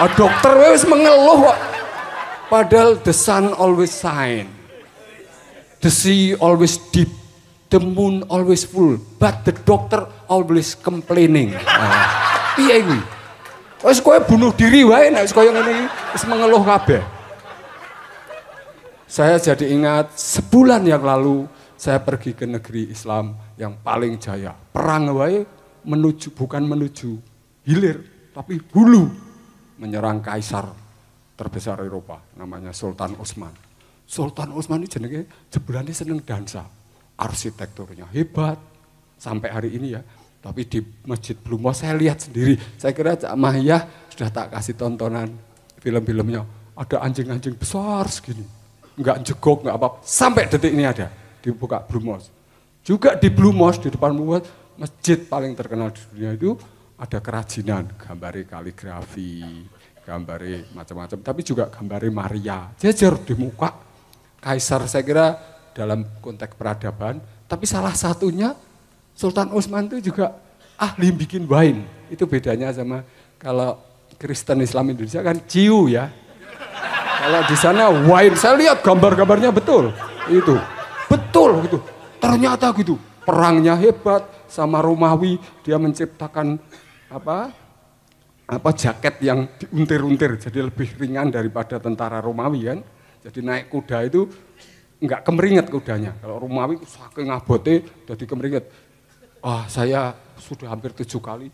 Ah, 0.00 0.08
dokter 0.16 0.72
wis 0.72 0.88
mengeluh 0.88 1.52
kok. 1.52 1.58
Padahal 2.48 2.96
the 3.04 3.12
sun 3.12 3.52
always 3.52 3.92
shine. 3.92 4.48
The 5.84 5.92
sea 5.92 6.32
always 6.40 6.80
deep. 6.88 7.12
The 7.68 7.84
moon 7.84 8.24
always 8.32 8.64
full. 8.64 8.96
But 9.20 9.44
the 9.44 9.52
doctor 9.52 10.08
always 10.32 10.72
complaining. 10.72 11.52
Nah, 11.52 12.56
piye? 12.56 12.80
Wis 13.84 14.00
kowe 14.00 14.16
bunuh 14.24 14.48
diri 14.56 14.80
wae 14.80 15.12
nek 15.12 15.28
kaya 15.28 15.52
ngene 15.52 15.72
iki 15.76 15.86
wis 16.16 16.24
mengeluh 16.24 16.64
kabeh. 16.64 17.04
Saya 19.04 19.36
jadi 19.36 19.76
ingat 19.76 20.16
sebulan 20.16 20.88
yang 20.88 21.04
lalu 21.04 21.44
saya 21.76 22.00
pergi 22.00 22.32
ke 22.32 22.48
negeri 22.48 22.88
Islam 22.88 23.36
yang 23.60 23.76
paling 23.84 24.16
jaya. 24.16 24.56
Perang 24.56 25.12
wae 25.12 25.44
menuju 25.84 26.32
bukan 26.32 26.64
menuju 26.64 27.20
hilir, 27.68 28.00
tapi 28.32 28.56
hulu 28.72 29.04
menyerang 29.76 30.24
kaisar 30.24 30.64
terbesar 31.36 31.84
Eropa 31.84 32.24
namanya 32.40 32.72
Sultan 32.72 33.20
Utsman. 33.20 33.52
Sultan 34.08 34.56
Utsman 34.56 34.80
ini 34.80 34.88
jenenge 34.88 35.20
jebulane 35.52 35.92
seneng 35.92 36.24
dansa. 36.24 36.64
Arsitekturnya 37.20 38.08
hebat 38.16 38.56
sampai 39.20 39.52
hari 39.52 39.76
ini 39.76 39.92
ya. 39.92 40.02
Tapi 40.44 40.68
di 40.68 40.84
Masjid 41.08 41.32
Blumo 41.32 41.72
saya 41.72 41.96
lihat 41.96 42.20
sendiri. 42.20 42.60
Saya 42.76 42.92
kira 42.92 43.16
Cak 43.16 43.32
Mahiyah 43.32 44.12
sudah 44.12 44.28
tak 44.28 44.52
kasih 44.52 44.76
tontonan 44.76 45.32
film-filmnya. 45.80 46.44
Ada 46.76 47.00
anjing-anjing 47.00 47.56
besar 47.56 48.04
segini. 48.12 48.44
Enggak 49.00 49.24
jegok, 49.24 49.64
enggak 49.64 49.76
apa 49.80 49.88
Sampai 50.04 50.44
detik 50.44 50.76
ini 50.76 50.84
ada 50.84 51.08
dibuka 51.40 51.80
Blumos. 51.80 52.28
Juga 52.84 53.16
di 53.16 53.32
Blumos, 53.32 53.80
di 53.80 53.88
depan 53.88 54.12
Blumos, 54.12 54.44
masjid 54.76 55.16
paling 55.16 55.56
terkenal 55.56 55.88
di 55.96 56.04
dunia 56.12 56.36
itu 56.36 56.52
ada 57.00 57.18
kerajinan, 57.24 57.88
gambari 57.96 58.44
kaligrafi, 58.44 59.64
gambari 60.04 60.60
macam-macam, 60.76 61.18
tapi 61.24 61.40
juga 61.40 61.72
gambari 61.72 62.12
Maria, 62.12 62.68
jejer 62.76 63.16
di 63.24 63.32
muka. 63.32 63.72
Kaisar 64.44 64.84
saya 64.84 65.00
kira 65.00 65.26
dalam 65.72 66.04
konteks 66.20 66.52
peradaban, 66.52 67.18
tapi 67.48 67.64
salah 67.64 67.96
satunya 67.96 68.52
Sultan 69.14 69.54
Utsman 69.54 69.86
itu 69.88 70.10
juga 70.12 70.34
ahli 70.74 71.14
bikin 71.14 71.46
wine. 71.46 71.86
Itu 72.10 72.26
bedanya 72.26 72.74
sama 72.74 73.06
kalau 73.38 73.78
Kristen 74.18 74.62
Islam 74.62 74.90
Indonesia 74.90 75.22
kan 75.22 75.38
ciu 75.46 75.86
ya. 75.86 76.10
Kalau 77.24 77.40
di 77.48 77.56
sana 77.56 77.88
wine, 77.88 78.36
saya 78.36 78.54
lihat 78.58 78.84
gambar-gambarnya 78.84 79.48
betul. 79.54 79.94
Itu 80.28 80.60
betul 81.08 81.64
gitu. 81.64 81.78
Ternyata 82.20 82.72
gitu, 82.76 83.00
perangnya 83.24 83.78
hebat 83.78 84.28
sama 84.50 84.84
Romawi, 84.84 85.40
dia 85.64 85.80
menciptakan 85.80 86.60
apa? 87.08 87.64
apa 88.44 88.76
jaket 88.76 89.24
yang 89.24 89.48
diuntir-untir 89.56 90.36
jadi 90.36 90.68
lebih 90.68 91.00
ringan 91.00 91.32
daripada 91.32 91.80
tentara 91.80 92.20
Romawi 92.20 92.68
kan. 92.68 92.78
Jadi 93.24 93.40
naik 93.40 93.72
kuda 93.72 94.04
itu 94.04 94.28
enggak 95.00 95.24
kemeringet 95.24 95.72
kudanya. 95.72 96.12
Kalau 96.20 96.36
Romawi 96.44 96.76
saking 96.84 97.32
abote 97.32 98.04
jadi 98.04 98.24
kemeringet. 98.28 98.64
Wah, 99.44 99.68
saya 99.68 100.16
sudah 100.40 100.72
hampir 100.72 100.96
tujuh 100.96 101.20
kali 101.20 101.52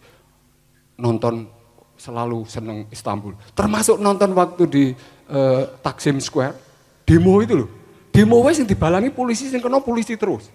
nonton 0.94 1.50
selalu 1.98 2.46
seneng 2.46 2.86
Istanbul. 2.86 3.34
Termasuk 3.50 3.98
nonton 3.98 4.30
waktu 4.38 4.62
di 4.70 4.84
uh, 5.26 5.66
Taksim 5.82 6.22
Square, 6.22 6.54
demo 7.02 7.42
itu 7.42 7.66
loh. 7.66 7.68
Demo 8.14 8.46
wes 8.46 8.62
yang 8.62 8.70
dibalangi 8.70 9.10
polisi, 9.10 9.50
yang 9.50 9.58
kena 9.58 9.82
polisi 9.82 10.14
terus. 10.14 10.46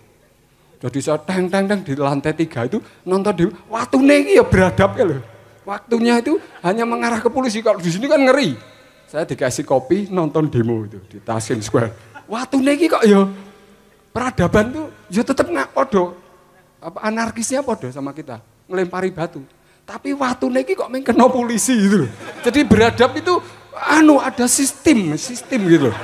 Jadi 0.79 0.99
saya 1.03 1.19
teng 1.19 1.51
teng 1.51 1.67
teng 1.67 1.83
di 1.83 1.91
lantai 1.99 2.31
tiga 2.31 2.63
itu 2.67 2.79
nonton 3.03 3.33
di 3.35 3.45
waktu 3.67 3.97
negi 3.99 4.39
ya 4.39 4.45
beradab 4.47 4.95
ya 4.95 5.03
loh. 5.03 5.19
Waktunya 5.67 6.23
itu 6.23 6.39
hanya 6.63 6.87
mengarah 6.87 7.19
ke 7.19 7.27
polisi. 7.27 7.59
Kalau 7.59 7.83
di 7.83 7.91
sini 7.91 8.07
kan 8.07 8.21
ngeri. 8.21 8.55
Saya 9.11 9.27
dikasih 9.27 9.67
kopi 9.67 10.07
nonton 10.07 10.47
demo 10.47 10.87
itu 10.87 11.03
di 11.11 11.19
Tasim 11.19 11.59
Square. 11.59 11.91
Waktu 12.31 12.63
negi 12.63 12.87
kok 12.87 13.03
ya 13.03 13.27
peradaban 14.15 14.71
tuh 14.71 14.87
ya 15.11 15.19
tetap 15.19 15.51
nggak 15.51 15.75
podo. 15.75 16.24
Apa 16.85 17.09
anarkisnya 17.09 17.65
podo 17.65 17.89
sama 17.89 18.13
kita 18.13 18.37
ngelempari 18.69 19.09
batu. 19.09 19.41
Tapi 19.85 20.13
waktu 20.13 20.45
negi 20.53 20.77
kok 20.77 20.89
main 20.89 21.01
kena 21.01 21.25
polisi 21.25 21.73
gitu 21.73 22.05
loh. 22.05 22.11
Jadi 22.45 22.61
beradab 22.61 23.13
itu 23.17 23.41
anu 23.73 24.21
ada 24.21 24.45
sistem, 24.45 25.17
sistem 25.17 25.65
gitu 25.65 25.89
loh. 25.89 25.97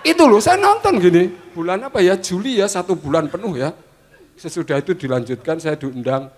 Itu 0.00 0.24
loh 0.24 0.40
saya 0.40 0.56
nonton 0.56 0.98
gini, 0.98 1.28
bulan 1.52 1.84
apa 1.84 2.00
ya, 2.00 2.16
Juli 2.16 2.58
ya, 2.58 2.66
satu 2.66 2.96
bulan 2.96 3.28
penuh 3.28 3.60
ya. 3.60 3.76
Sesudah 4.40 4.80
itu 4.80 4.96
dilanjutkan 4.96 5.60
saya 5.60 5.76
diundang 5.76 6.32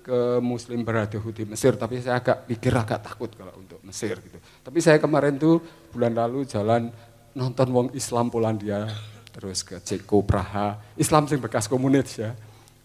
ke 0.00 0.38
Muslim 0.40 0.84
Brotherhood 0.84 1.34
di 1.34 1.44
Mesir, 1.48 1.76
tapi 1.76 2.00
saya 2.00 2.20
agak 2.20 2.48
pikir 2.48 2.72
agak 2.72 3.04
takut 3.04 3.32
kalau 3.36 3.56
untuk 3.56 3.80
Mesir 3.84 4.16
gitu. 4.20 4.38
Tapi 4.64 4.78
saya 4.80 5.00
kemarin 5.00 5.36
tuh 5.36 5.60
bulan 5.92 6.12
lalu 6.12 6.44
jalan 6.44 6.92
nonton 7.36 7.68
wong 7.72 7.88
Islam 7.92 8.30
Polandia, 8.30 8.88
terus 9.32 9.60
ke 9.66 9.76
Ceko, 9.82 10.22
Praha, 10.24 10.78
Islam 10.96 11.26
sing 11.26 11.42
bekas 11.42 11.66
komunis 11.68 12.16
ya. 12.16 12.32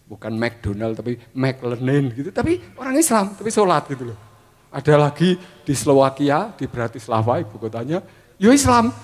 Bukan 0.06 0.38
McDonald 0.38 0.94
tapi 0.94 1.18
McLenin 1.34 2.14
gitu, 2.14 2.30
tapi 2.30 2.62
orang 2.78 2.94
Islam, 2.94 3.34
tapi 3.34 3.50
sholat 3.50 3.90
gitu 3.90 4.14
loh. 4.14 4.18
Ada 4.70 4.94
lagi 4.94 5.34
di 5.66 5.74
Slovakia, 5.74 6.54
di 6.54 6.70
Bratislava, 6.70 7.42
ibu 7.42 7.58
kotanya, 7.58 7.98
yo 8.38 8.54
Islam 8.54 8.94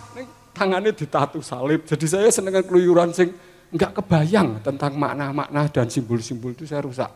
tangannya 0.55 0.95
ditatu 0.95 1.43
salib. 1.43 1.83
Jadi 1.83 2.07
saya 2.07 2.29
seneng 2.31 2.63
keluyuran 2.63 3.11
sing 3.11 3.35
nggak 3.73 3.99
kebayang 3.99 4.61
tentang 4.61 4.95
makna-makna 4.95 5.67
dan 5.73 5.89
simbol-simbol 5.89 6.55
itu 6.55 6.69
saya 6.69 6.85
rusak. 6.85 7.11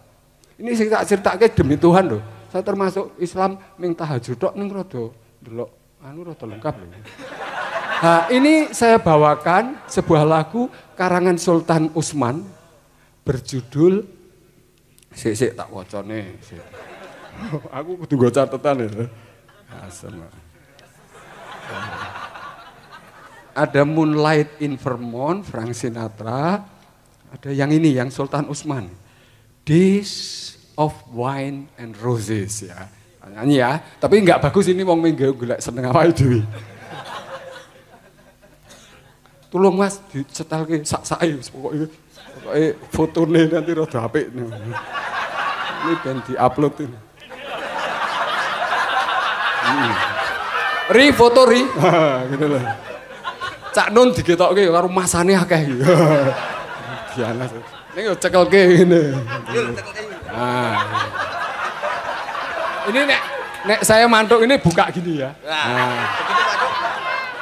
Ini 0.57 0.73
saya 0.73 1.05
tak 1.05 1.05
cerita 1.05 1.31
demi 1.53 1.77
Tuhan 1.77 2.17
loh. 2.17 2.23
Saya 2.49 2.65
termasuk 2.65 3.13
Islam 3.21 3.61
ming 3.77 3.93
tahajud 3.93 4.41
tok 4.41 4.57
ning 4.57 4.73
rada 4.73 5.13
delok 5.45 6.01
anu 6.01 6.25
rada 6.25 6.45
lengkap 6.49 6.75
loh. 6.81 6.89
Nah, 7.97 8.29
ini 8.33 8.73
saya 8.73 9.01
bawakan 9.01 9.85
sebuah 9.89 10.25
lagu 10.25 10.69
karangan 10.97 11.37
Sultan 11.37 11.93
Usman 11.93 12.56
berjudul 13.27 14.15
Sik-sik 15.17 15.57
tak 15.57 15.73
wacane. 15.73 16.37
Aku 17.81 17.97
kudu 18.05 18.15
go 18.21 18.29
catatan 18.29 18.85
ya. 18.85 19.09
Asem 19.81 20.13
ada 23.57 23.83
Moonlight 23.89 24.61
in 24.61 24.77
Vermont, 24.77 25.41
Frank 25.41 25.73
Sinatra, 25.73 26.61
ada 27.33 27.51
yang 27.51 27.73
ini, 27.73 27.97
yang 27.97 28.13
Sultan 28.13 28.53
Usman. 28.53 28.93
Days 29.65 30.13
of 30.77 30.93
Wine 31.09 31.73
and 31.81 31.97
Roses 31.97 32.69
ya. 32.69 32.93
Nyanyi 33.27 33.59
ya, 33.59 33.83
tapi 33.99 34.23
nggak 34.23 34.39
bagus 34.39 34.71
ini 34.71 34.87
wong 34.87 35.03
minggu 35.03 35.35
gula 35.35 35.59
seneng 35.59 35.91
apa 35.91 36.07
itu. 36.07 36.47
Tolong 39.51 39.75
mas, 39.75 39.99
dicetal 40.15 40.63
ke 40.63 40.87
sak 40.87 41.03
pokoknya 42.47 42.71
pokoknya 42.79 42.89
fotonya 42.95 43.41
nanti 43.51 43.73
rada 43.75 43.99
apik. 44.07 44.27
Ini 44.31 45.95
ben 46.03 46.19
di-upload 46.27 46.75
ini. 46.87 46.99
Hmm. 49.67 49.93
Ri 50.95 51.11
foto 51.11 51.43
ri, 51.51 51.67
gitu 52.31 52.47
lah. 52.47 52.65
Cak 53.75 53.91
Nun 53.91 54.15
digetokke 54.15 54.71
karo 54.71 54.87
masane 54.87 55.35
akeh. 55.35 55.67
Diana. 57.19 57.45
Ning 57.99 58.05
yo 58.07 58.15
cekelke 58.15 58.61
ngene. 58.71 59.19
Nah. 60.31 60.75
Ini 62.87 63.01
nek 63.03 63.21
nek 63.67 63.81
saya 63.83 64.07
mantuk 64.07 64.47
ini 64.47 64.55
buka 64.63 64.87
gini 64.95 65.27
ya. 65.27 65.35
Nah. 65.43 66.07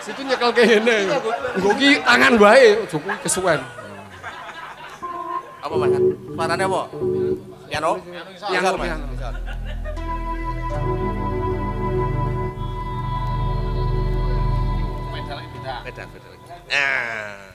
Situ 0.00 0.24
nyekelke 0.24 0.64
ngene. 0.64 1.12
Nggo 1.60 1.70
ki 1.76 2.00
tangan 2.00 2.34
wae, 2.40 2.80
ojo 2.88 2.96
kuwi 2.96 3.16
kesuwen. 3.20 3.60
Apa 5.64 5.80
Mas? 5.80 5.96
Suaranya 6.36 6.68
apa? 6.68 6.82
Piano? 7.72 7.96
Piano, 8.52 8.76
piano. 8.76 9.04
Beda, 15.84 16.04
beda. 16.12 16.28
Nah. 16.68 17.48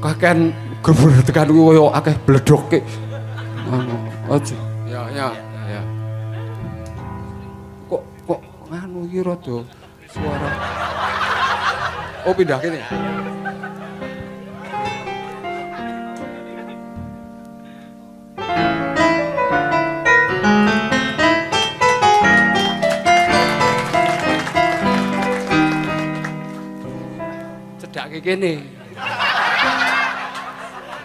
Kakean 0.00 0.52
gebur 0.84 1.08
tekan 1.24 1.48
koyo 1.48 1.88
akeh 1.96 2.12
bledoke. 2.28 2.84
Ngono. 3.64 3.96
Aja. 4.28 4.56
Ya, 4.84 5.02
ya, 5.08 5.28
ya. 5.64 5.82
Kok 7.88 8.02
kok 8.28 8.40
nganu 8.68 9.08
iki 9.08 9.24
rada 9.24 9.56
suara. 10.12 10.50
Oh 12.28 12.36
pindah 12.36 12.60
kene. 12.60 12.84
kene. 28.24 28.83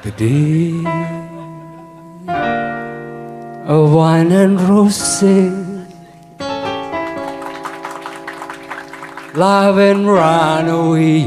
The 0.02 0.12
day 0.12 0.72
of 3.68 3.94
wine 3.94 4.32
and 4.32 4.62
roses. 4.62 5.70
Love 9.36 9.78
and 9.78 10.08
run 10.08 10.70
away 10.70 11.26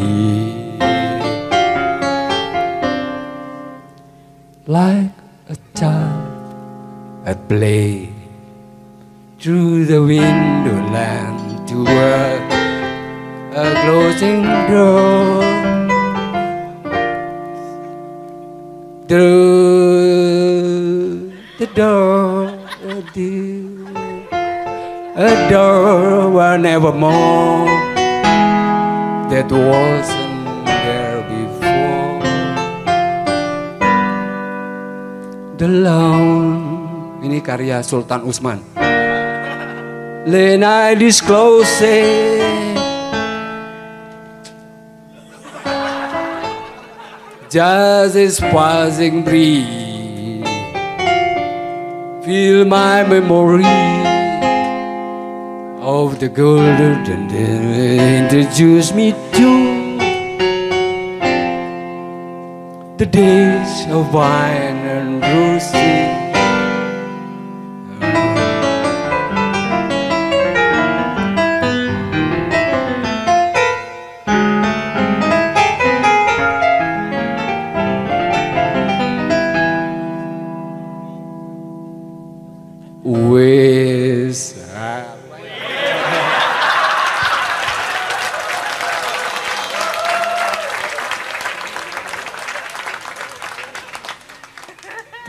Like 4.66 5.12
a 5.48 5.56
child 5.78 7.26
at 7.26 7.48
play 7.48 8.08
Through 9.38 9.84
the 9.84 10.02
window 10.02 10.80
land 10.90 11.68
to 11.68 11.84
work 11.84 12.52
a 13.54 13.74
closing 13.84 14.42
door 14.66 15.51
the 19.12 19.20
door, 21.74 22.48
a 25.16 25.48
door 25.50 26.30
where 26.30 26.56
nevermore 26.56 27.66
that 29.28 29.52
wasn't 29.52 30.64
there 30.64 31.20
before. 31.28 32.24
The 35.60 35.68
Lone, 35.68 37.20
ini 37.20 37.44
karya 37.44 37.84
Sultan 37.84 38.24
Usman. 38.24 38.64
Then 40.24 40.64
I 40.64 40.96
disclose 40.96 41.68
it. 41.84 42.41
Just 47.52 48.16
as 48.16 48.40
passing 48.40 49.22
breeze. 49.22 50.42
Feel 52.24 52.64
my 52.64 53.04
memory 53.06 53.76
of 55.82 56.18
the 56.18 56.30
golden 56.30 57.04
and 57.06 58.32
introduce 58.32 58.94
me 58.94 59.12
to 59.36 59.52
the 62.96 63.04
days 63.04 63.86
of 63.90 64.14
wine 64.14 64.80
and 64.96 65.20
roses. 65.20 65.91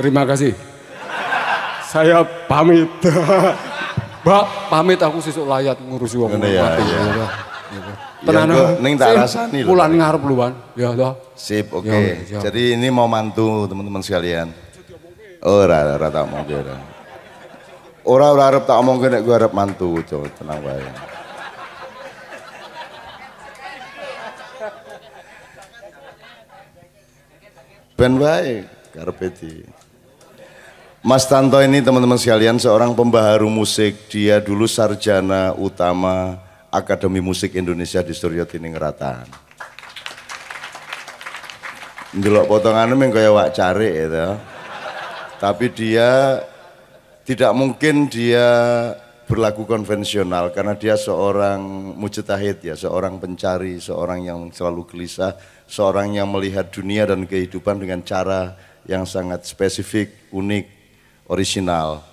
Terima 0.04 0.28
kasih. 0.28 0.52
Saya 1.88 2.28
pamit. 2.52 2.92
Mbak, 4.28 4.46
pamit 4.68 5.00
aku 5.00 5.24
sesuk 5.24 5.48
layat 5.48 5.80
ngurusi 5.80 6.20
wong 6.20 6.44
ya, 6.44 6.68
mati. 6.68 6.84
ya. 6.84 7.00
Ya, 7.00 7.28
Ya, 8.24 8.44
kok 8.48 8.84
ning 8.84 8.96
tak 9.00 9.16
rasani 9.20 9.64
lho. 9.64 9.72
Pulan 9.72 9.96
ngarep 9.96 10.24
luan. 10.28 10.52
Ya 10.76 10.92
toh. 10.92 11.16
Sip, 11.40 11.72
oke. 11.72 11.88
Ya, 11.88 12.20
siap. 12.24 12.42
Jadi 12.52 12.76
ini 12.76 12.88
mau 12.92 13.08
mantu 13.08 13.64
teman-teman 13.68 14.04
sekalian. 14.04 14.52
Oh, 15.44 15.64
ora 15.64 15.96
ora 15.96 16.08
tak 16.12 16.24
omong 16.28 16.48
ora. 16.52 16.76
Ora 18.04 18.26
ora 18.32 18.44
arep 18.52 18.64
tak 18.68 18.80
omong 18.80 19.00
nek 19.08 19.24
gue 19.24 19.36
arep 19.36 19.52
mantu, 19.56 20.04
coba 20.04 20.28
tenang 20.36 20.60
wae. 20.64 20.88
Ben 27.96 28.14
wae 28.20 28.68
karepe 28.92 29.28
di. 29.36 29.83
Mas 31.04 31.28
Tanto 31.28 31.60
ini 31.60 31.84
teman-teman 31.84 32.16
sekalian 32.16 32.56
seorang 32.56 32.96
pembaharu 32.96 33.52
musik. 33.52 34.08
Dia 34.08 34.40
dulu 34.40 34.72
sarjana 34.72 35.52
utama 35.52 36.40
Akademi 36.72 37.20
Musik 37.20 37.60
Indonesia 37.60 38.00
di 38.00 38.16
Suryo 38.16 38.48
Tiningrat. 38.48 39.04
Ndelok 42.16 42.48
potongannya 42.48 42.96
memang 42.96 43.20
kayak 43.20 43.36
wak 43.36 43.50
cari 43.52 43.90
itu. 44.00 44.28
Tapi 45.44 45.66
dia 45.76 46.40
tidak 47.28 47.52
mungkin 47.52 48.08
dia 48.08 48.48
berlaku 49.28 49.68
konvensional 49.68 50.56
karena 50.56 50.72
dia 50.80 50.96
seorang 50.96 51.60
mujtahid 52.00 52.64
ya, 52.64 52.80
seorang 52.80 53.20
pencari, 53.20 53.76
seorang 53.76 54.24
yang 54.24 54.40
selalu 54.56 54.88
gelisah, 54.88 55.36
seorang 55.68 56.16
yang 56.16 56.32
melihat 56.32 56.72
dunia 56.72 57.04
dan 57.12 57.28
kehidupan 57.28 57.84
dengan 57.84 58.08
cara 58.08 58.56
yang 58.88 59.04
sangat 59.04 59.44
spesifik, 59.44 60.32
unik, 60.32 60.83
orisinal. 61.28 62.04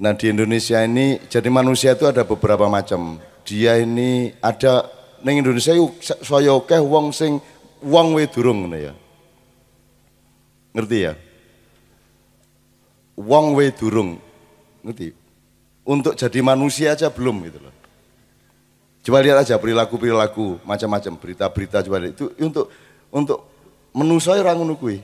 Nah 0.00 0.16
di 0.16 0.32
Indonesia 0.32 0.80
ini 0.80 1.20
jadi 1.28 1.48
manusia 1.52 1.92
itu 1.92 2.08
ada 2.08 2.24
beberapa 2.24 2.66
macam. 2.66 3.20
Dia 3.44 3.76
ini 3.80 4.32
ada 4.40 4.88
neng 5.20 5.44
Indonesia 5.44 5.76
yuk 5.76 6.00
saya 6.00 6.56
oke 6.56 6.72
wong 6.80 7.12
sing 7.12 7.36
wong 7.84 8.16
we 8.16 8.24
durung 8.24 8.64
ngono 8.64 8.78
ya. 8.80 8.94
Ngerti 10.72 10.98
ya? 11.04 11.12
Wong 13.20 13.58
we 13.58 13.68
durung. 13.74 14.16
Ngerti? 14.80 15.12
Untuk 15.84 16.14
jadi 16.14 16.40
manusia 16.40 16.94
aja 16.94 17.10
belum 17.10 17.42
gitu 17.50 17.58
loh. 17.60 17.74
Coba 19.00 19.24
lihat 19.24 19.42
aja 19.42 19.56
perilaku-perilaku 19.56 20.60
macam-macam, 20.62 21.12
berita-berita 21.16 21.80
coba 21.88 21.96
lihat. 22.04 22.20
itu 22.20 22.24
untuk 22.40 22.68
untuk 23.08 23.38
ngono 23.96 24.76
kuwi. 24.76 25.00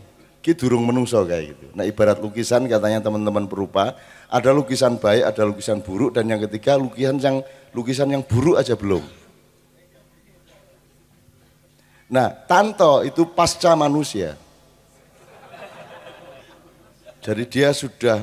Ki 0.47 0.55
durung 0.55 0.87
menungso 0.87 1.27
kayak 1.27 1.59
gitu. 1.59 1.67
Nah, 1.75 1.83
ibarat 1.83 2.23
lukisan 2.23 2.71
katanya 2.71 3.03
teman-teman 3.03 3.51
perupa, 3.51 3.99
ada 4.31 4.55
lukisan 4.55 4.95
baik, 4.95 5.27
ada 5.27 5.43
lukisan 5.43 5.83
buruk 5.83 6.15
dan 6.15 6.31
yang 6.31 6.39
ketiga 6.47 6.79
lukisan 6.79 7.19
yang 7.19 7.43
lukisan 7.75 8.07
yang 8.15 8.23
buruk 8.23 8.55
aja 8.55 8.79
belum. 8.79 9.03
Nah, 12.07 12.31
Tanto 12.47 13.03
itu 13.03 13.27
pasca 13.27 13.75
manusia. 13.75 14.39
Jadi 17.27 17.43
dia 17.51 17.75
sudah 17.75 18.23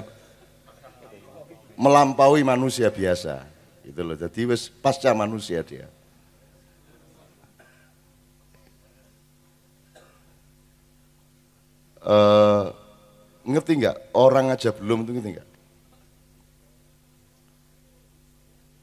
melampaui 1.76 2.40
manusia 2.48 2.88
biasa. 2.88 3.44
Gitu 3.84 4.00
loh. 4.00 4.16
Jadi 4.16 4.48
pasca 4.80 5.12
manusia 5.12 5.60
dia. 5.60 5.92
Eh, 12.04 12.66
ngerti 13.48 13.72
nggak? 13.80 13.98
Orang 14.16 14.52
aja 14.52 14.76
belum 14.76 15.08
itu 15.08 15.12
ngerti 15.16 15.30
nggak? 15.40 15.50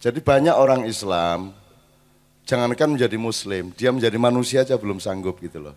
Jadi 0.00 0.18
banyak 0.24 0.56
orang 0.56 0.88
Islam, 0.88 1.52
jangankan 2.48 2.96
menjadi 2.96 3.20
Muslim, 3.20 3.76
dia 3.76 3.92
menjadi 3.92 4.16
manusia 4.16 4.64
aja 4.64 4.80
belum 4.80 4.96
sanggup 4.96 5.36
gitu 5.44 5.60
loh. 5.60 5.76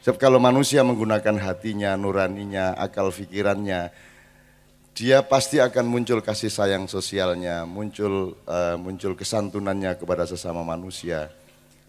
Sebab 0.00 0.16
kalau 0.16 0.40
manusia 0.40 0.80
menggunakan 0.80 1.36
hatinya, 1.36 1.92
nuraninya, 2.00 2.72
akal 2.80 3.12
pikirannya, 3.12 3.92
dia 4.96 5.20
pasti 5.20 5.60
akan 5.60 5.84
muncul 5.84 6.24
kasih 6.24 6.48
sayang 6.48 6.88
sosialnya, 6.88 7.68
muncul 7.68 8.40
eh, 8.48 8.76
muncul 8.80 9.12
kesantunannya 9.12 10.00
kepada 10.00 10.24
sesama 10.24 10.64
manusia, 10.64 11.28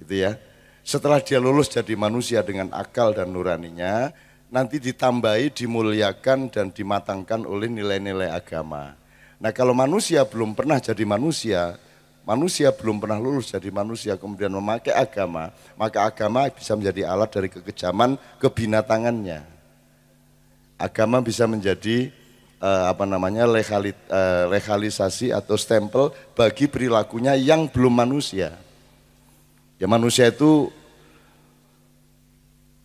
gitu 0.04 0.28
ya. 0.28 0.36
Setelah 0.84 1.24
dia 1.24 1.40
lulus 1.40 1.72
jadi 1.72 1.96
manusia 1.96 2.44
dengan 2.44 2.76
akal 2.76 3.16
dan 3.16 3.32
nuraninya, 3.32 4.12
nanti 4.50 4.78
ditambahi, 4.78 5.52
dimuliakan 5.54 6.54
dan 6.54 6.70
dimatangkan 6.70 7.46
oleh 7.46 7.70
nilai-nilai 7.70 8.30
agama. 8.30 8.93
Nah 9.41 9.52
kalau 9.52 9.76
manusia 9.76 10.24
belum 10.24 10.56
pernah 10.56 10.80
jadi 10.80 11.04
manusia, 11.04 11.76
manusia 12.24 12.72
belum 12.74 12.98
pernah 12.98 13.20
lulus 13.20 13.54
jadi 13.54 13.70
manusia 13.70 14.18
kemudian 14.18 14.54
memakai 14.54 14.96
agama, 14.96 15.52
maka 15.76 16.08
agama 16.08 16.48
bisa 16.50 16.74
menjadi 16.74 17.10
alat 17.10 17.30
dari 17.30 17.50
kekejaman 17.52 18.18
kebinatangannya. 18.39 19.43
Agama 20.76 21.24
bisa 21.24 21.48
menjadi 21.48 22.12
eh, 22.60 22.86
apa 22.89 23.04
namanya 23.08 23.48
legali, 23.48 23.91
eh, 23.91 24.43
legalisasi 24.50 25.32
atau 25.32 25.56
stempel 25.56 26.12
bagi 26.36 26.68
perilakunya 26.68 27.36
yang 27.36 27.68
belum 27.72 27.91
manusia. 27.91 28.56
Ya 29.76 29.88
manusia 29.91 30.32
itu 30.32 30.72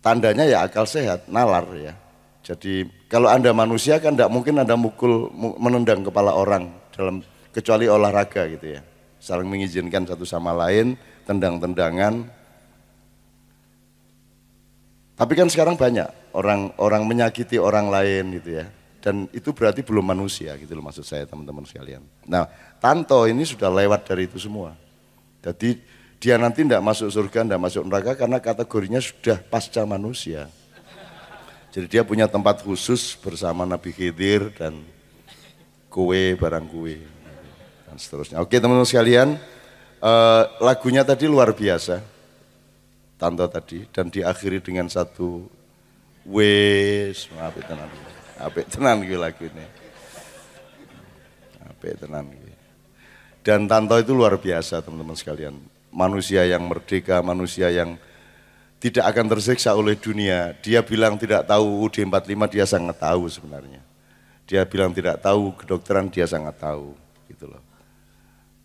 tandanya 0.00 0.44
ya 0.44 0.64
akal 0.66 0.84
sehat, 0.84 1.28
nalar 1.28 1.64
ya. 1.76 1.94
Jadi 2.40 2.88
kalau 3.06 3.28
Anda 3.28 3.52
manusia 3.52 4.00
kan 4.00 4.16
tidak 4.16 4.32
mungkin 4.32 4.58
Anda 4.58 4.74
mukul, 4.74 5.28
mu- 5.30 5.56
menendang 5.60 6.02
kepala 6.02 6.32
orang 6.34 6.72
dalam 6.92 7.20
kecuali 7.52 7.86
olahraga 7.86 8.48
gitu 8.48 8.80
ya. 8.80 8.80
Saling 9.20 9.46
mengizinkan 9.46 10.08
satu 10.08 10.24
sama 10.24 10.56
lain, 10.56 10.96
tendang-tendangan. 11.28 12.24
Tapi 15.20 15.32
kan 15.36 15.52
sekarang 15.52 15.76
banyak 15.76 16.08
orang 16.32 16.72
orang 16.80 17.04
menyakiti 17.04 17.60
orang 17.60 17.92
lain 17.92 18.40
gitu 18.40 18.64
ya. 18.64 18.66
Dan 19.00 19.28
itu 19.32 19.52
berarti 19.52 19.84
belum 19.84 20.12
manusia 20.12 20.56
gitu 20.60 20.76
loh 20.76 20.84
maksud 20.84 21.04
saya 21.04 21.24
teman-teman 21.28 21.64
sekalian. 21.64 22.04
Nah, 22.28 22.48
Tanto 22.80 23.28
ini 23.28 23.44
sudah 23.44 23.68
lewat 23.68 24.08
dari 24.08 24.24
itu 24.24 24.40
semua. 24.40 24.72
Jadi 25.44 25.76
dia 26.20 26.36
nanti 26.36 26.60
tidak 26.62 26.84
masuk 26.84 27.08
surga, 27.08 27.48
tidak 27.48 27.60
masuk 27.64 27.82
neraka 27.88 28.12
karena 28.12 28.36
kategorinya 28.38 29.00
sudah 29.00 29.40
pasca 29.40 29.88
manusia. 29.88 30.52
Jadi 31.72 31.86
dia 31.88 32.02
punya 32.04 32.28
tempat 32.28 32.60
khusus 32.60 33.16
bersama 33.16 33.64
Nabi 33.64 33.96
Khidir 33.96 34.52
dan 34.52 34.84
kue, 35.88 36.36
barang 36.36 36.66
kue, 36.68 37.00
dan 37.88 37.96
seterusnya. 37.96 38.36
Oke 38.44 38.60
teman-teman 38.60 38.84
sekalian, 38.84 39.40
eh, 40.04 40.44
lagunya 40.60 41.08
tadi 41.08 41.24
luar 41.24 41.56
biasa, 41.56 42.04
Tanto 43.16 43.44
tadi, 43.48 43.84
dan 43.88 44.12
diakhiri 44.12 44.60
dengan 44.60 44.88
satu 44.92 45.44
wes, 46.28 47.32
apik 47.36 47.64
tenan, 47.64 47.88
apik 48.36 48.66
tenan 48.68 49.00
gue 49.04 49.16
lagu 49.16 49.44
ini. 49.44 49.66
Apik 51.64 51.96
tenan 52.00 52.28
gue. 52.28 52.52
Dan 53.40 53.64
Tanto 53.64 53.96
itu 53.96 54.12
luar 54.12 54.36
biasa 54.36 54.84
teman-teman 54.84 55.16
sekalian. 55.16 55.79
Manusia 55.90 56.46
yang 56.46 56.64
merdeka, 56.70 57.18
manusia 57.20 57.70
yang 57.70 57.98
tidak 58.80 59.04
akan 59.10 59.26
tersiksa 59.36 59.76
oleh 59.76 59.98
dunia. 59.98 60.56
Dia 60.64 60.80
bilang 60.80 61.18
tidak 61.20 61.44
tahu 61.44 61.84
UD 61.84 62.06
45, 62.06 62.54
dia 62.54 62.64
sangat 62.64 62.96
tahu 62.96 63.28
sebenarnya. 63.28 63.82
Dia 64.48 64.64
bilang 64.66 64.90
tidak 64.90 65.20
tahu 65.20 65.54
kedokteran, 65.58 66.08
dia 66.08 66.24
sangat 66.24 66.56
tahu. 66.58 66.96
Gitu 67.28 67.46
loh. 67.46 67.62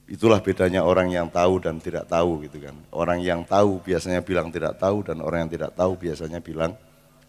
Itulah 0.06 0.38
bedanya 0.38 0.86
orang 0.86 1.10
yang 1.10 1.34
tahu 1.34 1.58
dan 1.58 1.82
tidak 1.82 2.06
tahu 2.06 2.46
gitu 2.46 2.62
kan. 2.62 2.78
Orang 2.94 3.26
yang 3.26 3.42
tahu 3.42 3.82
biasanya 3.82 4.22
bilang 4.22 4.54
tidak 4.54 4.78
tahu 4.78 5.02
dan 5.02 5.18
orang 5.18 5.50
yang 5.50 5.52
tidak 5.58 5.74
tahu 5.74 5.98
biasanya 5.98 6.40
bilang 6.46 6.78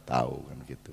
tahu 0.04 0.44
kan 0.44 0.58
gitu. 0.68 0.92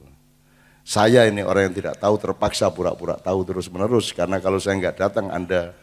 Saya 0.84 1.28
ini 1.28 1.44
orang 1.44 1.72
yang 1.72 1.76
tidak 1.76 1.96
tahu 2.00 2.16
terpaksa 2.20 2.72
pura-pura 2.72 3.20
tahu 3.20 3.44
terus 3.44 3.68
menerus 3.68 4.16
karena 4.16 4.40
kalau 4.40 4.60
saya 4.64 4.80
nggak 4.80 4.96
datang 4.96 5.28
Anda 5.28 5.76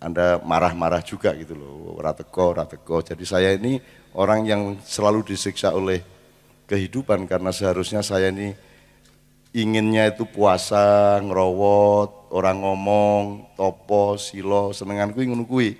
Anda 0.00 0.40
marah-marah 0.40 1.04
juga 1.04 1.36
gitu 1.36 1.52
loh, 1.52 2.00
rateko, 2.00 2.56
rateko. 2.56 3.04
Jadi 3.04 3.24
saya 3.28 3.52
ini 3.52 3.76
orang 4.16 4.48
yang 4.48 4.62
selalu 4.80 5.28
disiksa 5.28 5.76
oleh 5.76 6.00
kehidupan 6.64 7.28
karena 7.28 7.52
seharusnya 7.52 8.00
saya 8.00 8.32
ini 8.32 8.56
inginnya 9.52 10.08
itu 10.08 10.24
puasa, 10.24 11.20
ngerowot, 11.20 12.32
orang 12.32 12.64
ngomong, 12.64 13.24
topo, 13.60 14.16
silo, 14.16 14.72
senenganku 14.72 15.20
ingin 15.20 15.44
kui. 15.44 15.76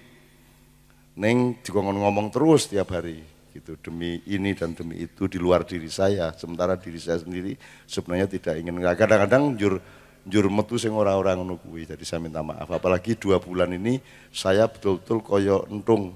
Neng 1.16 1.56
dikongkon 1.64 1.96
ngomong 1.96 2.28
terus 2.28 2.68
tiap 2.68 2.92
hari 2.92 3.24
gitu 3.50 3.74
demi 3.82 4.22
ini 4.30 4.54
dan 4.54 4.72
demi 4.78 5.02
itu 5.02 5.26
di 5.26 5.34
luar 5.34 5.66
diri 5.66 5.90
saya 5.90 6.30
sementara 6.38 6.78
diri 6.78 7.02
saya 7.02 7.18
sendiri 7.18 7.58
sebenarnya 7.82 8.30
tidak 8.30 8.62
ingin 8.62 8.78
kadang-kadang 8.94 9.58
jur 9.58 9.82
jur 10.26 10.46
metu 10.52 10.76
sing 10.76 10.92
orang-orang 10.92 11.40
ngono 11.40 11.56
kuwi 11.56 11.88
jadi 11.88 12.04
saya 12.04 12.20
minta 12.20 12.44
maaf 12.44 12.68
apalagi 12.68 13.16
dua 13.16 13.40
bulan 13.40 13.72
ini 13.72 14.00
saya 14.28 14.68
betul-betul 14.68 15.24
koyo 15.24 15.64
entung 15.72 16.12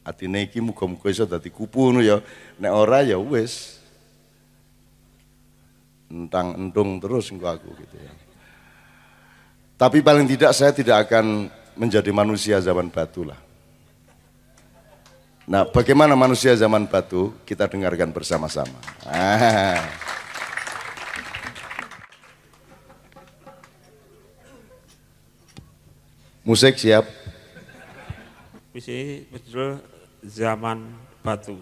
atine 0.00 0.48
iki 0.48 0.64
muga-muga 0.64 1.12
iso 1.12 1.28
dadi 1.28 1.52
kupu 1.52 1.92
ngono 1.92 2.00
ya 2.00 2.24
nek 2.56 2.72
ora 2.72 3.04
ya 3.04 3.20
wis 3.20 3.80
entang 6.10 6.58
entung 6.58 6.98
terus 6.98 7.30
engko 7.30 7.46
aku 7.46 7.70
gitu 7.78 7.96
ya. 7.96 8.12
Tapi 9.80 10.04
paling 10.04 10.28
tidak 10.28 10.52
saya 10.52 10.76
tidak 10.76 11.08
akan 11.08 11.48
menjadi 11.78 12.10
manusia 12.12 12.60
zaman 12.60 12.92
batu 12.92 13.24
lah. 13.24 13.38
Nah, 15.48 15.64
bagaimana 15.64 16.12
manusia 16.12 16.52
zaman 16.52 16.84
batu? 16.84 17.32
Kita 17.48 17.64
dengarkan 17.64 18.12
bersama-sama. 18.12 18.76
Ah. 19.08 19.80
Musik 26.40 26.80
siap. 26.80 27.04
Bisa 28.72 28.96
betul 29.28 29.76
zaman 30.24 30.88
batu. 31.20 31.58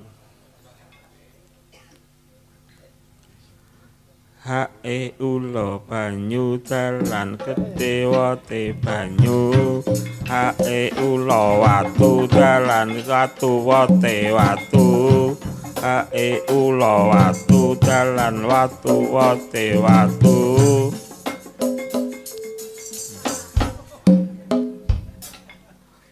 Hae 4.49 5.13
ulo 5.21 5.83
banyu 5.85 6.57
dalan 6.65 7.37
kedewote 7.37 8.73
banyu 8.81 9.85
Hae 10.25 10.89
ulo 11.05 11.61
watu 11.61 12.25
dalan 12.33 12.97
watu 13.05 13.61
wote 13.69 14.33
watu 14.33 14.89
Hae 15.85 16.41
ulo 16.49 17.13
watu 17.13 17.77
dalan 17.77 18.41
watu 18.49 19.13
wote 19.13 19.77
watu 19.77 20.37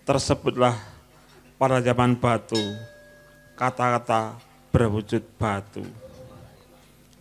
Tersebutlah 0.06 0.78
pada 1.58 1.82
zaman 1.82 2.14
batu 2.14 2.54
kata-kata 3.58 4.38
berwujud 4.70 5.26
batu. 5.34 5.82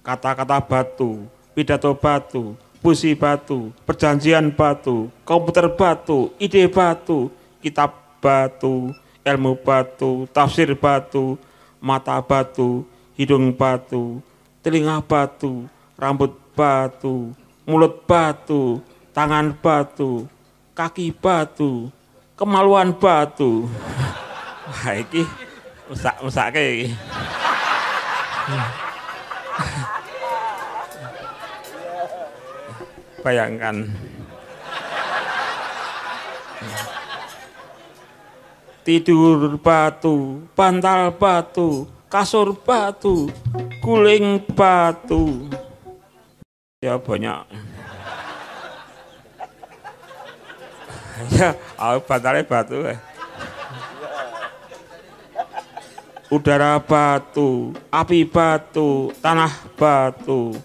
Kata-kata 0.05 0.61
batu, 0.61 1.25
pidato 1.57 1.97
batu, 1.97 2.53
puisi 2.85 3.17
batu, 3.17 3.73
perjanjian 3.89 4.53
batu, 4.53 5.09
komputer 5.25 5.65
batu, 5.73 6.29
ide 6.37 6.69
batu, 6.69 7.33
kitab 7.57 8.21
batu, 8.21 8.93
ilmu 9.25 9.57
batu, 9.65 10.29
tafsir 10.29 10.77
batu, 10.77 11.41
mata 11.81 12.21
batu, 12.21 12.85
hidung 13.17 13.49
batu, 13.49 14.21
telinga 14.61 15.01
batu, 15.01 15.65
rambut 15.97 16.37
batu, 16.53 17.33
mulut 17.65 18.05
batu, 18.05 18.77
tangan 19.09 19.57
batu, 19.57 20.29
kaki 20.77 21.09
batu, 21.17 21.89
kemaluan 22.35 22.91
batu. 22.91 23.67
Wah 24.67 24.93
iki 24.99 25.23
iki. 26.75 26.87
Bayangkan. 33.23 33.89
Tidur 38.85 39.57
batu, 39.57 40.45
bantal 40.53 41.09
batu, 41.17 41.89
kasur 42.05 42.53
batu, 42.53 43.33
guling 43.81 44.45
batu. 44.53 45.49
Ya 46.85 47.01
banyak. 47.01 47.74
Ya, 51.31 51.55
bantalnya 52.03 52.43
batu. 52.43 52.77
Eh. 52.85 52.97
Udara 56.33 56.81
batu, 56.81 57.71
api 57.93 58.25
batu, 58.25 59.13
tanah 59.21 59.53
batu, 59.77 60.57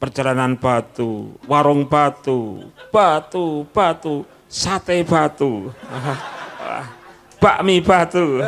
perjalanan 0.00 0.56
batu, 0.56 1.36
warung 1.44 1.84
batu, 1.84 2.72
batu, 2.88 3.68
batu, 3.70 4.24
sate 4.48 5.04
batu, 5.04 5.68
bakmi 7.42 7.84
batu. 7.84 8.40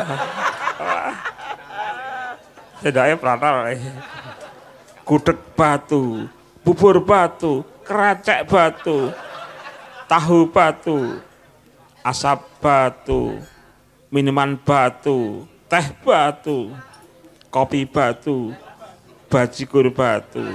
Sedaya 2.81 3.17
pratal. 3.17 3.73
Gudeg 5.07 5.39
batu, 5.55 6.27
bubur 6.61 6.99
batu, 7.01 7.63
keracek 7.87 8.43
batu, 8.49 9.13
tahu 10.07 10.47
batu, 10.49 11.19
asap 12.01 12.41
batu, 12.63 13.37
minuman 14.09 14.55
batu, 14.57 15.43
teh 15.67 15.87
batu, 16.03 16.71
kopi 17.51 17.83
batu, 17.83 18.55
bajigur 19.27 19.91
batu 19.91 20.47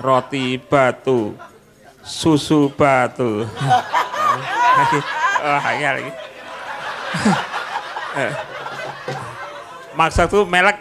roti 0.00 0.60
batu, 0.60 1.32
susu 2.04 2.68
batu. 2.76 3.48
oh, 5.46 5.60
lagi. 5.64 6.12
Maksa 9.96 10.28
tuh 10.28 10.44
melek 10.44 10.76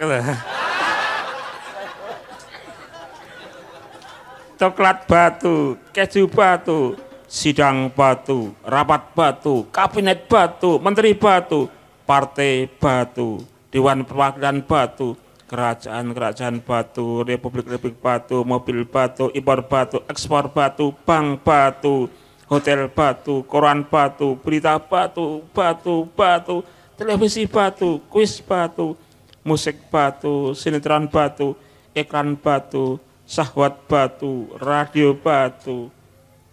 Coklat 4.56 5.04
batu, 5.04 5.76
keju 5.92 6.32
batu, 6.32 6.96
sidang 7.28 7.92
batu, 7.92 8.56
rapat 8.64 9.12
batu, 9.12 9.68
kabinet 9.68 10.32
batu, 10.32 10.80
menteri 10.80 11.12
batu, 11.12 11.68
partai 12.08 12.64
batu, 12.80 13.44
dewan 13.68 14.08
perwakilan 14.08 14.64
batu, 14.64 15.20
kerajaan-kerajaan 15.52 16.64
batu, 16.64 17.28
republik-republik 17.28 18.00
batu, 18.00 18.48
mobil 18.48 18.88
batu, 18.88 19.28
impor 19.36 19.68
batu, 19.68 20.00
ekspor 20.08 20.48
batu, 20.48 20.96
bank 21.04 21.44
batu, 21.44 22.08
hotel 22.48 22.88
batu, 22.88 23.44
koran 23.52 23.84
batu, 23.84 24.40
berita 24.40 24.80
batu, 24.80 25.44
batu, 25.52 26.08
batu, 26.16 26.64
televisi 26.96 27.44
batu, 27.44 28.00
kuis 28.08 28.40
batu, 28.40 28.96
musik 29.44 29.92
batu, 29.92 30.56
sinetron 30.56 31.12
batu, 31.12 31.60
iklan 31.92 32.40
batu, 32.40 33.04
sahwat 33.26 33.90
batu, 33.90 34.54
radio 34.62 35.18
batu, 35.18 35.90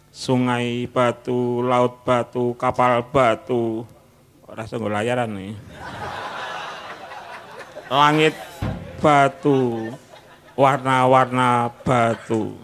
sungai 0.09 0.89
batu, 0.89 1.61
laut 1.61 2.01
batu, 2.03 2.57
kapal 2.57 3.05
batu. 3.13 3.85
Rasa 4.49 4.77
nggak 4.77 4.93
layaran 4.93 5.31
nih. 5.33 5.55
Langit 7.93 8.37
batu, 9.01 9.93
warna-warna 10.57 11.73
batu. 11.85 12.57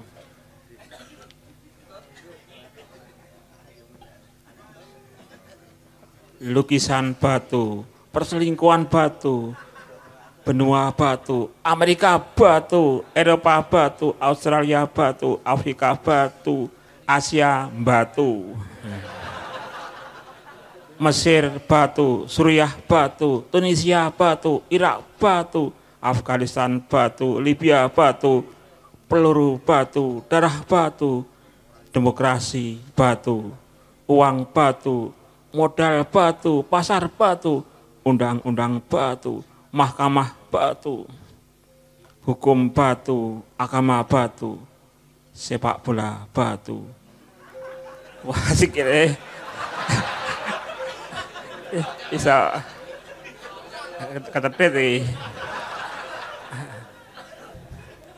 Lukisan 6.39 7.19
batu, 7.19 7.83
perselingkuhan 8.15 8.87
batu, 8.87 9.59
benua 10.49 10.89
batu, 10.97 11.53
Amerika 11.61 12.17
batu, 12.17 13.05
Eropa 13.13 13.61
batu, 13.61 14.17
Australia 14.17 14.89
batu, 14.89 15.37
Afrika 15.45 15.93
batu, 15.93 16.73
Asia 17.05 17.69
batu. 17.69 18.49
Mesir 21.05 21.53
batu, 21.69 22.25
Suriah 22.25 22.73
batu, 22.89 23.45
Tunisia 23.53 24.09
batu, 24.09 24.65
Irak 24.73 25.05
batu, 25.21 25.69
Afghanistan 26.01 26.81
batu, 26.81 27.37
Libya 27.45 27.85
batu, 27.93 28.41
peluru 29.05 29.61
batu, 29.61 30.25
darah 30.33 30.65
batu, 30.65 31.29
demokrasi 31.93 32.81
batu, 32.97 33.53
uang 34.09 34.49
batu, 34.49 35.13
modal 35.53 36.09
batu, 36.09 36.65
pasar 36.65 37.05
batu, 37.13 37.61
undang-undang 38.01 38.81
batu, 38.89 39.45
mahkamah 39.69 40.33
batu, 40.49 41.05
hukum 42.25 42.73
batu, 42.73 43.45
agama 43.61 44.01
batu, 44.01 44.57
sepak 45.37 45.85
bola 45.85 46.25
batu. 46.33 46.89
Wah, 48.25 48.41
asik 48.51 48.81
ya. 48.81 49.15
Bisa 52.11 52.59
kata. 54.33 54.49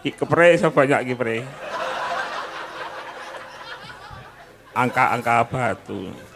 Ki 0.01 0.09
kepre 0.17 0.57
iso 0.57 0.73
banyak 0.73 1.13
kipre. 1.13 1.45
Angka-angka 4.73 5.45
batu. 5.51 6.30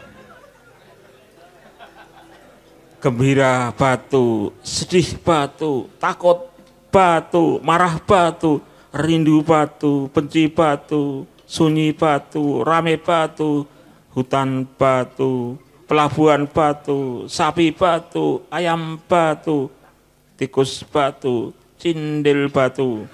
Gembira 3.05 3.69
batu, 3.77 4.49
sedih 4.65 5.21
batu, 5.21 5.85
takut 6.01 6.49
batu, 6.89 7.61
marah 7.61 8.01
batu, 8.01 8.65
rindu 8.89 9.45
batu, 9.45 10.09
benci 10.09 10.49
batu, 10.49 11.21
sunyi 11.45 11.93
batu, 11.93 12.65
rame 12.65 12.97
batu, 12.97 13.69
hutan 14.09 14.65
batu, 14.73 15.53
pelabuhan 15.85 16.49
batu, 16.49 17.29
sapi 17.29 17.69
batu, 17.77 18.41
ayam 18.49 18.97
batu, 19.05 19.69
tikus 20.33 20.81
batu, 20.81 21.53
cindil 21.77 22.49
batu, 22.49 23.05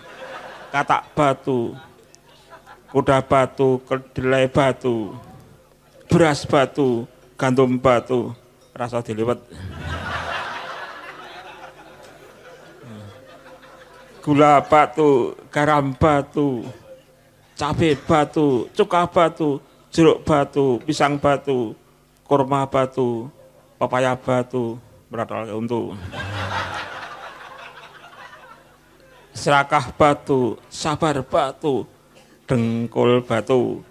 katak 0.72 1.04
batu, 1.12 1.76
kuda 2.96 3.20
batu, 3.28 3.84
kedelai 3.84 4.48
batu, 4.48 5.20
beras 6.08 6.48
batu, 6.48 7.04
gandum 7.36 7.76
batu, 7.76 8.32
rasa 8.76 9.04
diliwat. 9.04 9.40
Gula 14.22 14.62
batu, 14.62 15.34
garam 15.50 15.98
batu, 15.98 16.62
cabai 17.58 17.98
batu, 17.98 18.70
cuka 18.78 19.10
batu, 19.10 19.58
jeruk 19.90 20.22
batu, 20.22 20.78
pisang 20.86 21.18
batu, 21.18 21.74
kurma 22.30 22.70
batu, 22.70 23.26
papaya 23.82 24.14
batu, 24.14 24.78
berat 25.10 25.50
untuk 25.50 25.98
serakah 29.34 29.90
batu, 29.98 30.54
sabar 30.70 31.18
batu, 31.26 31.90
dengkul 32.46 33.26
batu, 33.26 33.82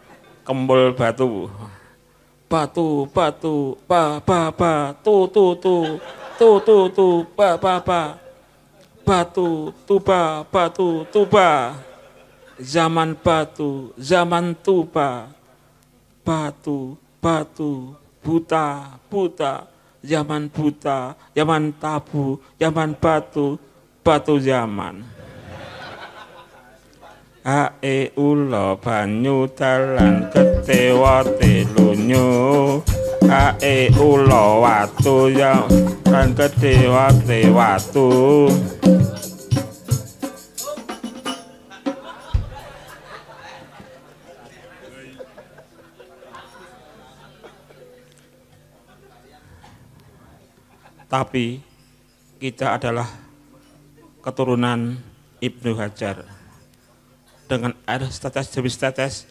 kembul 0.47 0.95
batu, 0.95 1.51
batu, 2.51 3.07
batu, 3.15 3.79
ba, 3.87 4.19
ba, 4.27 4.51
ba, 4.51 4.91
tu, 5.07 5.31
tu, 5.31 5.55
tu, 5.63 5.77
tu, 6.35 6.49
tu, 6.67 6.77
tu, 6.91 7.07
ba, 7.39 7.55
ba, 7.55 7.79
ba, 7.79 8.19
batu, 9.07 9.71
tuba, 9.87 10.43
batu, 10.51 11.07
tuba, 11.15 11.79
zaman 12.59 13.15
batu, 13.23 13.95
zaman 13.95 14.59
tuba, 14.67 15.31
batu, 16.27 16.99
batu, 17.23 17.95
buta, 18.19 18.99
buta, 19.07 19.71
zaman 20.03 20.51
buta, 20.51 21.15
zaman 21.31 21.71
tabu, 21.79 22.43
zaman 22.59 22.91
batu, 22.99 23.63
batu 24.03 24.35
zaman. 24.43 25.20
Ae 27.51 28.15
ulo 28.15 28.79
banyu 28.79 29.51
dalan 29.59 30.31
ketewa 30.31 31.27
telunyo 31.35 32.79
Ae 33.27 33.91
ulo 33.99 34.63
watu 34.63 35.27
ya 35.35 35.67
kan 36.07 36.31
ketewa 36.31 37.11
te 37.27 37.51
watu 37.51 38.47
tapi 51.11 51.59
kita 52.39 52.79
adalah 52.79 53.11
keturunan 54.23 55.03
Ibnu 55.43 55.75
Hajar. 55.75 56.40
Dengan 57.51 57.75
air 57.83 58.07
setetes 58.07 58.47
demi 58.55 58.71
setetes, 58.71 59.27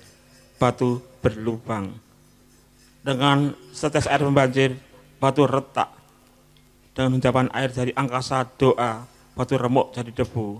batu 0.60 1.00
berlubang. 1.24 1.96
Dengan 3.00 3.56
setetes 3.72 4.12
air 4.12 4.20
membanjir, 4.28 4.76
batu 5.24 5.48
retak. 5.48 5.88
Dengan 6.92 7.16
ucapan 7.16 7.48
air 7.56 7.72
dari 7.72 7.96
angkasa 7.96 8.44
doa, 8.60 9.08
batu 9.40 9.56
remuk 9.56 9.96
jadi 9.96 10.12
debu. 10.12 10.60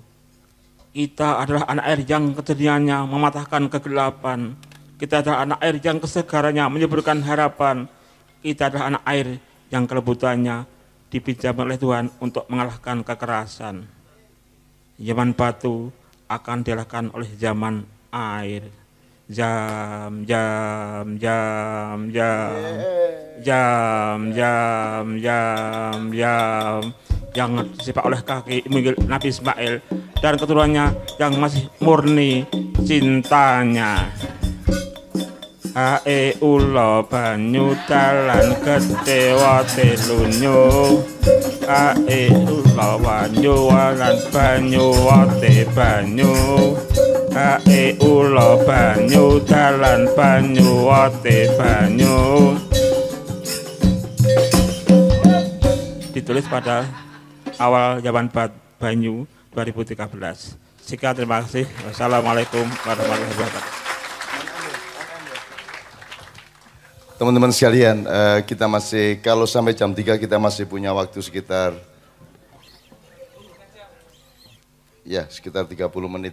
Kita 0.96 1.44
adalah 1.44 1.68
anak 1.68 1.86
air 1.92 2.00
yang 2.08 2.32
kejadiannya 2.32 2.98
mematahkan 3.12 3.68
kegelapan. 3.68 4.56
Kita 4.96 5.20
adalah 5.20 5.44
anak 5.44 5.60
air 5.60 5.76
yang 5.84 6.00
kesegarannya 6.00 6.64
menyuburkan 6.72 7.20
harapan. 7.28 7.92
Kita 8.40 8.72
adalah 8.72 8.96
anak 8.96 9.04
air 9.04 9.28
yang 9.68 9.84
kelebutannya 9.84 10.64
dipinjam 11.12 11.60
oleh 11.60 11.76
Tuhan 11.76 12.08
untuk 12.24 12.48
mengalahkan 12.48 13.04
kekerasan. 13.04 13.84
Zaman 14.96 15.36
batu 15.36 15.92
akan 16.30 16.62
dialahkan 16.62 17.10
oleh 17.18 17.30
zaman 17.36 17.82
air. 18.14 18.70
Jam, 19.30 20.26
jam, 20.26 21.22
jam, 21.22 22.10
jam, 22.10 22.58
jam, 23.46 24.18
jam, 24.34 25.14
jam, 25.22 25.96
jam, 26.10 26.80
yang 27.38 27.52
disebut 27.78 28.04
oleh 28.10 28.22
kaki 28.26 28.66
Nabi 29.06 29.28
Ismail 29.30 29.86
dan 30.18 30.34
keturunannya 30.34 30.86
yang 31.22 31.38
masih 31.38 31.70
murni 31.78 32.50
cintanya. 32.82 34.10
Ae 35.78 36.34
ulo 36.42 37.06
banyu 37.06 37.78
dalan 37.86 38.58
ketewa 38.66 39.62
telunyo 39.70 40.66
Ae 41.70 42.34
ulo 42.34 42.90
banyu 42.98 43.70
walan 43.70 44.18
banyu 44.34 44.90
wate 45.06 45.70
banyu 45.78 46.34
Ae 47.38 47.94
ulo 48.02 48.66
banyu 48.66 49.38
dalan 49.46 50.10
banyu 50.18 50.90
wate 50.90 51.54
banyu 51.54 52.18
Ditulis 56.10 56.50
pada 56.50 56.90
awal 57.62 58.02
zaman 58.02 58.26
Banyu 58.80 59.30
2013 59.54 60.70
Sekian 60.90 61.14
terima 61.14 61.46
kasih. 61.46 61.70
Wassalamualaikum 61.86 62.66
warahmatullahi 62.66 63.30
wabarakatuh. 63.30 63.89
Teman-teman 67.20 67.52
sekalian, 67.52 68.08
uh, 68.08 68.40
kita 68.48 68.64
masih 68.64 69.20
kalau 69.20 69.44
sampai 69.44 69.76
jam 69.76 69.92
3 69.92 70.16
kita 70.16 70.40
masih 70.40 70.64
punya 70.64 70.96
waktu 70.96 71.20
sekitar 71.20 71.76
ya 75.04 75.28
sekitar 75.28 75.68
30 75.68 75.84
menit. 76.08 76.32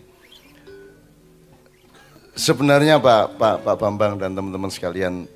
Sebenarnya 2.38 3.02
Pak 3.02 3.34
Pak 3.34 3.56
Pak 3.66 3.76
Bambang 3.82 4.14
dan 4.14 4.30
teman-teman 4.30 4.70
sekalian, 4.70 5.26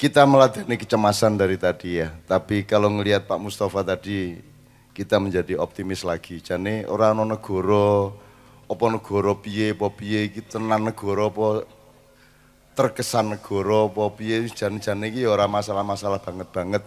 kita 0.00 0.24
meladeni 0.24 0.80
kecemasan 0.80 1.36
dari 1.36 1.60
tadi 1.60 2.00
ya. 2.00 2.16
Tapi 2.24 2.64
kalau 2.64 2.88
ngelihat 2.88 3.28
Pak 3.28 3.36
Mustafa 3.36 3.84
tadi, 3.84 4.40
kita 4.96 5.20
menjadi 5.20 5.60
optimis 5.60 6.08
lagi. 6.08 6.40
Jane 6.40 6.88
ora 6.88 7.12
ana 7.12 7.28
negara 7.28 8.16
apa 8.64 8.84
negara 8.88 9.36
piye 9.36 9.76
apa 9.76 9.92
piye 9.92 10.32
iki 10.32 10.40
tenan 10.40 10.88
negara 10.88 11.28
apa 11.28 11.68
terkesan 12.80 13.36
negara 13.36 13.92
apa 13.92 14.08
piye 14.16 14.48
jan-jane 14.48 15.12
iki 15.12 15.28
ora 15.28 15.44
masalah-masalah 15.44 16.16
banget-banget 16.16 16.80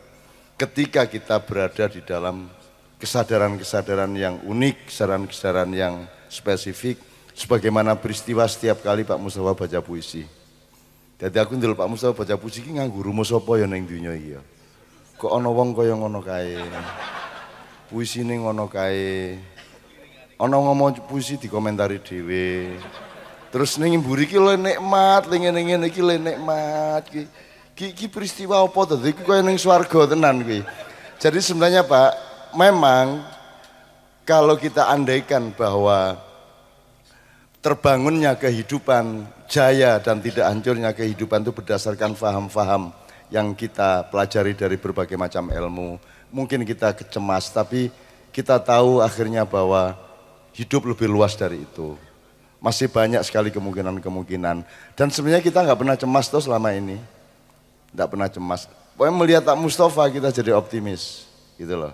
ketika 0.58 1.06
kita 1.06 1.38
berada 1.46 1.86
di 1.86 2.02
dalam 2.02 2.50
kesadaran-kesadaran 2.98 4.10
yang 4.18 4.42
unik, 4.42 4.90
kesadaran-kesadaran 4.90 5.70
yang 5.70 6.10
spesifik 6.34 6.98
sebagaimana 7.38 7.94
peristiwa 7.94 8.42
setiap 8.50 8.82
kali 8.82 9.06
Pak 9.06 9.22
Mustafa 9.22 9.54
baca 9.54 9.80
puisi. 9.86 10.26
Jadi 11.22 11.38
aku 11.38 11.62
ndelok 11.62 11.86
Pak 11.86 11.90
Mustafa 11.94 12.26
baca 12.26 12.42
puisi 12.42 12.66
iki 12.66 12.74
nganggo 12.74 13.06
rumus 13.06 13.30
apa 13.30 13.54
ya 13.62 13.70
ning 13.70 13.86
donya 13.86 14.18
iki 14.18 14.34
ya. 14.34 14.42
Kok 15.22 15.30
ana 15.30 15.54
wong 15.54 15.78
kaya 15.78 15.94
ngono 15.94 16.26
kae. 16.26 16.58
Puisine 17.94 18.42
ngono 18.42 18.66
kae. 18.66 19.38
Ana 20.42 20.58
ngomong 20.58 21.06
puisi 21.06 21.38
dikomentari 21.38 22.02
dhewe. 22.02 22.82
Terus 23.54 23.78
ning 23.78 24.02
mburi 24.02 24.26
iki 24.26 24.42
lho 24.42 24.58
nikmat, 24.58 25.30
ning 25.30 25.46
ngene-ngene 25.46 25.86
iki 25.94 26.02
lho 26.02 26.18
nikmat 26.18 27.06
iki. 27.14 27.30
Ki, 27.78 27.94
ki 27.94 28.06
peristiwa 28.10 28.66
apa 28.66 28.82
to? 28.90 28.98
Iki 28.98 29.22
kaya 29.22 29.46
ning 29.46 29.62
swarga 29.62 30.10
tenan 30.10 30.42
kuwi. 30.42 30.66
Jadi 31.22 31.38
sebenarnya 31.38 31.86
Pak, 31.86 32.12
memang 32.58 33.22
kalau 34.26 34.58
kita 34.58 34.90
andaikan 34.90 35.54
bahwa 35.54 36.18
terbangunnya 37.62 38.34
kehidupan 38.42 39.30
jaya 39.46 40.02
dan 40.02 40.18
tidak 40.18 40.50
hancurnya 40.50 40.90
kehidupan 40.98 41.46
itu 41.46 41.54
berdasarkan 41.54 42.18
faham-faham 42.18 42.90
yang 43.30 43.54
kita 43.54 44.10
pelajari 44.10 44.58
dari 44.58 44.82
berbagai 44.82 45.14
macam 45.14 45.54
ilmu. 45.54 46.02
Mungkin 46.34 46.66
kita 46.66 46.98
kecemas, 46.98 47.54
tapi 47.54 47.94
kita 48.34 48.58
tahu 48.58 48.98
akhirnya 48.98 49.46
bahwa 49.46 49.94
hidup 50.58 50.90
lebih 50.90 51.06
luas 51.06 51.38
dari 51.38 51.62
itu. 51.62 51.94
Masih 52.64 52.88
banyak 52.88 53.20
sekali 53.28 53.52
kemungkinan-kemungkinan. 53.52 54.64
Dan 54.96 55.08
sebenarnya 55.12 55.44
kita 55.44 55.68
nggak 55.68 55.80
pernah 55.84 56.00
cemas 56.00 56.32
tuh 56.32 56.40
selama 56.40 56.72
ini 56.72 56.96
tidak 57.92 58.08
pernah 58.08 58.32
cemas. 58.32 58.72
Pokoknya 58.96 59.14
melihat 59.14 59.44
tak 59.44 59.60
Mustafa 59.60 60.08
kita 60.08 60.32
jadi 60.32 60.56
optimis, 60.56 61.28
gitu 61.60 61.76
loh. 61.76 61.94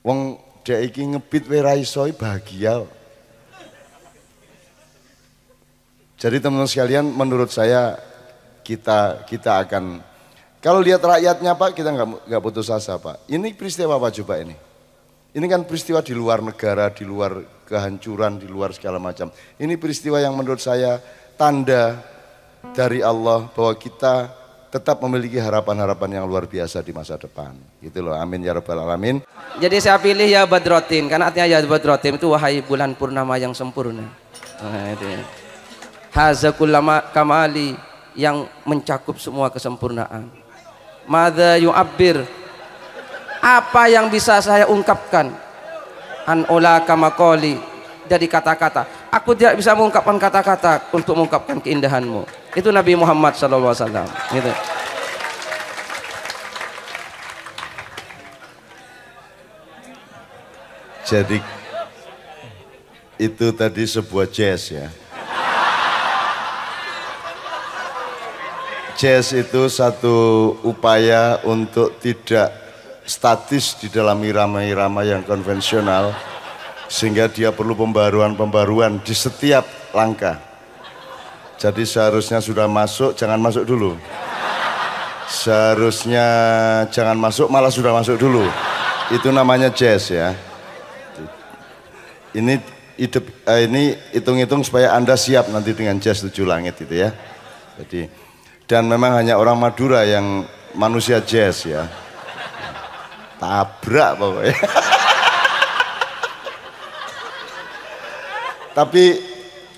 Wong 0.00 0.40
dia 0.64 0.80
iki 0.80 1.04
ngebit 1.04 1.46
werai 1.52 1.84
bahagia. 2.16 2.86
Jadi 6.16 6.36
teman-teman 6.38 6.70
sekalian, 6.70 7.04
menurut 7.12 7.50
saya 7.50 7.98
kita 8.62 9.26
kita 9.26 9.66
akan 9.66 10.00
kalau 10.62 10.78
lihat 10.78 11.02
rakyatnya 11.02 11.58
Pak, 11.58 11.74
kita 11.74 11.90
nggak 11.90 12.30
nggak 12.30 12.42
putus 12.42 12.70
asa 12.70 12.94
Pak. 12.94 13.26
Ini 13.26 13.50
peristiwa 13.58 13.98
apa 13.98 14.14
coba 14.14 14.38
ini? 14.38 14.54
Ini 15.32 15.48
kan 15.48 15.64
peristiwa 15.64 16.04
di 16.04 16.12
luar 16.12 16.44
negara, 16.44 16.92
di 16.92 17.08
luar 17.08 17.64
kehancuran, 17.64 18.36
di 18.36 18.44
luar 18.44 18.76
segala 18.76 19.00
macam. 19.00 19.32
Ini 19.56 19.80
peristiwa 19.80 20.20
yang 20.20 20.36
menurut 20.36 20.60
saya 20.60 21.00
tanda 21.40 22.04
dari 22.76 23.00
Allah 23.00 23.48
bahwa 23.48 23.72
kita 23.80 24.28
tetap 24.68 25.00
memiliki 25.00 25.40
harapan-harapan 25.40 26.20
yang 26.20 26.24
luar 26.28 26.44
biasa 26.44 26.84
di 26.84 26.92
masa 26.92 27.16
depan. 27.16 27.56
Gitu 27.80 28.04
loh. 28.04 28.12
Amin 28.12 28.44
ya 28.44 28.52
rabbal 28.52 28.84
alamin. 28.84 29.24
Jadi 29.56 29.76
saya 29.80 29.96
pilih 29.96 30.28
ya 30.28 30.44
Badrotin 30.44 31.08
karena 31.08 31.32
artinya 31.32 31.48
ya 31.48 31.64
Badrotin 31.64 32.20
itu 32.20 32.28
wahai 32.28 32.60
bulan 32.60 32.92
purnama 32.92 33.40
yang 33.40 33.56
sempurna. 33.56 34.04
Ya. 34.60 35.24
Hazakullama 36.12 37.08
kamali 37.08 37.72
yang 38.12 38.44
mencakup 38.68 39.16
semua 39.16 39.48
kesempurnaan. 39.48 40.28
Mada 41.08 41.56
yu'abbir 41.56 42.41
apa 43.42 43.90
yang 43.90 44.06
bisa 44.06 44.38
saya 44.38 44.70
ungkapkan 44.70 45.34
an 46.30 46.46
ola 46.46 46.86
kamakoli 46.86 47.58
dari 48.06 48.30
kata-kata. 48.30 49.10
Aku 49.10 49.34
tidak 49.34 49.58
bisa 49.58 49.74
mengungkapkan 49.74 50.14
kata-kata 50.14 50.94
untuk 50.94 51.18
mengungkapkan 51.18 51.58
keindahanmu. 51.58 52.22
Itu 52.54 52.70
Nabi 52.70 52.94
Muhammad 52.94 53.34
SAW. 53.34 54.06
Gitu. 54.30 54.52
Jadi 61.02 61.38
itu 63.18 63.46
tadi 63.52 63.82
sebuah 63.84 64.30
jazz 64.30 64.70
ya. 64.70 64.86
Jazz 68.94 69.34
itu 69.34 69.66
satu 69.66 70.54
upaya 70.62 71.42
untuk 71.42 71.98
tidak 71.98 72.61
statis 73.02 73.78
di 73.78 73.90
dalam 73.90 74.18
irama-irama 74.22 75.02
yang 75.02 75.26
konvensional 75.26 76.14
sehingga 76.92 77.26
dia 77.26 77.50
perlu 77.50 77.72
pembaruan-pembaruan 77.72 79.00
di 79.00 79.16
setiap 79.16 79.64
langkah. 79.96 80.38
Jadi 81.56 81.86
seharusnya 81.86 82.42
sudah 82.42 82.66
masuk, 82.66 83.14
jangan 83.14 83.38
masuk 83.38 83.64
dulu. 83.64 83.94
Seharusnya 85.30 86.26
jangan 86.90 87.16
masuk, 87.16 87.48
malah 87.48 87.72
sudah 87.72 87.94
masuk 87.94 88.18
dulu. 88.18 88.44
Itu 89.08 89.30
namanya 89.32 89.72
jazz 89.72 90.10
ya. 90.12 90.36
Ini 92.34 92.60
hidup 92.98 93.24
eh, 93.48 93.68
ini 93.68 93.96
hitung-hitung 94.12 94.60
supaya 94.64 94.92
Anda 94.92 95.16
siap 95.16 95.48
nanti 95.48 95.72
dengan 95.72 95.96
jazz 96.02 96.20
tujuh 96.24 96.44
langit 96.44 96.76
itu 96.82 96.92
ya. 96.92 97.14
Jadi 97.80 98.08
dan 98.68 98.88
memang 98.88 99.16
hanya 99.16 99.36
orang 99.40 99.56
Madura 99.56 100.04
yang 100.04 100.44
manusia 100.76 101.20
jazz 101.24 101.64
ya. 101.64 101.88
Tabrak 103.42 104.22
pokoknya. 104.22 104.54
Tapi 108.78 109.04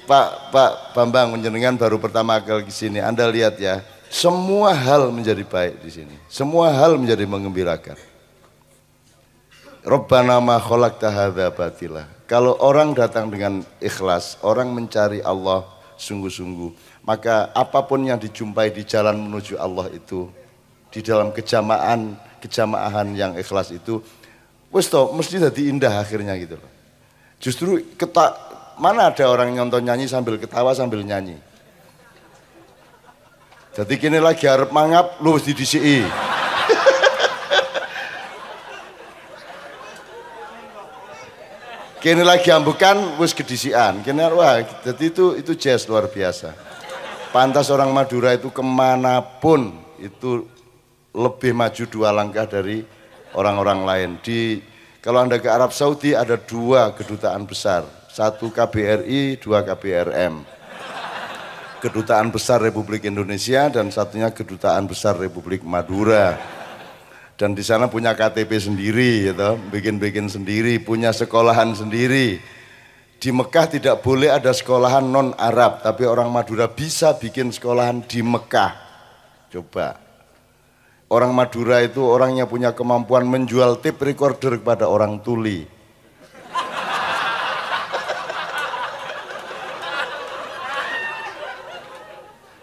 Pak 0.05 0.53
Pak 0.53 0.93
Bambang 0.93 1.33
menjenengan 1.33 1.73
baru 1.81 1.97
pertama 1.97 2.37
kali 2.45 2.69
ke 2.69 2.73
sini. 2.75 3.01
Anda 3.01 3.25
lihat 3.25 3.57
ya, 3.57 3.81
semua 4.13 4.77
hal 4.77 5.09
menjadi 5.09 5.41
baik 5.41 5.81
di 5.81 5.89
sini. 5.89 6.13
Semua 6.29 6.77
hal 6.77 7.01
menjadi 7.01 7.25
mengembirakan. 7.25 7.97
Rabbana 9.81 10.45
ma 10.45 10.61
khalaqta 10.61 11.09
hadza 11.09 11.49
batila. 11.49 12.05
Kalau 12.29 12.61
orang 12.61 12.93
datang 12.93 13.33
dengan 13.33 13.65
ikhlas, 13.81 14.37
orang 14.45 14.73
mencari 14.77 15.25
Allah 15.25 15.65
sungguh-sungguh, 15.97 17.01
maka 17.05 17.49
apa 17.57 17.81
pun 17.85 18.05
yang 18.05 18.21
dijumpai 18.21 18.73
di 18.73 18.85
jalan 18.85 19.17
menuju 19.25 19.57
Allah 19.57 19.89
itu 19.93 20.29
di 20.89 21.05
dalam 21.05 21.35
kejamaan 21.35 22.17
kejamaahan 22.45 23.17
yang 23.17 23.33
ikhlas 23.41 23.73
itu 23.73 24.05
wis 24.69 24.93
mesti 24.93 25.41
jadi 25.41 25.63
indah 25.73 26.05
akhirnya 26.05 26.37
gitu 26.37 26.61
loh. 26.61 26.71
Justru 27.41 27.81
ketak 27.97 28.37
mana 28.77 29.09
ada 29.09 29.25
orang 29.25 29.55
nyonton 29.55 29.81
nyanyi 29.81 30.05
sambil 30.05 30.37
ketawa 30.37 30.77
sambil 30.77 31.01
nyanyi. 31.01 31.41
Jadi 33.75 33.99
kini 33.99 34.23
lagi 34.23 34.47
harap 34.47 34.71
mangap, 34.71 35.19
lu 35.19 35.35
mesti 35.35 35.51
DCI. 35.51 36.07
kini 42.07 42.23
lagi 42.23 42.55
ambukan, 42.55 43.19
wis 43.19 43.35
kedisian. 43.35 43.99
Kini 44.07 44.23
wah, 44.31 44.63
jadi 44.63 45.11
itu 45.11 45.35
itu 45.35 45.59
jazz 45.59 45.91
luar 45.91 46.07
biasa. 46.07 46.55
Pantas 47.35 47.67
orang 47.67 47.91
Madura 47.91 48.31
itu 48.31 48.47
ke 48.55 48.63
mana 48.63 49.19
pun 49.19 49.75
itu 49.99 50.47
lebih 51.15 51.55
maju 51.55 51.85
dua 51.87 52.11
langkah 52.11 52.45
dari 52.45 52.83
orang-orang 53.39 53.81
lain. 53.87 54.11
Di 54.21 54.59
kalau 54.99 55.23
anda 55.23 55.39
ke 55.39 55.47
Arab 55.47 55.71
Saudi 55.71 56.13
ada 56.13 56.35
dua 56.35 56.91
kedutaan 56.93 57.47
besar 57.47 57.87
satu 58.15 58.55
KBRI, 58.55 59.43
dua 59.43 59.67
KBRM. 59.67 60.47
Kedutaan 61.83 62.33
Besar 62.33 62.63
Republik 62.63 63.05
Indonesia 63.05 63.69
dan 63.69 63.91
satunya 63.91 64.31
Kedutaan 64.31 64.87
Besar 64.87 65.19
Republik 65.19 65.67
Madura. 65.67 66.39
Dan 67.35 67.53
di 67.53 67.67
sana 67.67 67.91
punya 67.91 68.15
KTP 68.15 68.57
sendiri, 68.57 69.29
gitu, 69.29 69.59
bikin-bikin 69.69 70.31
sendiri, 70.31 70.79
punya 70.79 71.11
sekolahan 71.11 71.75
sendiri. 71.75 72.39
Di 73.19 73.35
Mekah 73.35 73.67
tidak 73.67 74.01
boleh 74.07 74.31
ada 74.31 74.55
sekolahan 74.55 75.03
non 75.03 75.35
Arab, 75.35 75.83
tapi 75.83 76.07
orang 76.07 76.31
Madura 76.31 76.71
bisa 76.71 77.13
bikin 77.19 77.51
sekolahan 77.51 78.07
di 78.07 78.23
Mekah. 78.23 78.73
Coba. 79.51 80.04
Orang 81.15 81.31
Madura 81.31 81.79
itu 81.79 82.03
orangnya 82.03 82.43
punya 82.43 82.75
kemampuan 82.75 83.23
menjual 83.31 83.79
tape 83.79 84.03
recorder 84.03 84.59
kepada 84.59 84.91
orang 84.91 85.23
tuli. 85.23 85.63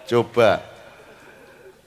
Coba 0.03 0.59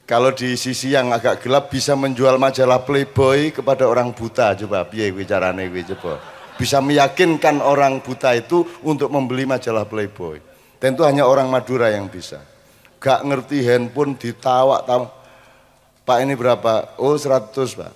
kalau 0.08 0.32
di 0.32 0.56
sisi 0.56 0.96
yang 0.96 1.12
agak 1.12 1.44
gelap 1.44 1.68
bisa 1.68 1.92
menjual 1.92 2.40
majalah 2.40 2.80
Playboy 2.80 3.52
kepada 3.52 3.84
orang 3.84 4.16
buta. 4.16 4.56
Coba 4.64 4.88
biaya 4.88 5.12
gue 5.12 5.28
carane 5.28 5.68
gue 5.68 5.84
coba. 5.92 6.16
Bisa 6.56 6.80
meyakinkan 6.80 7.60
orang 7.60 8.00
buta 8.00 8.32
itu 8.32 8.64
untuk 8.80 9.12
membeli 9.12 9.44
majalah 9.44 9.84
Playboy. 9.84 10.40
Dan 10.80 10.96
itu 10.96 11.04
hanya 11.04 11.28
orang 11.28 11.52
Madura 11.52 11.92
yang 11.92 12.08
bisa. 12.08 12.40
Gak 12.96 13.20
ngerti 13.20 13.60
handphone 13.68 14.16
ditawak 14.16 14.88
tahu 14.88 15.23
Pak 16.04 16.18
ini 16.20 16.36
berapa? 16.36 17.00
Oh 17.00 17.16
100 17.16 17.56
Pak. 17.80 17.92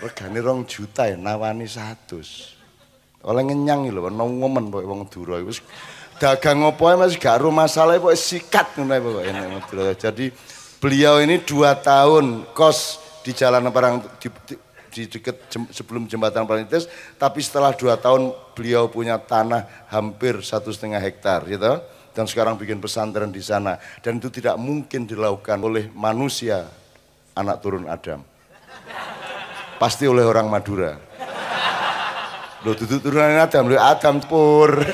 Regane 0.00 0.40
rong 0.40 0.64
juta 0.64 1.04
ya 1.04 1.20
nawani 1.20 1.68
100. 1.68 3.20
Oleh 3.28 3.42
ngenyang 3.44 3.92
lho, 3.92 4.08
ono 4.08 4.24
ngomen 4.24 4.72
pokoke 4.72 4.88
wong 4.88 4.98
Madura 5.04 5.36
wis 5.44 5.60
dagang 6.16 6.64
opo 6.64 6.88
ae 6.88 6.96
masih 6.96 7.20
gak 7.20 7.44
ro 7.44 7.52
masalah 7.52 8.00
pokoke 8.00 8.16
sikat. 8.16 8.80
Jadi 10.00 10.32
beliau 10.80 11.20
ini 11.20 11.44
dua 11.44 11.76
tahun 11.76 12.48
kos 12.56 12.96
di 13.20 13.36
jalan 13.36 13.68
Parang 13.68 14.00
di, 14.16 14.32
di, 14.48 14.56
di 14.88 15.02
dekat 15.04 15.36
jem, 15.52 15.68
sebelum 15.68 16.08
jembatan 16.08 16.48
Parangtritis, 16.48 16.88
tapi 17.20 17.44
setelah 17.44 17.76
dua 17.76 18.00
tahun 18.00 18.32
beliau 18.56 18.88
punya 18.88 19.20
tanah 19.20 19.68
hampir 19.92 20.40
satu 20.40 20.72
setengah 20.72 20.98
hektar, 20.98 21.44
gitu. 21.44 21.78
Dan 22.10 22.26
sekarang 22.26 22.58
bikin 22.58 22.82
pesantren 22.82 23.30
di 23.30 23.42
sana. 23.42 23.78
Dan 24.02 24.18
itu 24.18 24.28
tidak 24.28 24.58
mungkin 24.58 25.06
dilakukan 25.06 25.58
oleh 25.62 25.86
manusia, 25.94 26.66
anak 27.38 27.62
turun 27.62 27.86
Adam. 27.86 28.26
Pasti 29.78 30.04
oleh 30.04 30.26
orang 30.26 30.50
Madura. 30.50 30.92
Loh, 32.60 32.76
duduk 32.76 33.00
turunan 33.00 33.40
Adam, 33.40 33.72
loh 33.72 33.80
Adam 33.80 34.20
pur. 34.20 34.84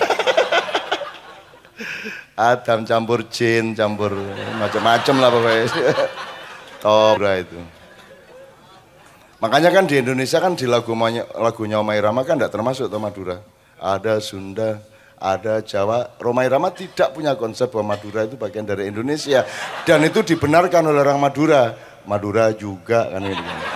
Adam 2.37 2.85
campur 2.85 3.27
jin, 3.33 3.73
campur 3.73 4.13
macam-macam 4.61 5.15
lah 5.19 5.31
pokoknya. 5.33 5.65
Tobra 6.85 7.33
itu. 7.41 7.59
Makanya 9.41 9.73
kan 9.73 9.89
di 9.89 10.01
Indonesia 10.01 10.37
kan 10.37 10.53
di 10.53 10.69
lagu 10.69 10.93
lagunya 11.41 11.81
Omai 11.81 11.97
Rama 11.97 12.29
kan 12.29 12.37
tidak 12.37 12.53
termasuk 12.53 12.93
tuh 12.93 13.01
Madura. 13.01 13.41
Ada 13.81 14.21
Sunda, 14.21 14.81
ada 15.17 15.65
Jawa. 15.65 16.13
Romai 16.21 16.49
Rama 16.49 16.73
tidak 16.73 17.17
punya 17.17 17.35
konsep 17.35 17.73
bahwa 17.73 17.97
Madura 17.97 18.29
itu 18.29 18.37
bagian 18.37 18.69
dari 18.69 18.89
Indonesia. 18.89 19.45
Dan 19.89 20.05
itu 20.05 20.21
dibenarkan 20.23 20.85
oleh 20.87 21.01
orang 21.01 21.21
Madura. 21.21 21.73
Madura 22.07 22.53
juga 22.55 23.11
kan 23.11 23.25
ini. 23.25 23.75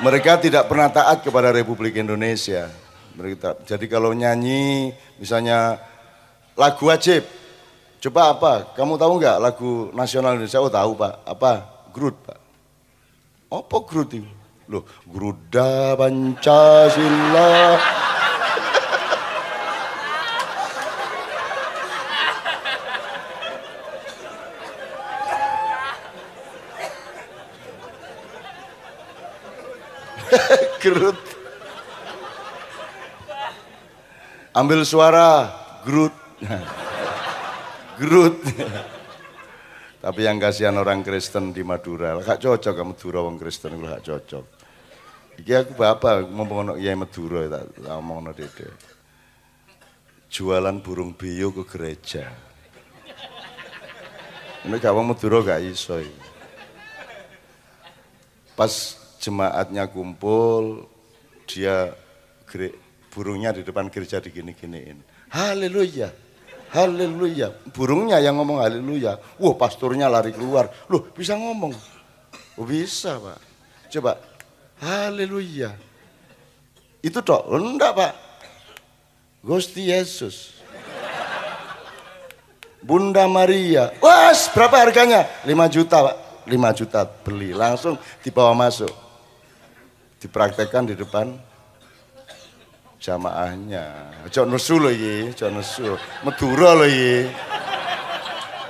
Mereka 0.00 0.40
tidak 0.40 0.64
pernah 0.64 0.88
taat 0.88 1.20
kepada 1.20 1.52
Republik 1.52 1.92
Indonesia. 2.00 2.72
Mereka, 3.20 3.68
jadi 3.68 3.84
kalau 3.84 4.16
nyanyi 4.16 4.96
misalnya 5.20 5.76
lagu 6.56 6.88
wajib, 6.88 7.20
coba 8.00 8.32
apa? 8.32 8.52
Kamu 8.72 8.96
tahu 8.96 9.20
nggak 9.20 9.36
lagu 9.36 9.92
nasional 9.92 10.40
Indonesia? 10.40 10.56
Oh 10.56 10.72
tahu 10.72 10.96
pak. 10.96 11.20
Apa? 11.28 11.52
Grud, 11.90 12.16
Pak. 12.22 12.38
Apa 13.50 13.76
Grud 13.82 14.08
itu? 14.14 14.39
Loh, 14.70 14.86
Gruda 15.02 15.98
Pancasila. 15.98 17.74
Grud. 30.78 31.18
Ambil 34.54 34.86
suara, 34.86 35.50
Grud. 35.82 36.14
Grud. 37.98 38.38
Tapi 39.98 40.20
yang 40.24 40.38
kasihan 40.38 40.78
orang 40.78 41.02
Kristen 41.02 41.50
di 41.50 41.66
Madura, 41.66 42.22
gak 42.22 42.38
cocok 42.38 42.72
kamu 42.72 42.94
Madura 42.94 43.26
orang 43.26 43.34
Kristen 43.34 43.82
gak 43.82 44.06
cocok. 44.06 44.59
Iki 45.40 45.52
aku 45.56 45.72
bapak 45.72 46.28
ngomong 46.28 46.58
ono 46.68 46.72
iya 46.76 46.92
Madura 46.92 47.48
tak 47.48 47.64
ngomong 47.80 48.28
ono 48.28 48.30
dede. 48.36 48.68
Jualan 50.28 50.84
burung 50.84 51.16
bio 51.16 51.48
ke 51.56 51.64
gereja. 51.64 52.28
Ini 54.68 54.76
gak 54.76 54.92
mau 54.92 55.00
Madura 55.00 55.40
gak 55.40 55.64
iso. 55.64 55.96
Pas 58.52 58.72
jemaatnya 59.16 59.88
kumpul, 59.88 60.84
dia 61.48 61.96
burungnya 63.08 63.56
di 63.56 63.64
depan 63.64 63.88
gereja 63.88 64.20
digini-giniin. 64.20 65.00
Haleluya. 65.32 66.12
Haleluya. 66.70 67.50
Burungnya 67.72 68.20
yang 68.20 68.36
ngomong 68.36 68.60
haleluya. 68.60 69.16
Wah, 69.40 69.56
pastornya 69.56 70.06
lari 70.06 70.36
keluar. 70.36 70.68
Loh, 70.92 71.08
bisa 71.10 71.34
ngomong? 71.34 71.72
Oh, 72.60 72.68
bisa, 72.68 73.16
Pak. 73.16 73.40
Coba. 73.90 74.29
Haleluya. 74.80 75.76
Itu 77.04 77.20
toh? 77.20 77.44
Enggak, 77.52 77.92
Pak. 77.96 78.12
Gusti 79.44 79.92
Yesus. 79.92 80.56
Bunda 82.80 83.28
Maria. 83.28 83.92
Wah, 84.00 84.32
berapa 84.56 84.76
harganya? 84.88 85.28
5 85.44 85.68
juta, 85.68 85.96
Pak. 86.00 86.16
5 86.48 86.78
juta 86.80 87.00
beli. 87.04 87.52
Langsung 87.52 88.00
dibawa 88.24 88.56
masuk. 88.56 88.92
Dipraktekkan 90.20 90.88
di 90.88 90.96
depan 90.96 91.32
jamaahnya. 93.00 93.84
Ojo 94.28 94.44
nesu 94.44 94.76
loh 94.76 94.92
ye, 94.92 95.32
ojo 95.32 95.48
nesu. 95.48 95.96
Madura 96.20 96.76
loh 96.76 96.88
ye. 96.88 97.32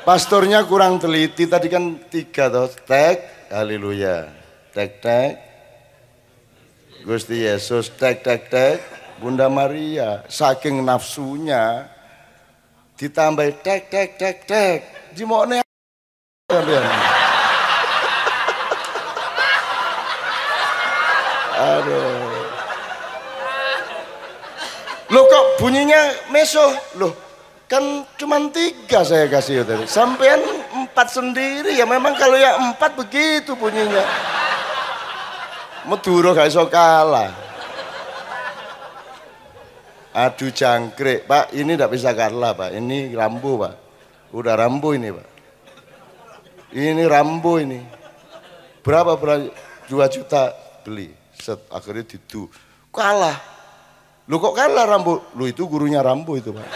Pastornya 0.07 0.63
kurang 0.67 1.03
teliti 1.03 1.51
tadi 1.51 1.67
kan 1.67 1.99
tiga 2.07 2.47
toh. 2.47 2.71
Tek, 2.71 3.51
haleluya. 3.51 4.31
Tek 4.71 5.03
tek. 5.03 5.50
Gusti 7.01 7.49
Yesus 7.49 7.89
tek 7.97 8.21
tek 8.21 8.53
tek. 8.53 8.79
Bunda 9.21 9.53
Maria 9.53 10.25
saking 10.33 10.81
nafsunya 10.81 11.89
ditambah 12.97 13.61
tek 13.65 13.89
tek 13.89 14.17
tek 14.21 14.37
tek. 14.45 14.79
Jimone 15.17 15.61
Aduh. 21.61 22.33
Loh 25.11 25.25
kok 25.27 25.45
bunyinya 25.61 26.01
meso? 26.33 26.65
Loh 26.97 27.13
kan 27.71 28.03
cuma 28.17 28.41
tiga 28.51 29.05
saya 29.05 29.29
kasih 29.29 29.63
tadi. 29.63 29.85
Sampean 29.85 30.41
empat 30.73 31.13
sendiri 31.13 31.77
ya 31.77 31.85
memang 31.85 32.17
kalau 32.17 32.35
ya 32.35 32.57
empat 32.57 32.97
begitu 32.97 33.53
bunyinya. 33.57 34.03
Meduro 35.91 36.31
gak 36.31 36.47
iso 36.47 36.63
kalah. 36.71 37.35
Aduh 40.11 40.55
jangkrik, 40.55 41.27
Pak 41.27 41.55
ini 41.55 41.75
tidak 41.75 41.91
bisa 41.91 42.15
kalah 42.15 42.55
Pak. 42.55 42.71
Ini 42.79 43.11
rambu 43.19 43.59
Pak. 43.59 43.75
Udah 44.31 44.55
rambu 44.55 44.95
ini 44.95 45.11
Pak. 45.11 45.29
Ini 46.71 47.03
rambu 47.11 47.59
ini. 47.59 47.83
Berapa 48.87 49.19
berapa? 49.19 49.51
Dua 49.91 50.07
juta 50.07 50.55
beli. 50.87 51.11
Set 51.35 51.67
akhirnya 51.75 52.07
didu. 52.07 52.47
Kalah 52.95 53.51
Lu 54.31 54.39
kok 54.39 54.55
kalah 54.55 54.87
Rambo? 54.87 55.35
Lu 55.35 55.51
itu 55.51 55.67
gurunya 55.67 55.99
Rambo 56.07 56.39
itu, 56.39 56.55
Pak. 56.55 56.67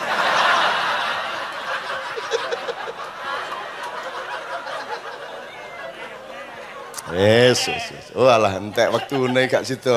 Yes, 7.12 7.68
yes, 7.68 7.84
yes. 7.92 8.06
Oh 8.16 8.24
alah 8.24 8.56
entek 8.56 8.88
ini 9.12 9.44
gak 9.44 9.68
situ 9.68 9.92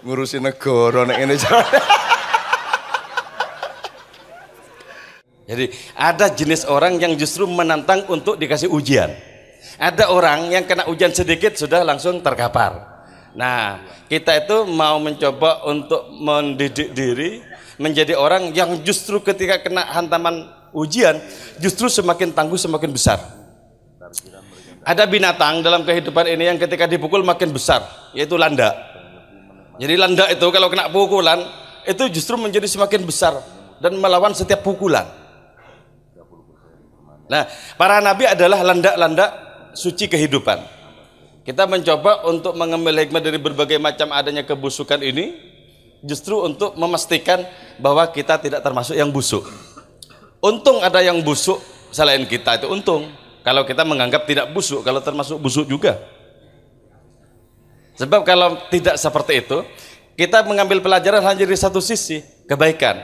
ngurusin 0.00 0.40
negara 0.40 1.04
nek 1.04 1.18
ini 1.20 1.36
Jadi 5.46 5.70
ada 5.94 6.26
jenis 6.32 6.64
orang 6.66 6.98
yang 6.98 7.14
justru 7.14 7.46
menantang 7.46 8.08
untuk 8.10 8.34
dikasih 8.40 8.66
ujian. 8.72 9.14
Ada 9.78 10.10
orang 10.10 10.50
yang 10.50 10.64
kena 10.66 10.88
ujian 10.90 11.14
sedikit 11.14 11.54
sudah 11.54 11.86
langsung 11.86 12.18
terkapar. 12.18 12.96
Nah, 13.36 13.78
kita 14.08 14.32
itu 14.42 14.64
mau 14.66 14.98
mencoba 14.98 15.62
untuk 15.68 16.08
mendidik 16.18 16.96
diri 16.96 17.44
menjadi 17.76 18.16
orang 18.16 18.50
yang 18.56 18.80
justru 18.82 19.20
ketika 19.20 19.60
kena 19.60 19.84
hantaman 19.92 20.48
ujian 20.72 21.20
justru 21.60 21.86
semakin 21.92 22.32
tangguh 22.32 22.58
semakin 22.58 22.90
besar. 22.90 23.20
Ada 24.86 25.02
binatang 25.10 25.66
dalam 25.66 25.82
kehidupan 25.82 26.30
ini 26.30 26.46
yang 26.46 26.58
ketika 26.62 26.86
dipukul 26.86 27.26
makin 27.26 27.50
besar, 27.50 27.82
yaitu 28.14 28.38
landa. 28.38 28.70
Jadi 29.82 29.98
landa 29.98 30.30
itu 30.30 30.46
kalau 30.54 30.70
kena 30.70 30.86
pukulan 30.94 31.42
itu 31.82 32.06
justru 32.14 32.38
menjadi 32.38 32.70
semakin 32.70 33.02
besar 33.02 33.34
dan 33.82 33.98
melawan 33.98 34.30
setiap 34.30 34.62
pukulan. 34.62 35.04
Nah, 37.26 37.50
para 37.74 37.98
nabi 37.98 38.30
adalah 38.30 38.62
landa-landa 38.62 39.26
suci 39.74 40.06
kehidupan. 40.06 40.62
Kita 41.42 41.66
mencoba 41.66 42.26
untuk 42.26 42.54
mengambil 42.54 43.02
hikmah 43.02 43.22
dari 43.22 43.42
berbagai 43.42 43.82
macam 43.82 44.14
adanya 44.14 44.46
kebusukan 44.46 45.02
ini 45.02 45.34
justru 46.06 46.38
untuk 46.42 46.78
memastikan 46.78 47.42
bahwa 47.82 48.06
kita 48.14 48.38
tidak 48.38 48.62
termasuk 48.62 48.94
yang 48.94 49.10
busuk. 49.10 49.46
Untung 50.38 50.78
ada 50.78 51.02
yang 51.02 51.18
busuk 51.26 51.58
selain 51.90 52.22
kita 52.22 52.62
itu 52.62 52.70
untung. 52.70 53.25
Kalau 53.46 53.62
kita 53.62 53.86
menganggap 53.86 54.26
tidak 54.26 54.50
busuk, 54.50 54.82
kalau 54.82 54.98
termasuk 54.98 55.38
busuk 55.38 55.70
juga. 55.70 56.02
Sebab 57.94 58.26
kalau 58.26 58.58
tidak 58.74 58.98
seperti 58.98 59.46
itu, 59.46 59.62
kita 60.18 60.42
mengambil 60.42 60.82
pelajaran 60.82 61.22
hanya 61.22 61.46
dari 61.46 61.54
satu 61.54 61.78
sisi, 61.78 62.26
kebaikan. 62.50 62.98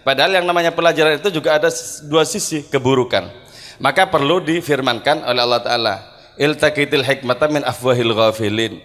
Padahal 0.00 0.40
yang 0.40 0.48
namanya 0.48 0.72
pelajaran 0.72 1.20
itu 1.20 1.28
juga 1.28 1.60
ada 1.60 1.68
dua 2.08 2.24
sisi, 2.24 2.64
keburukan. 2.72 3.28
Maka 3.84 4.08
perlu 4.08 4.40
difirmankan 4.40 5.28
oleh 5.28 5.40
Allah 5.44 5.60
Ta'ala 5.60 5.94
iltaqitil 6.40 7.04
hikmata 7.04 7.52
min 7.52 7.60
afwahil 7.60 8.16
ghafilin. 8.16 8.80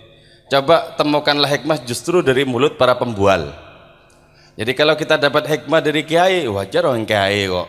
Coba 0.51 0.91
temukanlah 0.99 1.47
hikmah 1.47 1.87
justru 1.87 2.19
dari 2.19 2.43
mulut 2.43 2.75
para 2.75 2.99
pembual. 2.99 3.55
Jadi 4.59 4.75
kalau 4.75 4.99
kita 4.99 5.15
dapat 5.15 5.47
hikmah 5.47 5.79
dari 5.79 6.03
kiai, 6.03 6.51
wajar 6.51 6.83
orang 6.83 7.07
kiai 7.07 7.47
kok. 7.47 7.67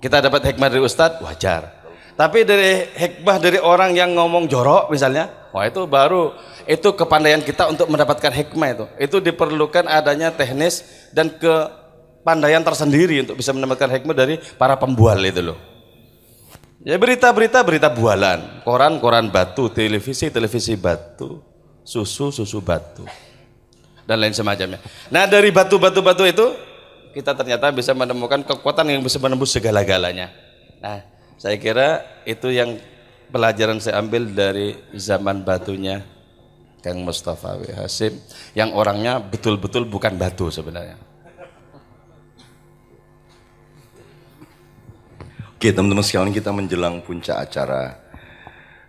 Kita 0.00 0.24
dapat 0.24 0.40
hikmah 0.48 0.68
dari 0.72 0.80
ustadz, 0.80 1.20
wajar. 1.20 1.83
Tapi 2.14 2.46
dari 2.46 2.86
hikmah 2.94 3.36
dari 3.42 3.58
orang 3.58 3.90
yang 3.98 4.14
ngomong 4.14 4.46
jorok 4.46 4.86
misalnya, 4.86 5.50
wah 5.50 5.66
itu 5.66 5.82
baru 5.90 6.30
itu 6.62 6.94
kepandaian 6.94 7.42
kita 7.42 7.66
untuk 7.66 7.90
mendapatkan 7.90 8.30
hikmah 8.30 8.68
itu. 8.70 8.84
Itu 9.02 9.16
diperlukan 9.18 9.90
adanya 9.90 10.30
teknis 10.30 10.86
dan 11.10 11.34
kepandaian 11.34 12.62
tersendiri 12.62 13.26
untuk 13.26 13.42
bisa 13.42 13.50
mendapatkan 13.50 13.90
hikmah 13.98 14.14
dari 14.14 14.38
para 14.54 14.78
pembual 14.78 15.18
itu 15.26 15.42
loh. 15.42 15.58
Ya 16.86 17.00
berita-berita 17.00 17.64
berita 17.66 17.88
bualan, 17.90 18.62
koran-koran 18.62 19.32
batu, 19.32 19.66
televisi 19.72 20.30
televisi 20.30 20.78
batu, 20.78 21.42
susu 21.82 22.30
susu 22.30 22.62
batu 22.62 23.02
dan 24.06 24.20
lain 24.20 24.36
semacamnya. 24.36 24.78
Nah 25.08 25.24
dari 25.24 25.48
batu-batu 25.50 26.00
batu 26.04 26.24
itu 26.28 26.46
kita 27.16 27.32
ternyata 27.34 27.72
bisa 27.72 27.90
menemukan 27.96 28.44
kekuatan 28.44 28.86
yang 28.86 29.02
bisa 29.02 29.16
menembus 29.18 29.50
segala-galanya. 29.50 30.30
Nah 30.78 31.13
saya 31.44 31.60
kira 31.60 31.88
itu 32.24 32.48
yang 32.48 32.80
pelajaran 33.28 33.76
saya 33.76 34.00
ambil 34.00 34.32
dari 34.32 34.80
zaman 34.96 35.44
batunya 35.44 36.00
Kang 36.80 37.04
Mustafa 37.04 37.60
W. 37.60 37.68
Hasim 37.68 38.16
yang 38.56 38.72
orangnya 38.72 39.20
betul-betul 39.20 39.84
bukan 39.84 40.16
batu 40.16 40.48
sebenarnya. 40.48 40.96
Oke 45.52 45.68
teman-teman 45.68 46.00
sekalian 46.00 46.32
kita 46.32 46.48
menjelang 46.48 47.04
puncak 47.04 47.36
acara. 47.36 48.00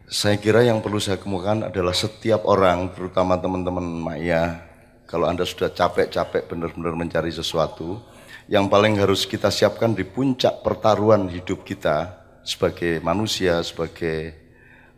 Saya 0.08 0.40
kira 0.40 0.64
yang 0.64 0.80
perlu 0.80 1.04
saya 1.04 1.20
kemukakan 1.20 1.68
adalah 1.68 1.92
setiap 1.92 2.48
orang, 2.48 2.88
terutama 2.96 3.36
teman-teman 3.36 3.84
Maya, 3.84 4.64
kalau 5.04 5.28
Anda 5.28 5.44
sudah 5.44 5.76
capek-capek 5.76 6.48
benar-benar 6.48 6.96
mencari 6.96 7.36
sesuatu, 7.36 8.00
yang 8.48 8.72
paling 8.72 8.96
harus 8.96 9.28
kita 9.28 9.52
siapkan 9.52 9.92
di 9.92 10.08
puncak 10.08 10.64
pertaruhan 10.64 11.28
hidup 11.28 11.68
kita 11.68 12.25
sebagai 12.46 13.02
manusia, 13.02 13.60
sebagai 13.66 14.38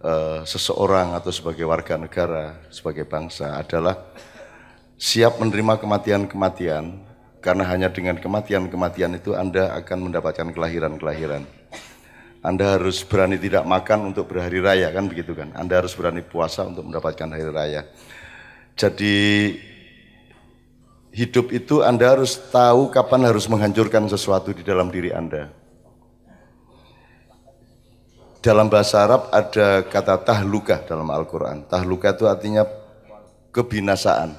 uh, 0.04 0.44
seseorang 0.44 1.16
atau 1.16 1.32
sebagai 1.32 1.64
warga 1.64 1.96
negara, 1.96 2.60
sebagai 2.70 3.08
bangsa 3.08 3.56
adalah 3.56 4.14
siap 5.00 5.40
menerima 5.40 5.80
kematian-kematian 5.80 7.08
karena 7.40 7.64
hanya 7.72 7.88
dengan 7.88 8.20
kematian-kematian 8.20 9.16
itu 9.16 9.32
Anda 9.32 9.72
akan 9.80 10.12
mendapatkan 10.12 10.52
kelahiran-kelahiran. 10.52 11.48
Anda 12.44 12.78
harus 12.78 13.02
berani 13.02 13.40
tidak 13.40 13.66
makan 13.66 14.14
untuk 14.14 14.30
berhari 14.30 14.62
raya 14.62 14.92
kan 14.92 15.08
begitu 15.10 15.34
kan. 15.34 15.56
Anda 15.56 15.82
harus 15.82 15.96
berani 15.96 16.22
puasa 16.22 16.68
untuk 16.68 16.86
mendapatkan 16.86 17.28
hari 17.28 17.50
raya. 17.50 17.82
Jadi 18.78 19.18
hidup 21.16 21.50
itu 21.50 21.82
Anda 21.82 22.14
harus 22.14 22.38
tahu 22.38 22.94
kapan 22.94 23.26
harus 23.26 23.50
menghancurkan 23.50 24.06
sesuatu 24.06 24.54
di 24.54 24.62
dalam 24.62 24.94
diri 24.94 25.10
Anda. 25.10 25.50
Dalam 28.40 28.70
bahasa 28.70 29.04
Arab 29.04 29.28
ada 29.34 29.82
kata 29.86 30.22
tahluka 30.22 30.86
dalam 30.86 31.10
Al-Quran. 31.10 31.66
Tahluka 31.68 32.14
itu 32.14 32.26
artinya 32.30 32.64
kebinasaan. 33.52 34.38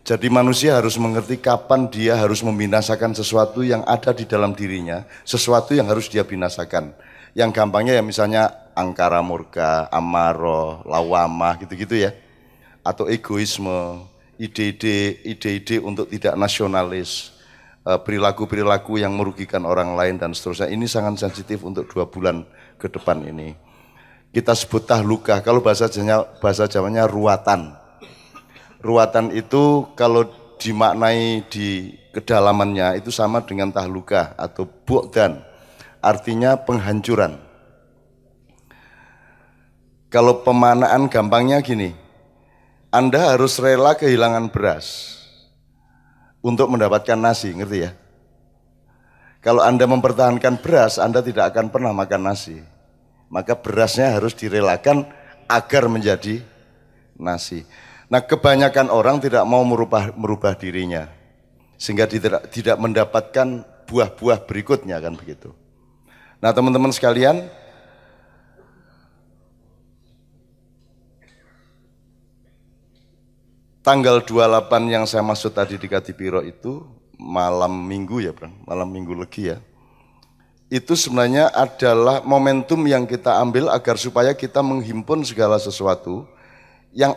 Jadi 0.00 0.32
manusia 0.32 0.80
harus 0.80 0.96
mengerti 0.96 1.36
kapan 1.36 1.90
dia 1.92 2.16
harus 2.16 2.40
membinasakan 2.40 3.12
sesuatu 3.12 3.60
yang 3.60 3.84
ada 3.84 4.16
di 4.16 4.24
dalam 4.24 4.56
dirinya, 4.56 5.04
sesuatu 5.28 5.76
yang 5.76 5.92
harus 5.92 6.08
dia 6.08 6.24
binasakan 6.24 6.96
yang 7.34 7.54
gampangnya 7.54 7.98
ya 7.98 8.02
misalnya 8.02 8.42
angkara 8.74 9.22
murka, 9.22 9.86
amaro, 9.90 10.82
lawamah 10.86 11.58
gitu-gitu 11.62 12.08
ya. 12.08 12.10
Atau 12.80 13.06
egoisme, 13.12 14.08
ide-ide 14.40 15.20
ide-ide 15.22 15.78
untuk 15.84 16.08
tidak 16.08 16.34
nasionalis, 16.34 17.36
eh, 17.84 18.00
perilaku-perilaku 18.00 18.98
yang 18.98 19.14
merugikan 19.14 19.62
orang 19.68 19.94
lain 19.94 20.16
dan 20.16 20.32
seterusnya. 20.32 20.72
Ini 20.72 20.86
sangat 20.88 21.20
sensitif 21.20 21.60
untuk 21.62 21.86
dua 21.92 22.08
bulan 22.08 22.42
ke 22.80 22.88
depan 22.88 23.20
ini. 23.28 23.52
Kita 24.32 24.56
sebut 24.56 24.88
tahluka, 24.88 25.44
kalau 25.44 25.60
bahasa 25.60 25.92
Jawanya, 25.92 26.24
bahasa 26.40 26.64
Jawanya 26.64 27.04
ruatan. 27.04 27.76
Ruatan 28.80 29.36
itu 29.36 29.92
kalau 29.92 30.24
dimaknai 30.56 31.44
di 31.52 31.92
kedalamannya 32.16 32.96
itu 32.96 33.12
sama 33.12 33.44
dengan 33.44 33.68
tahluka 33.68 34.32
atau 34.40 34.64
bu'dan 34.64 35.44
artinya 36.00 36.56
penghancuran. 36.56 37.36
Kalau 40.10 40.42
pemanaan 40.42 41.06
gampangnya 41.06 41.62
gini, 41.62 41.94
Anda 42.90 43.36
harus 43.36 43.62
rela 43.62 43.94
kehilangan 43.94 44.50
beras 44.50 45.18
untuk 46.42 46.66
mendapatkan 46.66 47.14
nasi, 47.14 47.54
ngerti 47.54 47.78
ya? 47.86 47.90
Kalau 49.40 49.64
Anda 49.64 49.88
mempertahankan 49.88 50.60
beras, 50.60 51.00
Anda 51.00 51.24
tidak 51.24 51.56
akan 51.56 51.72
pernah 51.72 51.96
makan 51.96 52.28
nasi. 52.28 52.60
Maka 53.32 53.56
berasnya 53.56 54.20
harus 54.20 54.36
direlakan 54.36 55.08
agar 55.48 55.88
menjadi 55.88 56.44
nasi. 57.16 57.64
Nah, 58.10 58.20
kebanyakan 58.20 58.92
orang 58.92 59.22
tidak 59.22 59.46
mau 59.46 59.62
merubah 59.64 60.12
merubah 60.12 60.52
dirinya 60.58 61.20
sehingga 61.80 62.04
tidak 62.04 62.52
tidak 62.52 62.76
mendapatkan 62.76 63.64
buah-buah 63.88 64.44
berikutnya 64.44 65.00
kan 65.00 65.16
begitu. 65.16 65.56
Nah 66.44 66.52
teman-teman 66.52 66.92
sekalian, 66.92 67.48
tanggal 73.80 74.20
28 74.20 74.92
yang 74.92 75.08
saya 75.08 75.24
maksud 75.24 75.56
tadi 75.56 75.80
di 75.80 75.88
Kadipiro 75.88 76.44
itu 76.44 76.84
malam 77.20 77.84
minggu 77.84 78.24
ya 78.24 78.32
Bang, 78.32 78.56
malam 78.64 78.88
minggu 78.88 79.12
legi 79.12 79.52
ya. 79.52 79.60
Itu 80.72 80.96
sebenarnya 80.96 81.52
adalah 81.52 82.24
momentum 82.24 82.80
yang 82.88 83.04
kita 83.04 83.36
ambil 83.42 83.68
agar 83.68 84.00
supaya 84.00 84.32
kita 84.32 84.64
menghimpun 84.64 85.26
segala 85.26 85.60
sesuatu 85.60 86.24
yang 86.96 87.12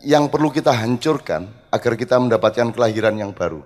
yang 0.00 0.32
perlu 0.32 0.48
kita 0.48 0.72
hancurkan 0.72 1.50
agar 1.68 1.92
kita 2.00 2.16
mendapatkan 2.16 2.72
kelahiran 2.72 3.14
yang 3.20 3.30
baru. 3.36 3.60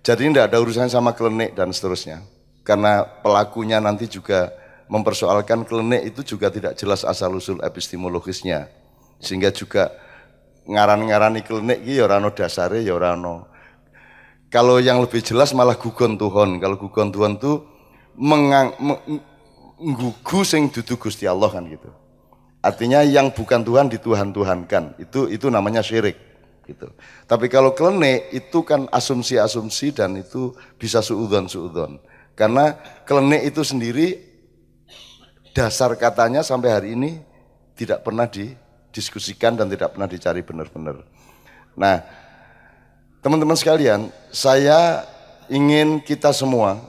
Jadi 0.00 0.32
tidak 0.32 0.48
ada 0.52 0.62
urusan 0.62 0.88
sama 0.88 1.12
klenik 1.12 1.52
dan 1.52 1.74
seterusnya 1.74 2.24
karena 2.64 3.02
pelakunya 3.02 3.80
nanti 3.80 4.06
juga 4.06 4.52
mempersoalkan 4.90 5.64
klenik 5.64 6.14
itu 6.14 6.36
juga 6.36 6.52
tidak 6.52 6.76
jelas 6.76 7.02
asal 7.02 7.34
usul 7.36 7.60
epistemologisnya 7.62 8.70
sehingga 9.20 9.52
juga 9.52 9.92
ngaran-ngarani 10.68 11.42
klenik 11.42 11.82
iki 11.82 12.00
ya 12.00 12.08
ora 12.08 12.20
dasare 12.30 12.84
ya 12.84 12.94
ora 12.94 13.16
kalau 14.50 14.82
yang 14.82 14.98
lebih 14.98 15.22
jelas 15.22 15.54
malah 15.54 15.78
gugon 15.78 16.18
Tuhan. 16.18 16.58
Kalau 16.58 16.74
gugon 16.74 17.14
Tuhan 17.14 17.38
tuh 17.38 17.62
mengang, 18.18 18.74
menggugu 18.82 20.42
sing 20.42 20.68
dudu 20.74 20.98
Gusti 20.98 21.30
Allah 21.30 21.46
kan 21.54 21.62
gitu. 21.70 21.86
Artinya 22.60 23.00
yang 23.06 23.30
bukan 23.30 23.62
Tuhan 23.62 23.86
dituhan-tuhankan. 23.88 24.98
Itu 24.98 25.30
itu 25.30 25.48
namanya 25.48 25.80
syirik 25.80 26.18
gitu. 26.66 26.90
Tapi 27.30 27.46
kalau 27.46 27.72
klenik 27.78 28.28
itu 28.34 28.66
kan 28.66 28.90
asumsi-asumsi 28.90 29.94
dan 29.94 30.18
itu 30.18 30.52
bisa 30.76 30.98
suudon-suudon. 30.98 32.02
Karena 32.34 32.74
klenik 33.06 33.54
itu 33.54 33.62
sendiri 33.62 34.18
dasar 35.54 35.94
katanya 35.94 36.42
sampai 36.42 36.70
hari 36.74 36.88
ini 36.98 37.22
tidak 37.78 38.02
pernah 38.02 38.26
didiskusikan 38.26 39.56
dan 39.56 39.70
tidak 39.70 39.94
pernah 39.94 40.10
dicari 40.10 40.42
benar-benar. 40.42 41.06
Nah, 41.78 42.02
teman-teman 43.20 43.56
sekalian, 43.56 44.12
saya 44.32 45.04
ingin 45.48 46.00
kita 46.04 46.32
semua 46.34 46.80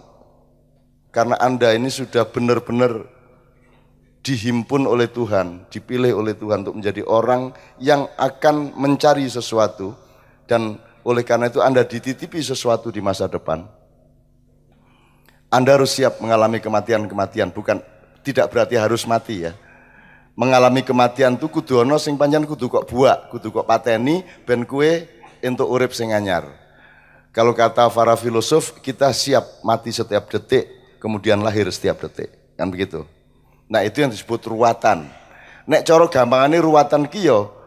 karena 1.11 1.35
Anda 1.39 1.75
ini 1.75 1.91
sudah 1.91 2.27
benar-benar 2.27 3.07
dihimpun 4.21 4.85
oleh 4.85 5.09
Tuhan, 5.09 5.67
dipilih 5.67 6.15
oleh 6.15 6.37
Tuhan 6.37 6.67
untuk 6.67 6.77
menjadi 6.77 7.01
orang 7.07 7.55
yang 7.81 8.05
akan 8.15 8.75
mencari 8.77 9.25
sesuatu 9.27 9.95
dan 10.45 10.77
oleh 11.01 11.25
karena 11.25 11.49
itu 11.49 11.59
Anda 11.59 11.81
dititipi 11.81 12.37
sesuatu 12.39 12.93
di 12.93 13.01
masa 13.01 13.25
depan 13.25 13.81
anda 15.51 15.75
harus 15.75 15.99
siap 15.99 16.23
mengalami 16.23 16.63
kematian-kematian, 16.63 17.51
bukan 17.51 17.83
tidak 18.23 18.47
berarti 18.55 18.79
harus 18.79 19.03
mati 19.03 19.43
ya. 19.43 19.51
Mengalami 20.31 20.79
kematian 20.79 21.35
itu 21.35 21.51
kudu 21.51 21.83
ono 21.83 21.99
sing 21.99 22.15
panjang 22.15 22.47
kudu 22.47 22.71
kok 22.71 22.87
buak, 22.87 23.27
kudu 23.27 23.51
kok 23.51 23.67
pateni 23.67 24.23
ben 24.47 24.63
kue 24.63 25.03
untuk 25.43 25.67
urip 25.69 25.91
sing 25.91 26.13
anyar. 26.13 26.45
Kalau 27.31 27.55
kata 27.55 27.87
para 27.89 28.13
filosof, 28.19 28.77
kita 28.83 29.09
siap 29.15 29.63
mati 29.63 29.89
setiap 29.89 30.27
detik, 30.27 30.67
kemudian 30.99 31.39
lahir 31.39 31.65
setiap 31.71 32.03
detik. 32.03 32.29
Kan 32.59 32.67
begitu. 32.67 33.07
Nah, 33.71 33.81
itu 33.87 34.03
yang 34.03 34.11
disebut 34.11 34.51
ruwatan. 34.51 35.07
Nek 35.65 35.87
coro 35.87 36.11
gampangane 36.11 36.59
ruwatan 36.59 37.07
kiyo 37.07 37.61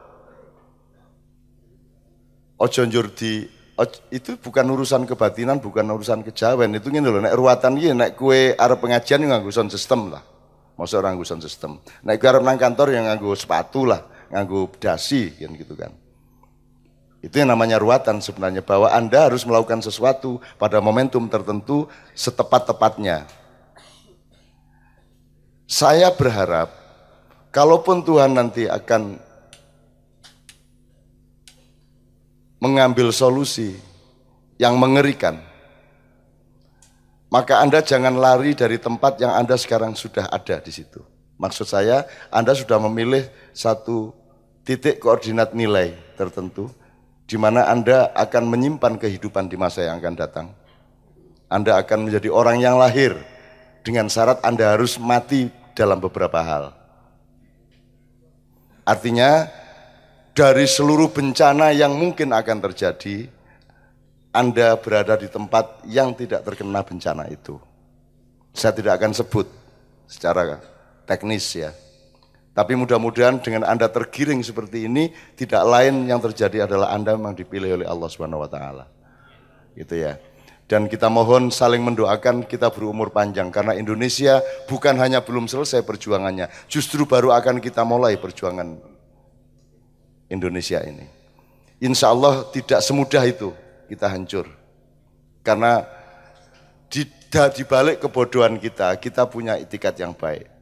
ojo 2.58 2.82
njur 2.86 3.10
itu 4.14 4.30
bukan 4.38 4.66
urusan 4.70 5.02
kebatinan, 5.08 5.58
bukan 5.58 5.82
urusan 5.90 6.22
kejawen. 6.22 6.78
Itu 6.78 6.94
ngene 6.94 7.10
lho, 7.10 7.18
nek 7.18 7.34
ruwatan 7.34 7.74
iki 7.80 7.90
nek 7.90 8.10
kue 8.14 8.54
arep 8.54 8.78
pengajian 8.78 9.26
nganggo 9.26 9.50
sound 9.50 9.74
system 9.74 10.14
lah. 10.14 10.22
Masa 10.78 11.02
orang 11.02 11.18
nganggo 11.18 11.26
sound 11.26 11.42
system. 11.42 11.82
Nah, 12.06 12.14
iku 12.14 12.24
arep 12.30 12.42
nang 12.46 12.58
kantor 12.60 12.94
yang 12.94 13.10
nganggo 13.10 13.34
sepatu 13.34 13.82
lah, 13.88 14.06
nganggo 14.30 14.70
dasi 14.78 15.34
kan 15.34 15.50
gitu 15.58 15.74
kan. 15.74 15.90
Itu 17.24 17.40
yang 17.40 17.56
namanya 17.56 17.80
ruatan 17.80 18.20
sebenarnya 18.20 18.60
bahwa 18.60 18.92
Anda 18.92 19.32
harus 19.32 19.48
melakukan 19.48 19.80
sesuatu 19.80 20.44
pada 20.60 20.76
momentum 20.84 21.24
tertentu 21.24 21.88
setepat-tepatnya. 22.12 23.24
Saya 25.64 26.12
berharap 26.12 26.68
kalaupun 27.48 28.04
Tuhan 28.04 28.36
nanti 28.36 28.68
akan 28.68 29.16
mengambil 32.60 33.08
solusi 33.08 33.72
yang 34.60 34.76
mengerikan, 34.76 35.40
maka 37.32 37.64
Anda 37.64 37.80
jangan 37.80 38.20
lari 38.20 38.52
dari 38.52 38.76
tempat 38.76 39.16
yang 39.24 39.32
Anda 39.32 39.56
sekarang 39.56 39.96
sudah 39.96 40.28
ada 40.28 40.60
di 40.60 40.76
situ. 40.76 41.00
Maksud 41.40 41.72
saya, 41.72 42.04
Anda 42.28 42.52
sudah 42.52 42.76
memilih 42.84 43.32
satu 43.56 44.12
titik 44.60 45.00
koordinat 45.00 45.56
nilai 45.56 45.96
tertentu, 46.20 46.68
di 47.24 47.36
mana 47.40 47.68
Anda 47.68 48.12
akan 48.12 48.48
menyimpan 48.52 49.00
kehidupan 49.00 49.48
di 49.48 49.56
masa 49.56 49.88
yang 49.88 50.00
akan 50.00 50.14
datang. 50.16 50.46
Anda 51.48 51.80
akan 51.80 52.08
menjadi 52.08 52.28
orang 52.28 52.60
yang 52.60 52.76
lahir 52.76 53.16
dengan 53.84 54.08
syarat 54.08 54.40
Anda 54.44 54.76
harus 54.76 54.96
mati 54.96 55.48
dalam 55.76 56.00
beberapa 56.00 56.40
hal. 56.40 56.72
Artinya, 58.84 59.48
dari 60.36 60.68
seluruh 60.68 61.08
bencana 61.08 61.72
yang 61.72 61.96
mungkin 61.96 62.36
akan 62.36 62.58
terjadi, 62.68 63.28
Anda 64.34 64.76
berada 64.76 65.16
di 65.16 65.28
tempat 65.30 65.86
yang 65.88 66.12
tidak 66.12 66.44
terkena 66.44 66.84
bencana 66.84 67.24
itu. 67.32 67.56
Saya 68.52 68.76
tidak 68.76 69.00
akan 69.00 69.12
sebut 69.16 69.46
secara 70.04 70.60
teknis 71.08 71.48
ya. 71.54 71.72
Tapi 72.54 72.78
mudah-mudahan 72.78 73.42
dengan 73.42 73.66
Anda 73.66 73.90
tergiring 73.90 74.38
seperti 74.46 74.86
ini, 74.86 75.10
tidak 75.34 75.66
lain 75.66 76.06
yang 76.06 76.22
terjadi 76.22 76.70
adalah 76.70 76.94
Anda 76.94 77.18
memang 77.18 77.34
dipilih 77.34 77.82
oleh 77.82 77.86
Allah 77.90 78.06
Subhanahu 78.06 78.46
wa 78.46 78.50
taala. 78.50 78.86
Gitu 79.74 79.98
ya. 79.98 80.14
Dan 80.70 80.86
kita 80.86 81.10
mohon 81.10 81.50
saling 81.50 81.82
mendoakan 81.82 82.46
kita 82.46 82.70
berumur 82.70 83.10
panjang 83.10 83.50
karena 83.50 83.74
Indonesia 83.74 84.38
bukan 84.70 84.94
hanya 85.02 85.26
belum 85.26 85.50
selesai 85.50 85.82
perjuangannya, 85.82 86.46
justru 86.70 87.02
baru 87.04 87.34
akan 87.34 87.58
kita 87.58 87.82
mulai 87.82 88.14
perjuangan 88.22 88.78
Indonesia 90.30 90.78
ini. 90.86 91.10
Insya 91.82 92.14
Allah 92.14 92.46
tidak 92.54 92.80
semudah 92.86 93.26
itu 93.26 93.50
kita 93.90 94.06
hancur. 94.06 94.46
Karena 95.42 95.84
di, 96.86 97.02
di 97.02 97.64
balik 97.66 97.98
kebodohan 97.98 98.56
kita, 98.62 98.94
kita 99.02 99.26
punya 99.26 99.58
itikat 99.58 99.98
yang 99.98 100.14
baik. 100.14 100.53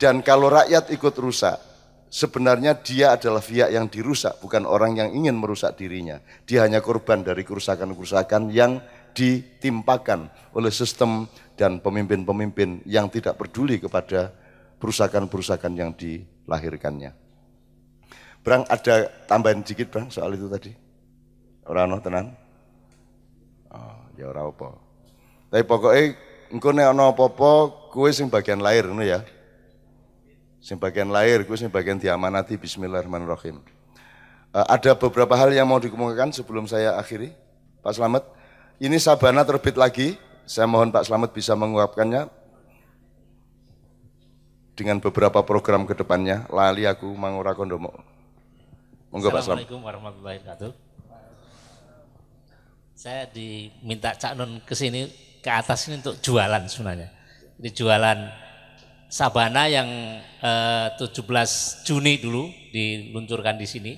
Dan 0.00 0.24
kalau 0.24 0.48
rakyat 0.48 0.88
ikut 0.96 1.12
rusak, 1.20 1.60
sebenarnya 2.08 2.80
dia 2.80 3.20
adalah 3.20 3.44
pihak 3.44 3.68
yang 3.68 3.84
dirusak, 3.92 4.40
bukan 4.40 4.64
orang 4.64 4.96
yang 4.96 5.12
ingin 5.12 5.36
merusak 5.36 5.76
dirinya. 5.76 6.16
Dia 6.48 6.64
hanya 6.64 6.80
korban 6.80 7.20
dari 7.20 7.44
kerusakan-kerusakan 7.44 8.48
yang 8.48 8.80
ditimpakan 9.12 10.32
oleh 10.56 10.72
sistem 10.72 11.28
dan 11.52 11.84
pemimpin-pemimpin 11.84 12.80
yang 12.88 13.12
tidak 13.12 13.36
peduli 13.36 13.76
kepada 13.76 14.32
perusakan-perusakan 14.80 15.72
yang 15.76 15.92
dilahirkannya. 15.92 17.12
Brang 18.40 18.64
ada 18.72 19.04
tambahan 19.28 19.60
dikit 19.60 19.92
Brang 19.92 20.08
soal 20.08 20.32
itu 20.32 20.48
tadi. 20.48 20.72
Orang 21.68 21.92
no 21.92 22.00
tenan. 22.00 22.32
Oh, 23.68 24.00
ya 24.16 24.32
ora 24.32 24.48
apa. 24.48 24.68
Tapi 25.52 25.64
pokoknya 25.68 26.02
engko 26.48 26.72
nek 26.72 26.88
ana 26.88 27.12
apa-apa 27.12 27.68
sing 28.16 28.32
bagian 28.32 28.64
lahir 28.64 28.88
ngono 28.88 29.04
ya. 29.04 29.20
Sing 30.60 30.76
lahir, 31.08 31.48
kowe 31.48 31.56
sing 31.56 31.72
diamanati 31.72 32.60
bismillahirrahmanirrahim. 32.60 33.64
Uh, 34.52 34.66
ada 34.68 34.92
beberapa 34.92 35.32
hal 35.32 35.48
yang 35.56 35.64
mau 35.64 35.80
dikemukakan 35.80 36.36
sebelum 36.36 36.68
saya 36.68 37.00
akhiri. 37.00 37.32
Pak 37.80 37.96
Slamet, 37.96 38.24
ini 38.76 39.00
Sabana 39.00 39.40
terbit 39.40 39.80
lagi. 39.80 40.20
Saya 40.44 40.68
mohon 40.68 40.92
Pak 40.92 41.08
Slamet 41.08 41.32
bisa 41.32 41.56
menguapkannya 41.56 42.28
dengan 44.76 45.00
beberapa 45.00 45.40
program 45.40 45.88
ke 45.88 45.96
depannya. 45.96 46.44
Lali 46.52 46.84
aku 46.84 47.08
mangura 47.16 47.56
kondomo. 47.56 47.96
Monggo 49.08 49.32
Pak 49.32 49.40
Assalamualaikum 49.40 49.80
warahmatullahi 49.80 50.38
wabarakatuh. 50.44 50.70
Saya 53.00 53.24
diminta 53.32 54.12
Cak 54.12 54.36
Nun 54.36 54.60
ke 54.60 54.76
sini 54.76 55.08
ke 55.40 55.48
atas 55.48 55.88
ini 55.88 56.04
untuk 56.04 56.20
jualan 56.20 56.68
sebenarnya. 56.68 57.08
Jadi 57.56 57.70
jualan 57.72 58.18
Sabana 59.10 59.66
yang 59.66 59.90
eh, 60.38 60.86
17 60.94 61.26
Juni 61.82 62.22
dulu 62.22 62.46
diluncurkan 62.70 63.58
di 63.58 63.66
sini. 63.66 63.92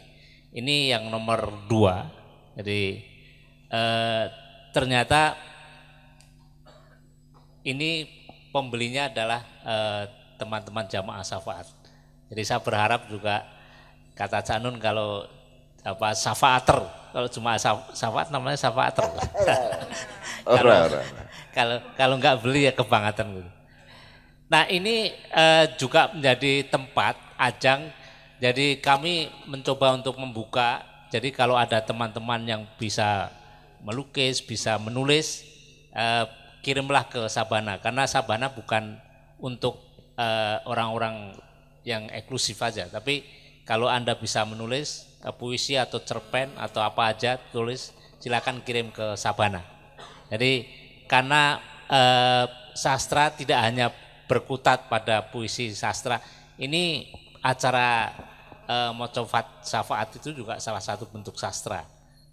Ini 0.56 0.97
yang 0.97 1.12
nomor 1.12 1.68
dua. 1.68 2.09
Jadi 2.56 2.97
eh, 3.68 4.24
ternyata 4.72 5.36
ini 7.68 8.09
pembelinya 8.56 9.12
adalah 9.12 9.40
eh, 9.68 10.02
teman-teman 10.40 10.89
eh, 10.89 10.90
jamaah 10.97 11.20
syafaat. 11.20 11.68
Jadi 12.32 12.43
saya 12.48 12.64
berharap 12.64 13.12
juga 13.12 13.44
kata 14.16 14.40
Canun 14.40 14.80
kalau 14.80 15.28
apa 15.82 16.14
safaater 16.14 16.78
kalau 17.10 17.26
cuma 17.26 17.59
safaat 17.90 18.30
namanya 18.30 18.55
safaater 18.55 19.02
kalau 20.47 20.78
kalau 21.56 21.76
kalau 21.98 22.14
nggak 22.22 22.39
beli 22.39 22.70
ya 22.70 22.72
kebangetan 22.72 23.34
gitu 23.34 23.51
nah 24.52 24.68
ini 24.68 25.16
eh, 25.16 25.64
juga 25.80 26.12
menjadi 26.12 26.68
tempat 26.68 27.16
ajang. 27.40 27.88
Jadi 28.36 28.84
kami 28.84 29.32
mencoba 29.48 29.96
untuk 29.96 30.20
membuka. 30.20 30.84
Jadi 31.08 31.32
kalau 31.32 31.56
ada 31.56 31.80
teman-teman 31.80 32.44
yang 32.44 32.62
bisa 32.76 33.32
melukis 33.80 34.44
bisa 34.44 34.76
menulis 34.76 35.48
eh, 35.96 36.28
kirimlah 36.60 37.08
ke 37.08 37.24
Sabana. 37.32 37.80
Karena 37.80 38.04
Sabana 38.04 38.52
bukan 38.52 39.00
untuk 39.40 39.80
eh, 40.20 40.56
orang-orang 40.68 41.32
yang 41.88 42.12
eksklusif 42.12 42.60
aja. 42.60 42.86
Tapi 42.92 43.24
kalau 43.62 43.86
Anda 43.86 44.18
bisa 44.18 44.42
menulis 44.42 45.06
uh, 45.22 45.34
puisi 45.34 45.78
atau 45.78 46.02
cerpen 46.02 46.50
atau 46.58 46.82
apa 46.82 47.14
aja 47.14 47.38
tulis 47.54 47.94
silakan 48.18 48.62
kirim 48.62 48.90
ke 48.90 49.18
Sabana. 49.18 49.62
Jadi 50.30 50.64
karena 51.10 51.60
eh, 51.90 52.46
sastra 52.72 53.28
tidak 53.34 53.58
hanya 53.60 53.92
berkutat 54.32 54.88
pada 54.88 55.28
puisi 55.28 55.68
sastra, 55.76 56.16
ini 56.56 57.12
acara 57.44 58.09
eh, 58.64 58.92
mocofat 58.96 59.60
syafaat 59.60 60.16
itu 60.16 60.32
juga 60.32 60.56
salah 60.56 60.80
satu 60.80 61.04
bentuk 61.12 61.36
sastra. 61.36 61.84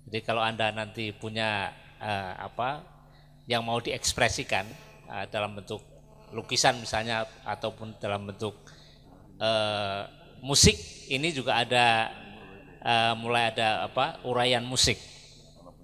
Jadi 0.07 0.23
kalau 0.23 0.39
Anda 0.39 0.71
nanti 0.71 1.11
punya 1.11 1.75
eh, 1.99 2.33
apa 2.39 2.79
yang 3.51 3.67
mau 3.67 3.83
diekspresikan 3.83 4.63
eh, 5.11 5.25
dalam 5.27 5.59
bentuk 5.59 5.83
lukisan 6.31 6.79
misalnya 6.79 7.27
ataupun 7.43 7.99
dalam 7.99 8.31
bentuk 8.31 8.55
eh, 9.43 10.03
musik 10.39 10.79
ini 11.11 11.35
juga 11.35 11.59
ada 11.59 12.13
uh, 12.83 13.13
mulai 13.19 13.51
ada 13.51 13.87
apa 13.87 14.19
uraian 14.27 14.63
musik. 14.63 14.99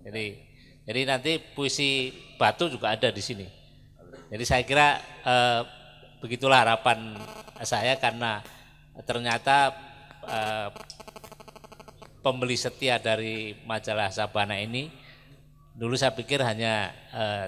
Jadi 0.05 0.37
jadi 0.85 1.01
nanti 1.09 1.31
puisi 1.41 2.13
batu 2.37 2.69
juga 2.69 2.93
ada 2.93 3.09
di 3.09 3.21
sini. 3.23 3.47
Jadi 4.29 4.43
saya 4.45 4.63
kira 4.65 4.99
uh, 5.25 5.61
begitulah 6.25 6.65
harapan 6.65 7.13
saya 7.61 8.01
karena 8.01 8.41
ternyata 9.05 9.77
uh, 10.25 10.73
pembeli 12.25 12.57
setia 12.57 12.97
dari 12.97 13.53
majalah 13.69 14.09
Sabana 14.09 14.57
ini 14.57 14.89
dulu 15.77 15.93
saya 15.93 16.17
pikir 16.17 16.41
hanya 16.41 16.89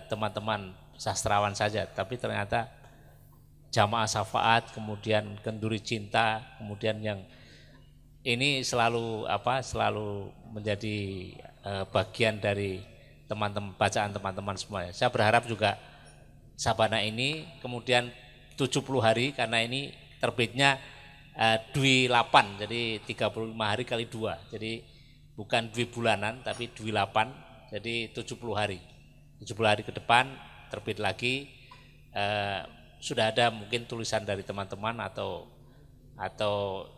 teman-teman 0.05 0.77
uh, 0.77 0.87
sastrawan 0.97 1.53
saja, 1.53 1.85
tapi 1.85 2.17
ternyata 2.17 2.67
jamaah 3.69 4.09
syafaat, 4.09 4.73
kemudian 4.73 5.37
kenduri 5.45 5.79
cinta, 5.79 6.41
kemudian 6.57 6.97
yang 6.99 7.21
ini 8.25 8.65
selalu 8.65 9.29
apa 9.29 9.63
selalu 9.63 10.33
menjadi 10.51 10.97
uh, 11.63 11.85
bagian 11.87 12.41
dari 12.41 12.83
teman-teman 13.29 13.77
bacaan 13.77 14.11
teman-teman 14.11 14.57
semuanya. 14.59 14.91
Saya 14.91 15.13
berharap 15.13 15.47
juga 15.47 15.77
Sabana 16.57 17.05
ini 17.05 17.45
kemudian 17.61 18.09
70 18.57 18.83
hari 18.99 19.31
karena 19.37 19.61
ini 19.61 19.93
terbitnya 20.17 20.81
uh, 21.37 21.57
dwi 21.71 22.09
8 22.09 22.65
jadi 22.65 22.99
35 23.05 23.53
hari 23.61 23.83
kali 23.85 24.05
dua. 24.09 24.41
Jadi 24.49 24.81
bukan 25.37 25.69
dwi 25.69 25.85
bulanan 25.87 26.41
tapi 26.41 26.73
dwi 26.73 26.89
8 26.89 27.71
jadi 27.71 28.11
70 28.11 28.33
hari. 28.57 28.81
70 29.37 29.53
hari 29.61 29.81
ke 29.85 29.93
depan 29.93 30.33
terbit 30.73 30.97
lagi. 30.97 31.47
Uh, 32.17 32.65
sudah 32.97 33.29
ada 33.29 33.53
mungkin 33.53 33.85
tulisan 33.85 34.25
dari 34.25 34.41
teman-teman 34.41 34.97
atau 35.05 35.45
atau 36.17 36.89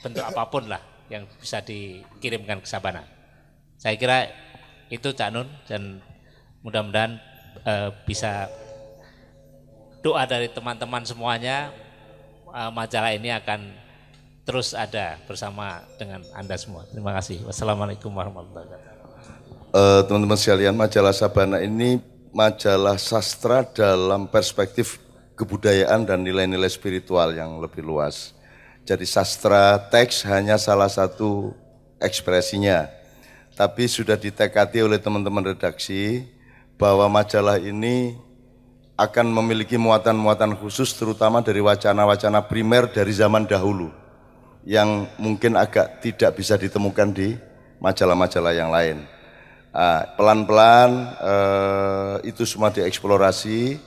bentuk 0.00 0.24
apa 0.32 0.48
pun 0.48 0.64
lah 0.64 0.80
yang 1.12 1.28
bisa 1.36 1.60
dikirimkan 1.60 2.64
ke 2.64 2.68
Sabana. 2.68 3.04
Saya 3.76 3.94
kira 4.00 4.28
itu 4.88 5.12
Cak 5.12 5.30
Nun. 5.32 5.48
Dan 5.68 6.00
mudah-mudahan 6.64 7.16
e, 7.62 7.74
bisa 8.04 8.50
doa 10.02 10.22
dari 10.24 10.48
teman-teman 10.50 11.02
semuanya 11.02 11.72
eh, 12.52 12.70
majalah 12.70 13.12
ini 13.14 13.34
akan 13.34 13.88
terus 14.48 14.72
ada 14.72 15.20
bersama 15.28 15.84
dengan 16.00 16.24
Anda 16.32 16.56
semua. 16.56 16.88
Terima 16.88 17.12
kasih. 17.12 17.44
Wassalamualaikum 17.44 18.08
warahmatullahi 18.08 18.64
wabarakatuh. 18.64 18.98
Eh, 19.68 20.00
teman-teman 20.08 20.38
sekalian, 20.40 20.72
majalah 20.72 21.12
Sabana 21.12 21.60
ini 21.60 22.00
majalah 22.32 22.96
sastra 22.96 23.60
dalam 23.60 24.24
perspektif 24.24 24.96
kebudayaan 25.36 26.08
dan 26.08 26.24
nilai-nilai 26.24 26.72
spiritual 26.72 27.36
yang 27.36 27.60
lebih 27.60 27.84
luas. 27.84 28.32
Jadi 28.88 29.04
sastra 29.04 29.76
teks 29.92 30.24
hanya 30.24 30.56
salah 30.56 30.88
satu 30.88 31.52
ekspresinya. 32.00 32.88
Tapi 33.52 33.84
sudah 33.84 34.16
ditekati 34.16 34.80
oleh 34.80 34.96
teman-teman 34.96 35.52
redaksi 35.52 36.24
bahwa 36.80 37.04
majalah 37.10 37.60
ini 37.60 38.16
akan 38.98 39.30
memiliki 39.30 39.78
muatan-muatan 39.78 40.58
khusus 40.58 40.90
terutama 40.98 41.38
dari 41.38 41.62
wacana-wacana 41.62 42.42
primer 42.50 42.90
dari 42.90 43.14
zaman 43.14 43.46
dahulu 43.46 43.94
yang 44.66 45.06
mungkin 45.22 45.54
agak 45.54 46.02
tidak 46.02 46.34
bisa 46.34 46.58
ditemukan 46.58 47.14
di 47.14 47.38
majalah-majalah 47.78 48.52
yang 48.52 48.74
lain. 48.74 49.06
Ah, 49.70 50.02
pelan-pelan 50.18 50.90
eh, 51.22 52.14
itu 52.34 52.42
semua 52.42 52.74
dieksplorasi. 52.74 53.78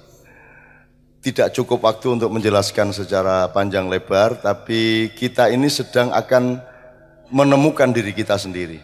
Tidak 1.22 1.54
cukup 1.54 1.86
waktu 1.86 2.18
untuk 2.18 2.34
menjelaskan 2.34 2.90
secara 2.98 3.46
panjang 3.54 3.86
lebar, 3.86 4.42
tapi 4.42 5.14
kita 5.14 5.54
ini 5.54 5.70
sedang 5.70 6.10
akan 6.10 6.58
menemukan 7.30 7.94
diri 7.94 8.10
kita 8.10 8.42
sendiri. 8.42 8.82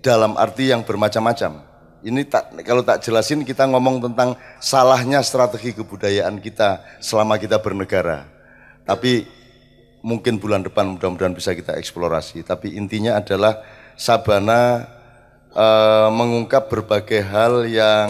Dalam 0.00 0.40
arti 0.40 0.72
yang 0.72 0.80
bermacam-macam. 0.80 1.69
Ini 2.00 2.24
tak, 2.24 2.56
kalau 2.64 2.80
tak 2.80 3.04
jelasin 3.04 3.44
kita 3.44 3.68
ngomong 3.68 4.00
tentang 4.00 4.32
salahnya 4.56 5.20
strategi 5.20 5.76
kebudayaan 5.76 6.40
kita 6.40 6.80
selama 6.96 7.36
kita 7.36 7.60
bernegara. 7.60 8.24
Tapi 8.88 9.28
mungkin 10.00 10.40
bulan 10.40 10.64
depan 10.64 10.96
mudah-mudahan 10.96 11.36
bisa 11.36 11.52
kita 11.52 11.76
eksplorasi. 11.76 12.40
Tapi 12.40 12.76
intinya 12.76 13.20
adalah 13.20 13.60
Sabana 14.00 14.88
uh, 15.52 16.08
mengungkap 16.08 16.72
berbagai 16.72 17.20
hal 17.20 17.68
yang 17.68 18.08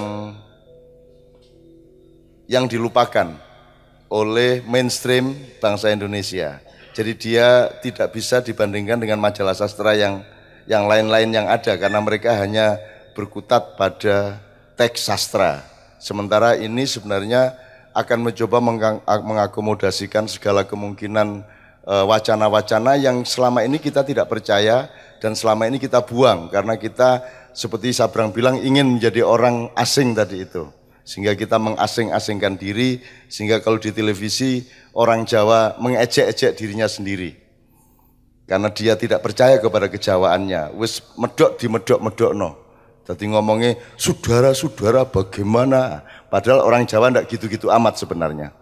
yang 2.47 2.71
dilupakan 2.71 3.35
oleh 4.11 4.63
mainstream 4.67 5.35
bangsa 5.59 5.91
Indonesia. 5.91 6.63
Jadi 6.95 7.13
dia 7.15 7.71
tidak 7.83 8.11
bisa 8.11 8.43
dibandingkan 8.43 8.99
dengan 8.99 9.23
majalah 9.23 9.55
sastra 9.55 9.95
yang 9.95 10.23
yang 10.67 10.87
lain-lain 10.87 11.31
yang 11.31 11.47
ada 11.47 11.79
karena 11.79 11.99
mereka 12.03 12.35
hanya 12.39 12.79
berkutat 13.13 13.77
pada 13.77 14.41
teks 14.79 15.07
sastra. 15.07 15.61
Sementara 16.01 16.57
ini 16.57 16.89
sebenarnya 16.89 17.55
akan 17.93 18.31
mencoba 18.31 18.63
mengakomodasikan 19.05 20.31
segala 20.31 20.65
kemungkinan 20.65 21.43
eh, 21.85 22.05
wacana-wacana 22.07 22.97
yang 22.97 23.27
selama 23.27 23.67
ini 23.67 23.83
kita 23.83 24.07
tidak 24.07 24.31
percaya 24.31 24.89
dan 25.21 25.37
selama 25.37 25.69
ini 25.69 25.77
kita 25.77 26.01
buang 26.01 26.49
karena 26.49 26.79
kita 26.81 27.21
seperti 27.53 27.93
Sabrang 27.93 28.31
bilang 28.31 28.63
ingin 28.63 28.99
menjadi 28.99 29.27
orang 29.27 29.69
asing 29.75 30.15
tadi 30.15 30.47
itu. 30.47 30.71
Sehingga 31.03 31.35
kita 31.35 31.59
mengasing-asingkan 31.59 32.55
diri 32.55 33.03
sehingga 33.27 33.59
kalau 33.59 33.83
di 33.83 33.91
televisi 33.91 34.63
orang 34.95 35.27
Jawa 35.27 35.75
mengejek-ejek 35.83 36.55
dirinya 36.55 36.87
sendiri. 36.87 37.35
Karena 38.47 38.71
dia 38.71 38.95
tidak 38.95 39.19
percaya 39.23 39.59
kepada 39.59 39.91
kejawaannya. 39.91 40.79
Wis 40.79 41.03
medok 41.19 41.59
di 41.59 41.67
medok-medok 41.67 42.33
no. 42.35 42.70
Jadi 43.11 43.27
ngomongnya 43.35 43.75
saudara-saudara 43.99 45.03
bagaimana. 45.03 46.07
Padahal 46.31 46.63
orang 46.63 46.87
Jawa 46.87 47.11
tidak 47.11 47.27
gitu-gitu 47.27 47.67
amat 47.75 47.99
sebenarnya. 47.99 48.55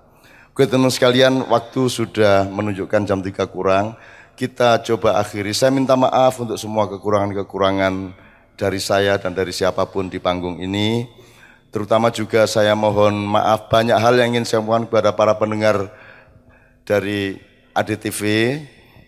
Oke 0.56 0.64
teman 0.64 0.88
sekalian, 0.88 1.44
waktu 1.52 1.86
sudah 1.86 2.48
menunjukkan 2.48 3.04
jam 3.04 3.20
3 3.20 3.44
kurang 3.52 3.92
kita 4.38 4.78
coba 4.86 5.18
akhiri. 5.18 5.50
Saya 5.50 5.74
minta 5.74 5.98
maaf 5.98 6.38
untuk 6.38 6.54
semua 6.54 6.86
kekurangan-kekurangan 6.86 8.14
dari 8.54 8.78
saya 8.78 9.18
dan 9.18 9.34
dari 9.34 9.50
siapa 9.50 9.82
pun 9.90 10.06
di 10.06 10.22
panggung 10.22 10.62
ini. 10.62 11.10
Terutama 11.74 12.08
juga 12.14 12.46
saya 12.46 12.72
mohon 12.72 13.18
maaf 13.28 13.66
banyak 13.66 13.98
hal 13.98 14.14
yang 14.16 14.38
ingin 14.38 14.46
saya 14.46 14.62
mohon 14.62 14.86
kepada 14.86 15.10
para 15.12 15.34
pendengar 15.36 15.90
dari 16.86 17.42
ADTV. 17.74 18.22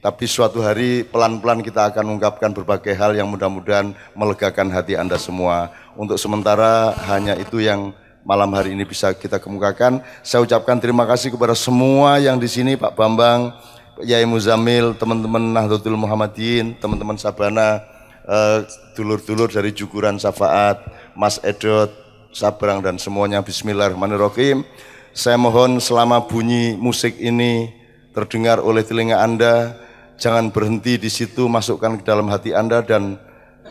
Tapi 0.01 0.25
suatu 0.25 0.65
hari 0.65 1.05
pelan-pelan 1.05 1.61
kita 1.61 1.93
akan 1.93 2.09
mengungkapkan 2.09 2.57
berbagai 2.57 2.97
hal 2.97 3.13
yang 3.13 3.29
mudah-mudahan 3.29 3.93
melegakan 4.17 4.73
hati 4.73 4.97
Anda 4.97 5.21
semua. 5.21 5.77
Untuk 5.93 6.17
sementara 6.17 6.97
hanya 7.05 7.37
itu 7.37 7.61
yang 7.61 7.93
malam 8.25 8.49
hari 8.57 8.73
ini 8.73 8.89
bisa 8.89 9.13
kita 9.13 9.37
kemukakan. 9.37 10.01
Saya 10.25 10.41
ucapkan 10.41 10.81
terima 10.81 11.05
kasih 11.05 11.37
kepada 11.37 11.53
semua 11.53 12.17
yang 12.17 12.41
di 12.41 12.49
sini, 12.49 12.81
Pak 12.81 12.97
Bambang, 12.97 13.53
Yai 14.01 14.25
Muzamil, 14.25 14.97
teman-teman 14.97 15.53
Nahdlatul 15.53 16.01
Muhammadin, 16.01 16.81
teman-teman 16.81 17.21
Sabana, 17.21 17.85
eh, 18.25 18.65
dulur-dulur 18.97 19.53
dari 19.53 19.69
Jukuran 19.77 20.17
Safaat, 20.17 20.81
Mas 21.13 21.37
Edot, 21.45 21.93
Sabrang 22.33 22.81
dan 22.81 22.97
semuanya 22.97 23.45
Bismillahirrahmanirrahim. 23.45 24.65
Saya 25.13 25.37
mohon 25.37 25.77
selama 25.77 26.25
bunyi 26.25 26.73
musik 26.81 27.21
ini 27.21 27.69
terdengar 28.17 28.65
oleh 28.65 28.81
telinga 28.81 29.21
Anda, 29.21 29.75
jangan 30.21 30.53
berhenti 30.53 31.01
di 31.01 31.09
situ, 31.09 31.49
masukkan 31.49 31.97
ke 31.97 32.05
dalam 32.05 32.29
hati 32.29 32.53
Anda 32.53 32.85
dan 32.85 33.17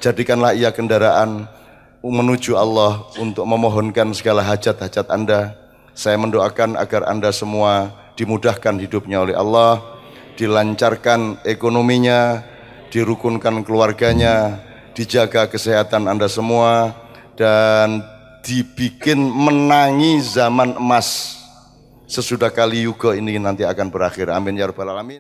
jadikanlah 0.01 0.57
ia 0.57 0.73
kendaraan 0.73 1.45
menuju 2.01 2.57
Allah 2.57 3.05
untuk 3.21 3.45
memohonkan 3.45 4.11
segala 4.17 4.41
hajat-hajat 4.43 5.07
Anda. 5.13 5.55
Saya 5.93 6.17
mendoakan 6.17 6.76
agar 6.76 7.05
Anda 7.05 7.30
semua 7.30 7.93
dimudahkan 8.17 8.81
hidupnya 8.81 9.23
oleh 9.23 9.38
Allah, 9.38 9.80
dilancarkan 10.35 11.45
ekonominya, 11.45 12.43
dirukunkan 12.89 13.61
keluarganya, 13.63 14.59
dijaga 14.97 15.47
kesehatan 15.47 16.09
Anda 16.09 16.27
semua, 16.27 16.97
dan 17.38 18.03
dibikin 18.43 19.19
menangi 19.19 20.23
zaman 20.23 20.76
emas 20.80 21.39
sesudah 22.09 22.49
kali 22.49 22.89
yuga 22.89 23.13
ini 23.13 23.38
nanti 23.38 23.67
akan 23.67 23.91
berakhir. 23.91 24.31
Amin 24.31 24.57
ya 24.57 24.67
rabbal 24.67 24.89
alamin. 24.89 25.17